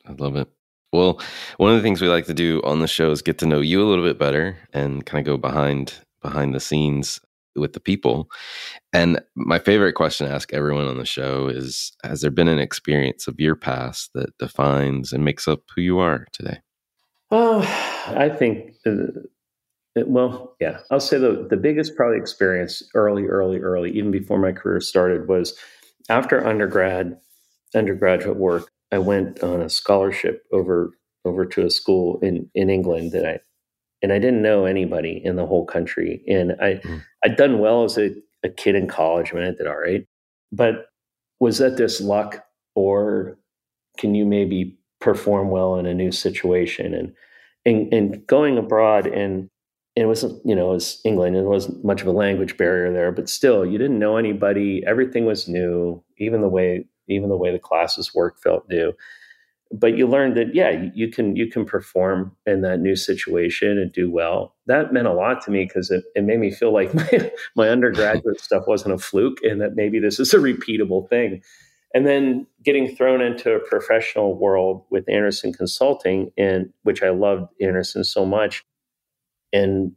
I 0.07 0.13
love 0.13 0.35
it. 0.35 0.47
Well 0.91 1.21
one 1.57 1.71
of 1.71 1.77
the 1.77 1.83
things 1.83 2.01
we 2.01 2.09
like 2.09 2.25
to 2.25 2.33
do 2.33 2.61
on 2.63 2.79
the 2.79 2.87
show 2.87 3.11
is 3.11 3.21
get 3.21 3.37
to 3.39 3.45
know 3.45 3.61
you 3.61 3.83
a 3.83 3.87
little 3.87 4.03
bit 4.03 4.17
better 4.17 4.57
and 4.73 5.05
kind 5.05 5.19
of 5.19 5.31
go 5.31 5.37
behind 5.37 5.93
behind 6.21 6.55
the 6.55 6.59
scenes 6.59 7.21
with 7.55 7.73
the 7.73 7.79
people. 7.79 8.29
And 8.93 9.21
my 9.35 9.59
favorite 9.59 9.93
question 9.93 10.27
to 10.27 10.33
ask 10.33 10.53
everyone 10.53 10.87
on 10.87 10.97
the 10.97 11.05
show 11.05 11.47
is 11.47 11.91
Has 12.03 12.21
there 12.21 12.31
been 12.31 12.47
an 12.47 12.59
experience 12.59 13.27
of 13.27 13.39
your 13.39 13.55
past 13.55 14.11
that 14.13 14.37
defines 14.37 15.13
and 15.13 15.25
makes 15.25 15.47
up 15.47 15.61
who 15.75 15.81
you 15.81 15.99
are 15.99 16.25
today? 16.31 16.59
Oh, 17.31 17.61
I 18.07 18.29
think, 18.29 18.75
uh, 18.87 19.05
well, 19.95 20.55
yeah, 20.59 20.79
I'll 20.89 20.99
say 20.99 21.19
the, 21.19 21.45
the 21.47 21.57
biggest 21.57 21.95
probably 21.95 22.17
experience 22.17 22.81
early, 22.95 23.25
early, 23.25 23.59
early, 23.59 23.91
even 23.91 24.09
before 24.09 24.39
my 24.39 24.51
career 24.51 24.81
started, 24.81 25.27
was 25.27 25.55
after 26.09 26.45
undergrad, 26.45 27.19
undergraduate 27.75 28.37
work. 28.37 28.71
I 28.91 28.97
went 28.97 29.43
on 29.43 29.61
a 29.61 29.69
scholarship 29.69 30.43
over 30.51 30.91
over 31.25 31.45
to 31.45 31.65
a 31.65 31.69
school 31.69 32.17
in 32.21 32.49
in 32.55 32.69
England 32.69 33.11
that 33.11 33.25
I 33.25 33.39
and 34.01 34.13
I 34.13 34.19
didn't 34.19 34.41
know 34.41 34.65
anybody 34.65 35.21
in 35.23 35.35
the 35.35 35.45
whole 35.45 35.65
country. 35.65 36.23
And 36.27 36.53
I 36.61 36.75
mm. 36.75 37.01
I'd 37.23 37.35
done 37.35 37.59
well 37.59 37.83
as 37.83 37.97
a, 37.97 38.15
a 38.43 38.49
kid 38.49 38.75
in 38.75 38.87
college. 38.87 39.31
I 39.31 39.35
mean, 39.35 39.45
I 39.45 39.51
did 39.51 39.67
all 39.67 39.79
right, 39.79 40.05
but 40.51 40.87
was 41.39 41.57
that 41.59 41.77
this 41.77 42.01
luck, 42.01 42.43
or 42.75 43.37
can 43.97 44.15
you 44.15 44.25
maybe 44.25 44.77
perform 44.99 45.49
well 45.49 45.77
in 45.77 45.85
a 45.85 45.93
new 45.93 46.11
situation? 46.11 46.93
And 46.93 47.13
and, 47.65 47.93
and 47.93 48.27
going 48.27 48.57
abroad 48.57 49.05
and 49.05 49.49
it 49.95 50.05
wasn't 50.05 50.41
you 50.45 50.55
know 50.55 50.71
it 50.71 50.75
was 50.75 51.01
England. 51.03 51.35
It 51.35 51.43
wasn't 51.43 51.83
much 51.83 52.01
of 52.01 52.07
a 52.07 52.11
language 52.11 52.57
barrier 52.57 52.93
there, 52.93 53.11
but 53.11 53.27
still, 53.27 53.65
you 53.65 53.77
didn't 53.77 53.99
know 53.99 54.17
anybody. 54.17 54.83
Everything 54.85 55.25
was 55.25 55.47
new. 55.47 56.03
Even 56.17 56.41
the 56.41 56.47
way 56.47 56.85
even 57.07 57.29
the 57.29 57.37
way 57.37 57.51
the 57.51 57.59
classes 57.59 58.13
worked 58.13 58.41
felt 58.41 58.69
new 58.69 58.93
but 59.71 59.97
you 59.97 60.07
learned 60.07 60.35
that 60.35 60.55
yeah 60.55 60.89
you 60.95 61.09
can 61.09 61.35
you 61.35 61.47
can 61.47 61.63
perform 61.65 62.35
in 62.45 62.61
that 62.61 62.79
new 62.79 62.95
situation 62.95 63.77
and 63.77 63.91
do 63.91 64.09
well. 64.09 64.55
That 64.65 64.93
meant 64.93 65.07
a 65.07 65.13
lot 65.13 65.41
to 65.45 65.51
me 65.51 65.65
because 65.65 65.91
it, 65.91 66.03
it 66.15 66.23
made 66.23 66.39
me 66.39 66.51
feel 66.51 66.73
like 66.73 66.93
my, 66.95 67.31
my 67.55 67.69
undergraduate 67.69 68.41
stuff 68.41 68.63
wasn't 68.67 68.95
a 68.95 68.97
fluke 68.97 69.39
and 69.43 69.61
that 69.61 69.75
maybe 69.75 69.99
this 69.99 70.19
is 70.19 70.33
a 70.33 70.37
repeatable 70.37 71.07
thing. 71.09 71.41
And 71.93 72.05
then 72.05 72.45
getting 72.63 72.95
thrown 72.95 73.19
into 73.19 73.51
a 73.53 73.59
professional 73.59 74.37
world 74.37 74.83
with 74.91 75.09
Andersen 75.09 75.53
Consulting 75.53 76.31
and 76.37 76.71
which 76.83 77.03
i 77.03 77.09
loved 77.09 77.51
Andersen 77.61 78.03
so 78.03 78.25
much 78.25 78.63
and 79.53 79.91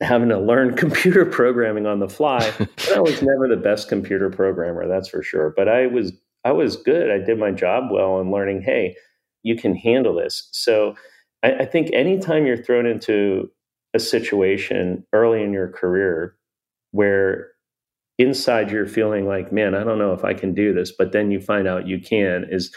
having 0.00 0.28
to 0.28 0.38
learn 0.38 0.76
computer 0.76 1.24
programming 1.24 1.86
on 1.86 2.00
the 2.00 2.08
fly 2.08 2.52
i 2.94 3.00
was 3.00 3.22
never 3.22 3.48
the 3.48 3.60
best 3.60 3.88
computer 3.88 4.30
programmer 4.30 4.88
that's 4.88 5.08
for 5.08 5.22
sure 5.22 5.52
but 5.56 5.68
i 5.68 5.86
was 5.86 6.12
I 6.44 6.52
was 6.52 6.76
good. 6.76 7.10
I 7.10 7.18
did 7.18 7.38
my 7.38 7.50
job 7.50 7.90
well 7.90 8.18
and 8.18 8.30
learning, 8.30 8.62
hey, 8.62 8.96
you 9.42 9.56
can 9.56 9.74
handle 9.74 10.14
this. 10.14 10.48
So 10.52 10.94
I, 11.42 11.52
I 11.60 11.64
think 11.64 11.90
anytime 11.92 12.46
you're 12.46 12.62
thrown 12.62 12.86
into 12.86 13.50
a 13.94 13.98
situation 13.98 15.04
early 15.12 15.42
in 15.42 15.52
your 15.52 15.68
career 15.68 16.34
where 16.92 17.48
inside 18.18 18.70
you're 18.70 18.86
feeling 18.86 19.26
like, 19.26 19.52
man, 19.52 19.74
I 19.74 19.84
don't 19.84 19.98
know 19.98 20.12
if 20.12 20.24
I 20.24 20.34
can 20.34 20.54
do 20.54 20.72
this, 20.72 20.92
but 20.92 21.12
then 21.12 21.30
you 21.30 21.40
find 21.40 21.66
out 21.66 21.86
you 21.88 22.00
can 22.00 22.44
is 22.50 22.74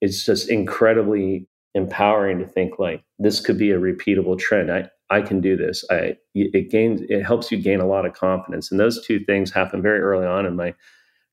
it's 0.00 0.24
just 0.24 0.50
incredibly 0.50 1.48
empowering 1.74 2.38
to 2.38 2.46
think 2.46 2.78
like 2.78 3.02
this 3.18 3.40
could 3.40 3.58
be 3.58 3.70
a 3.70 3.78
repeatable 3.78 4.38
trend. 4.38 4.70
I 4.70 4.90
I 5.08 5.22
can 5.22 5.40
do 5.40 5.56
this. 5.56 5.84
I 5.90 6.16
it 6.34 6.70
gains 6.70 7.02
it 7.08 7.22
helps 7.24 7.52
you 7.52 7.58
gain 7.58 7.80
a 7.80 7.86
lot 7.86 8.06
of 8.06 8.12
confidence. 8.14 8.70
And 8.70 8.80
those 8.80 9.04
two 9.04 9.20
things 9.20 9.52
happen 9.52 9.82
very 9.82 10.00
early 10.00 10.26
on 10.26 10.46
in 10.46 10.56
my 10.56 10.74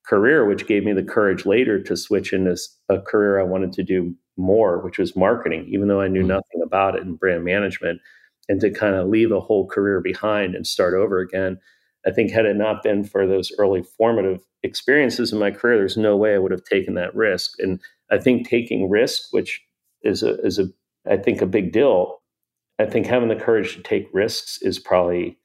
career, 0.06 0.44
which 0.44 0.66
gave 0.66 0.84
me 0.84 0.92
the 0.92 1.02
courage 1.02 1.46
later 1.46 1.82
to 1.82 1.96
switch 1.96 2.32
into 2.32 2.56
a 2.88 3.00
career 3.00 3.40
I 3.40 3.44
wanted 3.44 3.72
to 3.74 3.82
do 3.82 4.14
more, 4.36 4.80
which 4.80 4.98
was 4.98 5.16
marketing, 5.16 5.66
even 5.68 5.88
though 5.88 6.00
I 6.00 6.08
knew 6.08 6.20
mm-hmm. 6.20 6.28
nothing 6.28 6.60
about 6.62 6.96
it 6.96 7.02
in 7.02 7.14
brand 7.14 7.44
management, 7.44 8.00
and 8.48 8.60
to 8.60 8.70
kind 8.70 8.94
of 8.94 9.08
leave 9.08 9.32
a 9.32 9.40
whole 9.40 9.66
career 9.66 10.00
behind 10.00 10.54
and 10.54 10.66
start 10.66 10.94
over 10.94 11.20
again. 11.20 11.58
I 12.06 12.10
think 12.10 12.30
had 12.30 12.44
it 12.44 12.56
not 12.56 12.82
been 12.82 13.04
for 13.04 13.26
those 13.26 13.50
early 13.58 13.82
formative 13.82 14.40
experiences 14.62 15.32
in 15.32 15.38
my 15.38 15.50
career, 15.50 15.78
there's 15.78 15.96
no 15.96 16.16
way 16.16 16.34
I 16.34 16.38
would 16.38 16.52
have 16.52 16.64
taken 16.64 16.94
that 16.94 17.14
risk. 17.14 17.54
And 17.58 17.80
I 18.10 18.18
think 18.18 18.48
taking 18.48 18.90
risk, 18.90 19.28
which 19.30 19.62
is 20.02 20.22
a 20.22 20.38
is 20.42 20.58
a 20.58 20.68
I 21.08 21.16
think 21.16 21.40
a 21.40 21.46
big 21.46 21.72
deal. 21.72 22.20
I 22.78 22.86
think 22.86 23.06
having 23.06 23.28
the 23.28 23.36
courage 23.36 23.76
to 23.76 23.82
take 23.82 24.08
risks 24.12 24.58
is 24.60 24.78
probably 24.78 25.38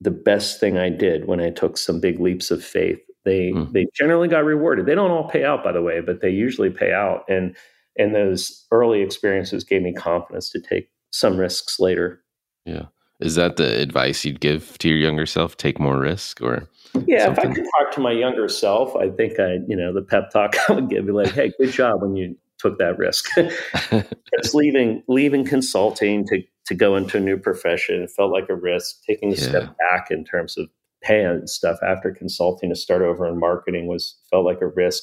the 0.00 0.10
best 0.10 0.60
thing 0.60 0.78
I 0.78 0.90
did 0.90 1.26
when 1.26 1.40
I 1.40 1.50
took 1.50 1.78
some 1.78 2.00
big 2.00 2.20
leaps 2.20 2.50
of 2.50 2.62
faith 2.62 3.00
they 3.26 3.50
mm. 3.50 3.70
they 3.72 3.86
generally 3.92 4.28
got 4.28 4.44
rewarded. 4.44 4.86
They 4.86 4.94
don't 4.94 5.10
all 5.10 5.28
pay 5.28 5.44
out, 5.44 5.62
by 5.62 5.72
the 5.72 5.82
way, 5.82 6.00
but 6.00 6.22
they 6.22 6.30
usually 6.30 6.70
pay 6.70 6.92
out. 6.92 7.24
And 7.28 7.54
and 7.98 8.14
those 8.14 8.64
early 8.70 9.02
experiences 9.02 9.64
gave 9.64 9.82
me 9.82 9.92
confidence 9.92 10.48
to 10.50 10.60
take 10.60 10.88
some 11.10 11.36
risks 11.36 11.78
later. 11.78 12.22
Yeah. 12.64 12.84
Is 13.20 13.34
that 13.34 13.56
the 13.56 13.80
advice 13.80 14.24
you'd 14.24 14.40
give 14.40 14.78
to 14.78 14.88
your 14.88 14.98
younger 14.98 15.26
self? 15.26 15.56
Take 15.56 15.80
more 15.80 15.98
risk 15.98 16.40
or 16.40 16.68
Yeah, 17.06 17.26
something? 17.26 17.44
if 17.44 17.50
I 17.50 17.54
could 17.54 17.64
talk 17.78 17.92
to 17.94 18.00
my 18.00 18.12
younger 18.12 18.48
self, 18.48 18.94
I 18.94 19.08
think 19.08 19.40
I, 19.40 19.58
you 19.66 19.76
know, 19.76 19.92
the 19.92 20.02
pep 20.02 20.30
talk 20.30 20.54
I 20.68 20.72
would 20.74 20.88
give 20.88 21.06
be 21.06 21.12
like, 21.12 21.32
hey, 21.32 21.52
good 21.58 21.72
job 21.72 22.02
when 22.02 22.14
you 22.14 22.36
took 22.58 22.78
that 22.78 22.96
risk. 22.98 23.28
Just 24.36 24.54
leaving 24.54 25.02
leaving 25.08 25.44
consulting 25.44 26.26
to 26.26 26.42
to 26.66 26.74
go 26.74 26.96
into 26.96 27.16
a 27.16 27.20
new 27.20 27.36
profession. 27.36 28.02
It 28.02 28.10
felt 28.10 28.32
like 28.32 28.48
a 28.48 28.54
risk. 28.54 29.02
Taking 29.06 29.32
a 29.32 29.36
yeah. 29.36 29.48
step 29.48 29.76
back 29.78 30.10
in 30.10 30.24
terms 30.24 30.58
of 30.58 30.68
pay 31.02 31.24
and 31.24 31.48
stuff 31.48 31.78
after 31.86 32.12
consulting 32.12 32.70
to 32.70 32.76
start 32.76 33.02
over 33.02 33.26
in 33.28 33.38
marketing 33.38 33.86
was 33.86 34.16
felt 34.30 34.44
like 34.44 34.60
a 34.60 34.68
risk. 34.68 35.02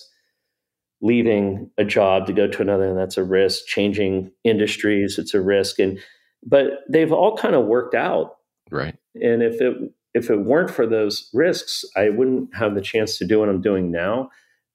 Leaving 1.01 1.69
a 1.77 1.83
job 1.83 2.27
to 2.27 2.33
go 2.33 2.47
to 2.47 2.61
another 2.61 2.89
and 2.89 2.97
that's 2.97 3.17
a 3.17 3.23
risk. 3.23 3.65
Changing 3.65 4.31
industries 4.43 5.17
it's 5.17 5.33
a 5.33 5.41
risk. 5.41 5.79
And 5.79 5.99
but 6.45 6.81
they've 6.89 7.11
all 7.11 7.37
kind 7.37 7.55
of 7.55 7.65
worked 7.65 7.95
out. 7.95 8.35
Right. 8.69 8.95
And 9.15 9.41
if 9.41 9.61
it 9.61 9.75
if 10.13 10.29
it 10.29 10.41
weren't 10.41 10.69
for 10.69 10.85
those 10.85 11.29
risks 11.33 11.83
i 11.95 12.09
wouldn't 12.09 12.53
have 12.55 12.75
the 12.75 12.81
chance 12.81 13.17
to 13.17 13.25
do 13.25 13.39
what 13.39 13.49
i'm 13.49 13.61
doing 13.61 13.91
now. 13.91 14.29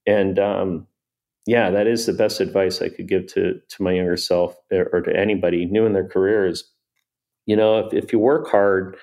And 0.07 0.39
um, 0.39 0.87
yeah 1.47 1.71
that 1.71 1.87
is 1.87 2.07
the 2.07 2.13
best 2.13 2.41
advice 2.41 2.83
i 2.83 2.89
could 2.89 3.09
give 3.09 3.27
to 3.27 3.61
to 3.69 3.83
my 3.83 3.93
younger 3.93 4.17
self 4.17 4.57
or, 4.71 4.89
or 4.93 5.01
to 5.01 5.17
anybody 5.17 5.65
new 5.65 5.87
in 5.87 5.95
their 5.95 6.07
career 6.07 6.47
is 6.47 6.65
you 7.49 7.57
know 7.57 7.81
if, 7.81 7.93
if 7.93 8.13
you 8.13 8.21
work 8.21 8.49
hard 8.49 8.97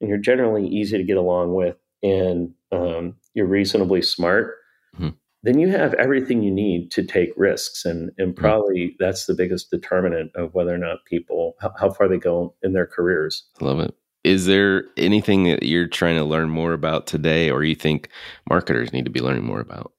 and 0.00 0.08
you're 0.08 0.18
generally 0.18 0.66
easy 0.66 0.98
to 0.98 1.04
get 1.04 1.16
along 1.16 1.54
with 1.54 1.76
and 2.02 2.52
um, 2.72 3.14
you're 3.34 3.46
reasonably 3.46 4.02
smart, 4.02 4.56
mm-hmm. 4.94 5.10
then 5.42 5.58
you 5.58 5.68
have 5.68 5.94
everything 5.94 6.42
you 6.42 6.50
need 6.50 6.90
to 6.92 7.02
take 7.02 7.30
risks. 7.36 7.84
And, 7.84 8.10
and 8.18 8.32
mm-hmm. 8.32 8.40
probably 8.40 8.78
mm-hmm. 8.78 8.96
that's 8.98 9.26
the 9.26 9.34
biggest 9.34 9.70
determinant 9.70 10.32
of 10.34 10.54
whether 10.54 10.74
or 10.74 10.78
not 10.78 11.04
people, 11.04 11.56
how, 11.60 11.72
how, 11.78 11.90
far 11.90 12.08
they 12.08 12.18
go 12.18 12.54
in 12.62 12.72
their 12.72 12.86
careers. 12.86 13.44
I 13.60 13.64
love 13.64 13.80
it. 13.80 13.94
Is 14.22 14.46
there 14.46 14.84
anything 14.96 15.44
that 15.44 15.62
you're 15.62 15.86
trying 15.86 16.16
to 16.16 16.24
learn 16.24 16.50
more 16.50 16.74
about 16.74 17.06
today, 17.06 17.50
or 17.50 17.64
you 17.64 17.74
think 17.74 18.10
marketers 18.48 18.92
need 18.92 19.06
to 19.06 19.10
be 19.10 19.20
learning 19.20 19.44
more 19.44 19.60
about? 19.60 19.92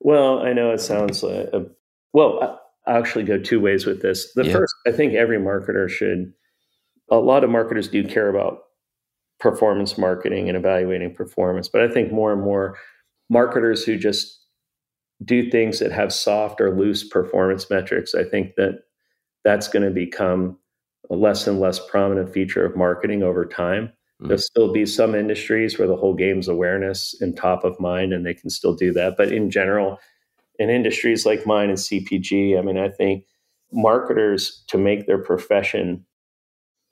Well, 0.00 0.40
I 0.40 0.54
know 0.54 0.72
it 0.72 0.80
sounds 0.80 1.22
like 1.22 1.48
a, 1.52 1.66
well. 2.12 2.58
I 2.86 2.98
actually 2.98 3.24
go 3.24 3.38
two 3.38 3.60
ways 3.60 3.86
with 3.86 4.02
this. 4.02 4.32
The 4.32 4.44
yeah. 4.44 4.52
first, 4.54 4.74
I 4.86 4.90
think 4.90 5.12
every 5.14 5.38
marketer 5.38 5.88
should. 5.88 6.32
A 7.12 7.16
lot 7.16 7.44
of 7.44 7.50
marketers 7.50 7.88
do 7.88 8.02
care 8.02 8.28
about 8.28 8.62
performance 9.38 9.96
marketing 9.96 10.48
and 10.48 10.56
evaluating 10.56 11.14
performance, 11.14 11.68
but 11.68 11.82
I 11.82 11.88
think 11.88 12.10
more 12.10 12.32
and 12.32 12.42
more 12.42 12.76
marketers 13.28 13.84
who 13.84 13.96
just 13.96 14.40
do 15.24 15.50
things 15.50 15.78
that 15.78 15.92
have 15.92 16.12
soft 16.12 16.60
or 16.60 16.76
loose 16.76 17.06
performance 17.06 17.70
metrics, 17.70 18.14
I 18.14 18.24
think 18.24 18.54
that 18.56 18.80
that's 19.44 19.68
going 19.68 19.84
to 19.84 19.90
become 19.90 20.58
a 21.10 21.14
less 21.14 21.46
and 21.46 21.60
less 21.60 21.78
prominent 21.90 22.32
feature 22.32 22.64
of 22.64 22.76
marketing 22.76 23.22
over 23.22 23.44
time. 23.44 23.86
Mm-hmm. 23.86 24.28
There'll 24.28 24.40
still 24.40 24.72
be 24.72 24.86
some 24.86 25.14
industries 25.14 25.78
where 25.78 25.88
the 25.88 25.96
whole 25.96 26.14
game's 26.14 26.48
awareness 26.48 27.14
and 27.20 27.36
top 27.36 27.64
of 27.64 27.78
mind, 27.80 28.12
and 28.12 28.24
they 28.24 28.34
can 28.34 28.50
still 28.50 28.74
do 28.74 28.92
that. 28.92 29.16
But 29.16 29.32
in 29.32 29.50
general, 29.50 29.98
in 30.58 30.70
industries 30.70 31.26
like 31.26 31.46
mine 31.46 31.68
and 31.68 31.78
CPG, 31.78 32.58
I 32.58 32.62
mean, 32.62 32.78
I 32.78 32.88
think 32.88 33.24
marketers 33.72 34.64
to 34.68 34.78
make 34.78 35.06
their 35.06 35.18
profession 35.18 36.04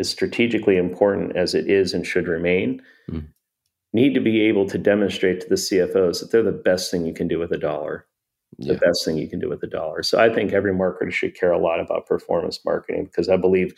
as 0.00 0.08
strategically 0.08 0.76
important 0.76 1.36
as 1.36 1.54
it 1.54 1.70
is 1.70 1.94
and 1.94 2.06
should 2.06 2.26
remain 2.26 2.80
mm-hmm. 3.08 3.26
need 3.92 4.14
to 4.14 4.20
be 4.20 4.40
able 4.40 4.66
to 4.66 4.78
demonstrate 4.78 5.40
to 5.40 5.48
the 5.48 5.54
CFOs 5.54 6.20
that 6.20 6.30
they're 6.32 6.42
the 6.42 6.52
best 6.52 6.90
thing 6.90 7.06
you 7.06 7.14
can 7.14 7.28
do 7.28 7.38
with 7.38 7.52
a 7.52 7.58
dollar 7.58 8.06
yeah. 8.58 8.74
the 8.74 8.78
best 8.78 9.04
thing 9.04 9.16
you 9.16 9.28
can 9.28 9.40
do 9.40 9.48
with 9.48 9.62
a 9.62 9.66
dollar. 9.66 10.02
So 10.02 10.18
I 10.18 10.32
think 10.32 10.52
every 10.52 10.72
marketer 10.72 11.10
should 11.10 11.34
care 11.34 11.52
a 11.52 11.58
lot 11.58 11.80
about 11.80 12.06
performance 12.06 12.60
marketing 12.64 13.04
because 13.04 13.28
I 13.28 13.36
believe, 13.36 13.74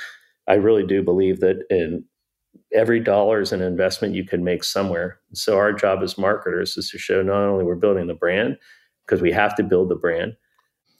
I 0.48 0.54
really 0.54 0.86
do 0.86 1.02
believe 1.02 1.40
that 1.40 1.64
in 1.70 2.04
every 2.74 3.00
dollar 3.00 3.40
is 3.40 3.52
an 3.52 3.62
investment 3.62 4.14
you 4.14 4.24
can 4.24 4.44
make 4.44 4.64
somewhere. 4.64 5.18
So 5.34 5.56
our 5.56 5.72
job 5.72 6.02
as 6.02 6.18
marketers 6.18 6.76
is 6.76 6.90
to 6.90 6.98
show 6.98 7.22
not 7.22 7.44
only 7.44 7.64
we're 7.64 7.76
building 7.76 8.06
the 8.06 8.14
brand 8.14 8.58
because 9.06 9.20
we 9.20 9.32
have 9.32 9.54
to 9.56 9.62
build 9.62 9.88
the 9.88 9.96
brand, 9.96 10.34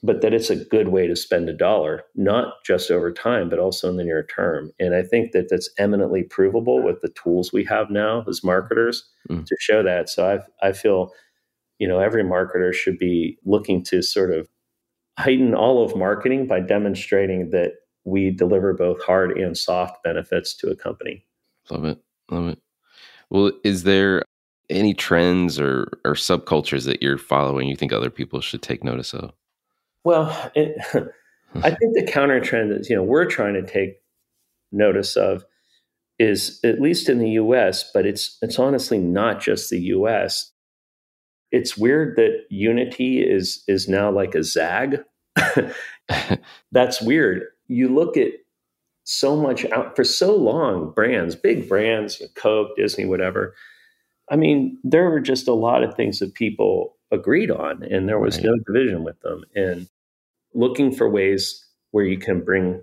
but 0.03 0.21
that 0.21 0.35
it's 0.35 0.51
a 0.51 0.57
good 0.57 0.89
way 0.89 1.07
to 1.07 1.15
spend 1.15 1.49
a 1.49 1.53
dollar, 1.53 2.03
not 2.17 2.65
just 2.65 2.91
over 2.91 3.13
time, 3.13 3.49
but 3.49 3.59
also 3.59 3.89
in 3.89 3.97
the 3.97 4.05
near 4.05 4.25
term. 4.25 4.73
And 4.81 4.95
I 4.95 5.03
think 5.03 5.33
that 5.33 5.49
that's 5.49 5.71
eminently 5.79 6.25
provable 6.25 6.83
with 6.83 7.01
the 7.03 7.11
tools 7.11 7.53
we 7.53 7.65
have 7.67 7.91
now 7.91 8.25
as 8.29 8.43
marketers 8.43 9.09
mm. 9.31 9.47
to 9.47 9.57
show 9.61 9.83
that. 9.83 10.09
So 10.09 10.29
I 10.29 10.69
I 10.69 10.73
feel 10.73 11.13
you 11.83 11.89
know 11.89 11.99
every 11.99 12.23
marketer 12.23 12.73
should 12.73 12.97
be 12.97 13.37
looking 13.45 13.83
to 13.83 14.03
sort 14.03 14.33
of 14.33 14.49
heighten 15.19 15.53
all 15.53 15.85
of 15.85 15.97
marketing 15.97 16.47
by 16.47 16.61
demonstrating 16.61 17.51
that 17.51 17.73
we 18.05 18.31
deliver 18.31 18.73
both 18.73 19.03
hard 19.03 19.37
and 19.37 19.59
soft 19.59 20.03
benefits 20.05 20.55
to 20.55 20.71
a 20.71 20.77
company 20.77 21.25
love 21.71 21.85
it 21.85 21.99
love 22.31 22.49
it 22.49 22.59
well 23.31 23.51
is 23.65 23.83
there 23.83 24.23
any 24.71 24.95
trends 24.95 25.59
or 25.59 25.89
or 26.05 26.15
subcultures 26.15 26.87
that 26.87 27.03
you're 27.03 27.19
following 27.19 27.67
you 27.67 27.77
think 27.77 27.93
other 27.93 28.11
people 28.11 28.41
should 28.41 28.63
take 28.63 28.85
notice 28.85 29.13
of 29.13 29.33
well 30.05 30.51
it, 30.55 30.77
i 31.57 31.71
think 31.71 31.95
the 31.95 32.07
counter 32.07 32.41
trend 32.41 32.71
that 32.71 32.89
you 32.89 32.97
know 32.97 33.03
we're 33.03 33.27
trying 33.27 33.55
to 33.55 33.63
take 33.63 34.01
notice 34.71 35.17
of 35.17 35.45
is 36.19 36.61
at 36.65 36.81
least 36.81 37.09
in 37.09 37.19
the 37.19 37.31
us 37.31 37.91
but 37.93 38.07
it's 38.07 38.39
it's 38.43 38.59
honestly 38.59 38.99
not 38.99 39.41
just 39.41 39.71
the 39.71 39.79
us 39.79 40.53
it's 41.53 41.77
weird 41.77 42.17
that 42.17 42.47
unity 42.49 43.23
is 43.23 43.63
is 43.69 43.87
now 43.87 44.11
like 44.11 44.35
a 44.35 44.43
zag. 44.43 45.05
That's 46.73 47.01
weird. 47.01 47.45
You 47.69 47.89
look 47.89 48.17
at 48.17 48.33
so 49.05 49.37
much 49.37 49.65
out 49.67 49.95
for 49.95 50.05
so 50.05 50.35
long 50.35 50.93
brands 50.93 51.35
big 51.35 51.69
brands 51.69 52.23
coke 52.35 52.75
disney 52.77 53.05
whatever. 53.05 53.55
I 54.31 54.37
mean 54.37 54.79
there 54.83 55.11
were 55.11 55.21
just 55.21 55.47
a 55.47 55.53
lot 55.53 55.85
of 55.85 55.95
things 55.95 56.21
that 56.21 56.35
people 56.35 56.97
agreed 57.11 57.51
on 57.51 57.83
and 57.83 58.09
there 58.09 58.19
was 58.19 58.37
right. 58.37 58.47
no 58.47 58.55
division 58.67 59.05
with 59.05 59.21
them. 59.21 59.45
And 59.55 59.89
looking 60.55 60.93
for 60.93 61.09
ways 61.09 61.65
where 61.91 62.05
you 62.05 62.19
can 62.19 62.41
bring 62.41 62.83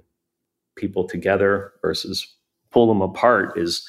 people 0.75 1.07
together 1.07 1.73
versus 1.81 2.35
pull 2.71 2.87
them 2.87 3.01
apart 3.01 3.57
is 3.57 3.87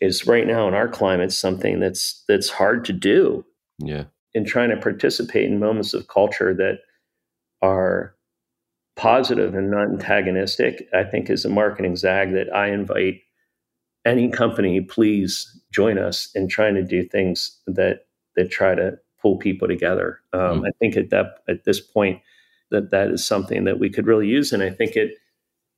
is 0.00 0.26
right 0.26 0.46
now 0.46 0.68
in 0.68 0.74
our 0.74 0.88
climate 0.88 1.32
something 1.32 1.80
that's 1.80 2.24
that's 2.28 2.48
hard 2.48 2.84
to 2.84 2.92
do 2.92 3.44
yeah. 3.78 4.04
In 4.34 4.44
trying 4.44 4.70
to 4.70 4.76
participate 4.76 5.44
in 5.44 5.58
moments 5.58 5.94
of 5.94 6.08
culture 6.08 6.54
that 6.54 6.80
are 7.62 8.14
positive 8.96 9.54
and 9.54 9.70
not 9.70 9.88
antagonistic, 9.88 10.88
I 10.92 11.04
think 11.04 11.30
is 11.30 11.44
a 11.44 11.48
marketing 11.48 11.96
zag 11.96 12.32
that 12.32 12.54
I 12.54 12.68
invite 12.68 13.20
any 14.04 14.30
company, 14.30 14.80
please 14.80 15.60
join 15.72 15.98
us 15.98 16.30
in 16.34 16.48
trying 16.48 16.74
to 16.74 16.82
do 16.82 17.02
things 17.04 17.58
that 17.66 18.06
that 18.36 18.50
try 18.50 18.74
to 18.74 18.98
pull 19.20 19.36
people 19.36 19.66
together. 19.66 20.20
Um, 20.32 20.62
mm. 20.62 20.68
I 20.68 20.70
think 20.78 20.96
at 20.96 21.10
that 21.10 21.38
at 21.48 21.64
this 21.64 21.80
point 21.80 22.20
that 22.70 22.90
that 22.90 23.10
is 23.10 23.26
something 23.26 23.64
that 23.64 23.78
we 23.78 23.90
could 23.90 24.06
really 24.06 24.26
use, 24.26 24.52
and 24.52 24.62
I 24.62 24.70
think 24.70 24.96
it 24.96 25.12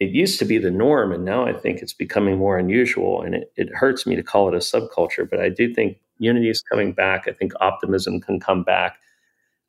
it 0.01 0.11
used 0.11 0.39
to 0.39 0.47
be 0.47 0.57
the 0.57 0.71
norm, 0.71 1.13
and 1.13 1.25
now 1.25 1.45
I 1.45 1.53
think 1.53 1.81
it's 1.81 1.93
becoming 1.93 2.39
more 2.39 2.59
unusual. 2.59 3.23
And 3.23 3.35
it, 3.35 3.53
it 3.57 3.69
hurts 3.75 4.07
me 4.07 4.17
to 4.17 4.23
call 4.23 4.49
it 4.49 4.55
a 4.55 4.59
subculture, 4.59 5.29
but 5.29 5.41
I 5.41 5.51
do 5.51 5.75
think 5.75 5.99
unity 6.19 6.49
is 6.49 6.63
coming 6.63 6.93
back. 6.93 7.29
I 7.29 7.33
think 7.33 7.53
optimism 7.61 8.19
can 8.19 8.41
come 8.41 8.65
back. 8.65 8.99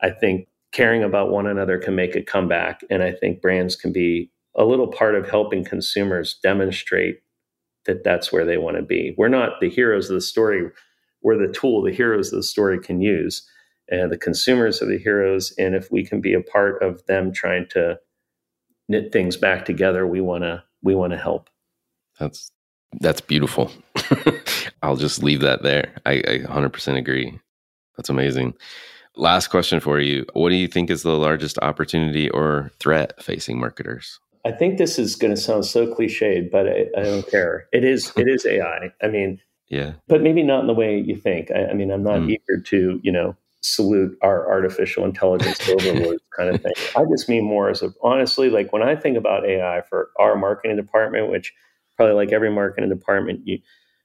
I 0.00 0.08
think 0.08 0.48
caring 0.72 1.02
about 1.02 1.30
one 1.30 1.46
another 1.46 1.78
can 1.78 1.94
make 1.94 2.16
a 2.16 2.22
comeback. 2.22 2.80
And 2.90 3.02
I 3.02 3.12
think 3.12 3.42
brands 3.42 3.76
can 3.76 3.92
be 3.92 4.30
a 4.54 4.64
little 4.64 4.88
part 4.88 5.14
of 5.14 5.28
helping 5.28 5.64
consumers 5.64 6.38
demonstrate 6.42 7.20
that 7.84 8.04
that's 8.04 8.32
where 8.32 8.44
they 8.44 8.56
want 8.56 8.76
to 8.76 8.82
be. 8.82 9.14
We're 9.18 9.28
not 9.28 9.60
the 9.60 9.68
heroes 9.68 10.08
of 10.08 10.14
the 10.14 10.20
story, 10.20 10.68
we're 11.22 11.38
the 11.38 11.52
tool 11.52 11.82
the 11.82 11.92
heroes 11.92 12.32
of 12.32 12.38
the 12.38 12.42
story 12.42 12.78
can 12.80 13.00
use. 13.00 13.46
And 13.88 14.10
the 14.10 14.18
consumers 14.18 14.80
are 14.80 14.86
the 14.86 14.98
heroes. 14.98 15.52
And 15.58 15.74
if 15.74 15.90
we 15.90 16.04
can 16.04 16.20
be 16.20 16.34
a 16.34 16.40
part 16.40 16.82
of 16.82 17.04
them 17.06 17.32
trying 17.32 17.66
to 17.70 17.98
knit 18.88 19.12
things 19.12 19.36
back 19.36 19.64
together, 19.64 20.06
we 20.06 20.20
want 20.20 20.44
to 20.44 20.62
we 20.82 20.94
want 20.94 21.12
to 21.12 21.18
help. 21.18 21.48
That's 22.18 22.50
that's 23.00 23.20
beautiful. 23.20 23.72
I'll 24.82 24.96
just 24.96 25.22
leave 25.22 25.40
that 25.40 25.62
there. 25.62 25.92
I, 26.04 26.12
I 26.12 26.38
100% 26.44 26.98
agree. 26.98 27.38
That's 27.96 28.10
amazing. 28.10 28.54
Last 29.16 29.48
question 29.48 29.80
for 29.80 30.00
you. 30.00 30.26
What 30.32 30.50
do 30.50 30.56
you 30.56 30.68
think 30.68 30.90
is 30.90 31.02
the 31.02 31.16
largest 31.16 31.58
opportunity 31.60 32.30
or 32.30 32.70
threat 32.78 33.22
facing 33.22 33.58
marketers? 33.58 34.18
I 34.44 34.52
think 34.52 34.78
this 34.78 34.98
is 34.98 35.14
going 35.14 35.34
to 35.34 35.40
sound 35.40 35.66
so 35.66 35.86
cliched, 35.86 36.50
but 36.50 36.66
I, 36.66 36.86
I 36.96 37.02
don't 37.02 37.28
care. 37.30 37.68
It 37.72 37.84
is 37.84 38.12
it 38.16 38.28
is 38.28 38.44
AI. 38.44 38.90
I 39.02 39.08
mean, 39.08 39.40
yeah, 39.68 39.92
but 40.08 40.22
maybe 40.22 40.42
not 40.42 40.62
in 40.62 40.66
the 40.66 40.74
way 40.74 40.98
you 40.98 41.16
think. 41.16 41.50
I, 41.50 41.66
I 41.66 41.74
mean, 41.74 41.90
I'm 41.90 42.02
not 42.02 42.20
mm. 42.20 42.30
eager 42.30 42.60
to 42.60 43.00
you 43.02 43.12
know 43.12 43.36
salute 43.62 44.16
our 44.22 44.50
artificial 44.50 45.04
intelligence 45.04 45.58
overlords 45.68 46.22
kind 46.36 46.54
of 46.54 46.60
thing. 46.60 46.72
I 46.96 47.04
just 47.10 47.28
mean 47.28 47.44
more 47.44 47.70
as 47.70 47.82
a 47.82 47.92
honestly, 48.02 48.50
like 48.50 48.72
when 48.72 48.82
I 48.82 48.96
think 48.96 49.16
about 49.16 49.46
AI 49.46 49.82
for 49.88 50.10
our 50.18 50.36
marketing 50.36 50.76
department, 50.76 51.30
which 51.30 51.52
probably 51.96 52.14
like 52.14 52.32
every 52.32 52.50
marketing 52.50 52.90
department, 52.90 53.40
you 53.44 53.58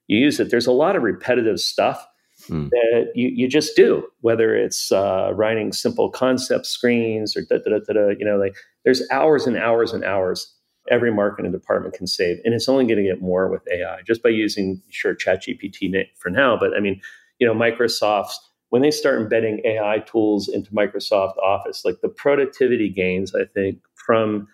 you 0.08 0.18
use 0.18 0.40
it. 0.40 0.50
There's 0.50 0.68
a 0.68 0.72
lot 0.72 0.96
of 0.96 1.04
repetitive 1.04 1.60
stuff 1.60 2.08
mm. 2.50 2.70
that 2.70 3.12
you, 3.14 3.30
you 3.30 3.48
just 3.48 3.76
do, 3.76 4.08
whether 4.22 4.56
it's 4.56 4.92
uh, 4.92 5.32
writing 5.34 5.72
simple 5.74 6.10
concept 6.10 6.66
screens 6.66 7.36
or 7.36 7.42
da, 7.42 7.58
da, 7.58 7.80
da, 7.80 7.94
da, 7.94 8.10
you 8.18 8.26
know, 8.26 8.38
like 8.38 8.56
there's 8.86 9.04
hours 9.12 9.46
and 9.46 9.58
hours 9.58 9.92
and 9.92 10.04
hours 10.04 10.54
every 10.90 11.12
marketing 11.14 11.52
department 11.52 11.94
can 11.94 12.08
save. 12.08 12.38
And 12.46 12.54
it's 12.54 12.70
only 12.70 12.86
going 12.86 12.98
to 12.98 13.04
get 13.04 13.22
more 13.22 13.50
with 13.50 13.68
AI 13.72 14.02
just 14.04 14.24
by 14.24 14.30
using, 14.30 14.82
sure, 14.90 15.16
ChatGPT 15.16 16.08
for 16.16 16.30
now. 16.30 16.58
But 16.58 16.74
I 16.76 16.80
mean, 16.80 17.02
you 17.40 17.48
know, 17.48 17.54
Microsoft's, 17.54 18.40
when 18.70 18.82
they 18.82 18.92
start 18.92 19.22
embedding 19.22 19.62
AI 19.66 20.00
tools 20.00 20.48
into 20.48 20.72
Microsoft 20.72 21.38
Office, 21.38 21.86
like 21.86 22.02
the 22.02 22.10
productivity 22.10 22.90
gains, 22.90 23.34
I 23.34 23.46
think, 23.46 23.80
from 23.96 24.48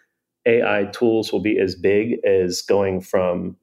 AI 0.46 0.86
tools 0.86 1.32
will 1.32 1.42
be 1.42 1.60
as 1.60 1.76
big 1.76 2.24
as 2.26 2.62
going 2.62 3.02
from 3.02 3.58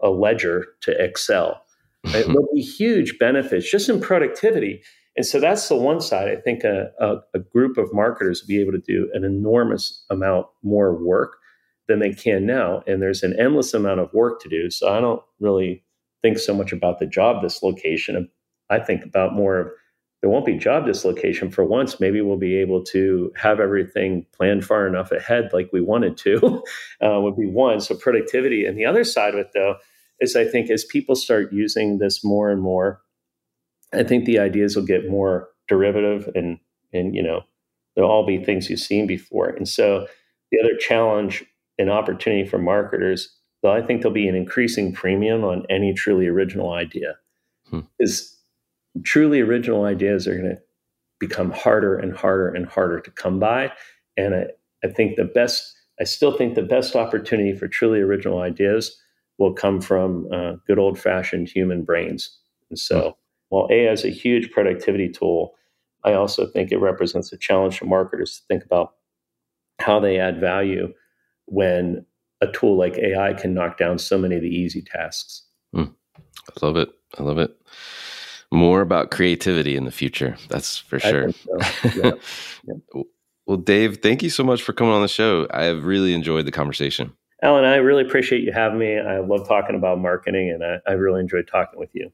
a 0.00 0.10
ledger 0.10 0.66
to 0.82 1.02
Excel. 1.02 1.62
Right? 2.02 2.24
There'll 2.24 2.48
be 2.54 2.62
huge 2.62 3.18
benefits 3.18 3.70
just 3.70 3.90
in 3.90 4.00
productivity. 4.00 4.82
And 5.18 5.26
so 5.26 5.38
that's 5.38 5.68
the 5.68 5.76
one 5.76 6.00
side. 6.00 6.30
I 6.30 6.40
think 6.40 6.64
a, 6.64 6.90
a, 6.98 7.16
a, 7.34 7.40
group 7.40 7.76
of 7.76 7.92
marketers 7.92 8.40
will 8.40 8.48
be 8.48 8.58
able 8.62 8.72
to 8.72 8.78
do 8.78 9.10
an 9.12 9.22
enormous 9.22 10.02
amount 10.08 10.46
more 10.62 10.94
work 10.94 11.36
than 11.88 11.98
they 11.98 12.14
can 12.14 12.46
now. 12.46 12.82
And 12.86 13.02
there's 13.02 13.22
an 13.22 13.38
endless 13.38 13.74
amount 13.74 14.00
of 14.00 14.10
work 14.14 14.40
to 14.40 14.48
do. 14.48 14.70
So 14.70 14.90
I 14.90 14.98
don't 14.98 15.20
really 15.40 15.84
think 16.22 16.38
so 16.38 16.54
much 16.54 16.72
about 16.72 17.00
the 17.00 17.06
job 17.06 17.42
dislocation. 17.42 18.30
I 18.70 18.78
think 18.78 19.04
about 19.04 19.34
more 19.34 19.58
of 19.58 19.68
there 20.20 20.30
won't 20.30 20.46
be 20.46 20.56
job 20.56 20.84
dislocation 20.84 21.50
for 21.50 21.64
once. 21.64 21.98
Maybe 21.98 22.20
we'll 22.20 22.36
be 22.36 22.56
able 22.56 22.84
to 22.84 23.32
have 23.36 23.58
everything 23.58 24.26
planned 24.32 24.64
far 24.64 24.86
enough 24.86 25.12
ahead, 25.12 25.50
like 25.52 25.70
we 25.72 25.80
wanted 25.80 26.16
to, 26.18 26.62
uh, 27.00 27.20
would 27.20 27.36
be 27.36 27.46
one. 27.46 27.80
So 27.80 27.94
productivity. 27.94 28.66
And 28.66 28.76
the 28.76 28.84
other 28.84 29.04
side 29.04 29.34
of 29.34 29.40
it, 29.40 29.50
though, 29.54 29.76
is 30.20 30.36
I 30.36 30.44
think 30.44 30.70
as 30.70 30.84
people 30.84 31.14
start 31.14 31.52
using 31.52 31.98
this 31.98 32.22
more 32.22 32.50
and 32.50 32.60
more, 32.60 33.00
I 33.92 34.02
think 34.02 34.24
the 34.24 34.38
ideas 34.38 34.76
will 34.76 34.84
get 34.84 35.08
more 35.08 35.48
derivative 35.68 36.28
and 36.34 36.58
and 36.92 37.14
you 37.14 37.22
know 37.22 37.42
they'll 37.94 38.04
all 38.04 38.26
be 38.26 38.44
things 38.44 38.68
you've 38.68 38.80
seen 38.80 39.06
before. 39.06 39.48
And 39.48 39.68
so 39.68 40.06
the 40.50 40.60
other 40.60 40.76
challenge 40.76 41.44
and 41.78 41.90
opportunity 41.90 42.48
for 42.48 42.58
marketers 42.58 43.40
though 43.62 43.72
I 43.72 43.82
think 43.82 44.02
there'll 44.02 44.14
be 44.14 44.28
an 44.28 44.34
increasing 44.34 44.92
premium 44.92 45.44
on 45.44 45.66
any 45.68 45.92
truly 45.92 46.26
original 46.26 46.72
idea. 46.72 47.16
Hmm. 47.68 47.80
Is 47.98 48.36
truly 49.04 49.40
original 49.40 49.84
ideas 49.84 50.26
are 50.26 50.36
going 50.36 50.56
to 50.56 50.62
become 51.18 51.50
harder 51.52 51.96
and 51.96 52.16
harder 52.16 52.48
and 52.48 52.66
harder 52.66 53.00
to 53.00 53.10
come 53.10 53.38
by. 53.38 53.72
And 54.16 54.34
I, 54.34 54.46
I 54.84 54.88
think 54.88 55.16
the 55.16 55.24
best, 55.24 55.74
I 56.00 56.04
still 56.04 56.36
think 56.36 56.54
the 56.54 56.62
best 56.62 56.96
opportunity 56.96 57.54
for 57.54 57.68
truly 57.68 58.00
original 58.00 58.40
ideas 58.40 58.96
will 59.38 59.52
come 59.52 59.80
from 59.80 60.28
uh, 60.32 60.52
good 60.66 60.78
old 60.78 60.98
fashioned 60.98 61.48
human 61.48 61.84
brains. 61.84 62.38
And 62.68 62.78
so 62.78 63.00
hmm. 63.00 63.08
while 63.48 63.68
AI 63.70 63.92
is 63.92 64.04
a 64.04 64.10
huge 64.10 64.50
productivity 64.50 65.08
tool, 65.08 65.54
I 66.04 66.14
also 66.14 66.46
think 66.46 66.72
it 66.72 66.78
represents 66.78 67.32
a 67.32 67.36
challenge 67.36 67.78
for 67.78 67.84
marketers 67.84 68.38
to 68.38 68.46
think 68.48 68.64
about 68.64 68.94
how 69.78 70.00
they 70.00 70.18
add 70.18 70.40
value 70.40 70.92
when 71.46 72.04
a 72.40 72.46
tool 72.46 72.78
like 72.78 72.96
AI 72.96 73.34
can 73.34 73.52
knock 73.52 73.76
down 73.76 73.98
so 73.98 74.16
many 74.16 74.36
of 74.36 74.42
the 74.42 74.48
easy 74.48 74.82
tasks. 74.82 75.44
Mm. 75.74 75.92
I 76.18 76.66
love 76.66 76.76
it. 76.76 76.90
I 77.18 77.22
love 77.22 77.38
it. 77.38 77.54
More 78.52 78.80
about 78.80 79.10
creativity 79.10 79.76
in 79.76 79.84
the 79.84 79.92
future. 79.92 80.36
That's 80.48 80.78
for 80.78 80.98
sure. 80.98 81.32
So. 81.32 81.58
Yeah. 81.94 82.12
yeah. 82.64 83.02
well, 83.46 83.56
Dave, 83.56 83.98
thank 83.98 84.22
you 84.22 84.30
so 84.30 84.42
much 84.42 84.62
for 84.62 84.72
coming 84.72 84.92
on 84.92 85.02
the 85.02 85.08
show. 85.08 85.46
I 85.50 85.64
have 85.64 85.84
really 85.84 86.14
enjoyed 86.14 86.46
the 86.46 86.52
conversation. 86.52 87.12
Alan, 87.42 87.64
I 87.64 87.76
really 87.76 88.02
appreciate 88.02 88.42
you 88.42 88.52
having 88.52 88.78
me. 88.78 88.98
I 88.98 89.20
love 89.20 89.48
talking 89.48 89.74
about 89.74 89.98
marketing 89.98 90.50
and 90.50 90.62
I, 90.62 90.78
I 90.86 90.92
really 90.92 91.20
enjoyed 91.20 91.48
talking 91.48 91.78
with 91.78 91.88
you. 91.94 92.12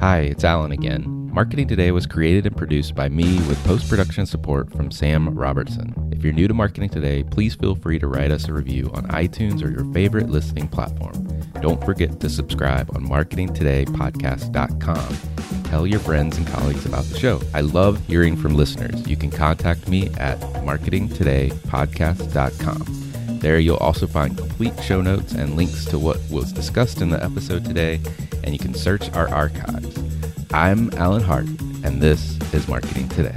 Hi, 0.00 0.20
it's 0.20 0.42
Alan 0.44 0.72
again. 0.72 1.30
Marketing 1.32 1.68
Today 1.68 1.92
was 1.92 2.06
created 2.06 2.46
and 2.46 2.56
produced 2.56 2.94
by 2.94 3.08
me 3.08 3.36
with 3.46 3.62
post 3.64 3.88
production 3.88 4.26
support 4.26 4.72
from 4.72 4.90
Sam 4.90 5.38
Robertson. 5.38 5.94
If 6.12 6.24
you're 6.24 6.32
new 6.32 6.48
to 6.48 6.54
Marketing 6.54 6.88
Today, 6.88 7.22
please 7.22 7.54
feel 7.54 7.76
free 7.76 8.00
to 8.00 8.08
write 8.08 8.30
us 8.30 8.48
a 8.48 8.52
review 8.52 8.90
on 8.94 9.06
iTunes 9.08 9.62
or 9.62 9.70
your 9.70 9.84
favorite 9.92 10.30
listening 10.30 10.68
platform. 10.68 11.28
Don't 11.60 11.84
forget 11.84 12.20
to 12.20 12.28
subscribe 12.28 12.90
on 12.96 13.06
marketingtodaypodcast.com. 13.06 15.55
Tell 15.76 15.86
your 15.86 16.00
friends 16.00 16.38
and 16.38 16.46
colleagues 16.46 16.86
about 16.86 17.04
the 17.04 17.18
show. 17.18 17.38
I 17.52 17.60
love 17.60 18.00
hearing 18.06 18.34
from 18.34 18.54
listeners. 18.54 19.06
You 19.06 19.14
can 19.14 19.30
contact 19.30 19.88
me 19.88 20.08
at 20.16 20.40
marketingtodaypodcast.com. 20.64 23.38
There 23.40 23.58
you'll 23.58 23.76
also 23.76 24.06
find 24.06 24.38
complete 24.38 24.72
show 24.82 25.02
notes 25.02 25.32
and 25.32 25.54
links 25.54 25.84
to 25.90 25.98
what 25.98 26.18
was 26.30 26.50
discussed 26.50 27.02
in 27.02 27.10
the 27.10 27.22
episode 27.22 27.66
today, 27.66 28.00
and 28.42 28.54
you 28.54 28.58
can 28.58 28.72
search 28.72 29.12
our 29.12 29.28
archives. 29.28 30.02
I'm 30.50 30.90
Alan 30.94 31.22
Hart, 31.22 31.44
and 31.84 32.00
this 32.00 32.38
is 32.54 32.66
Marketing 32.68 33.06
Today. 33.10 33.36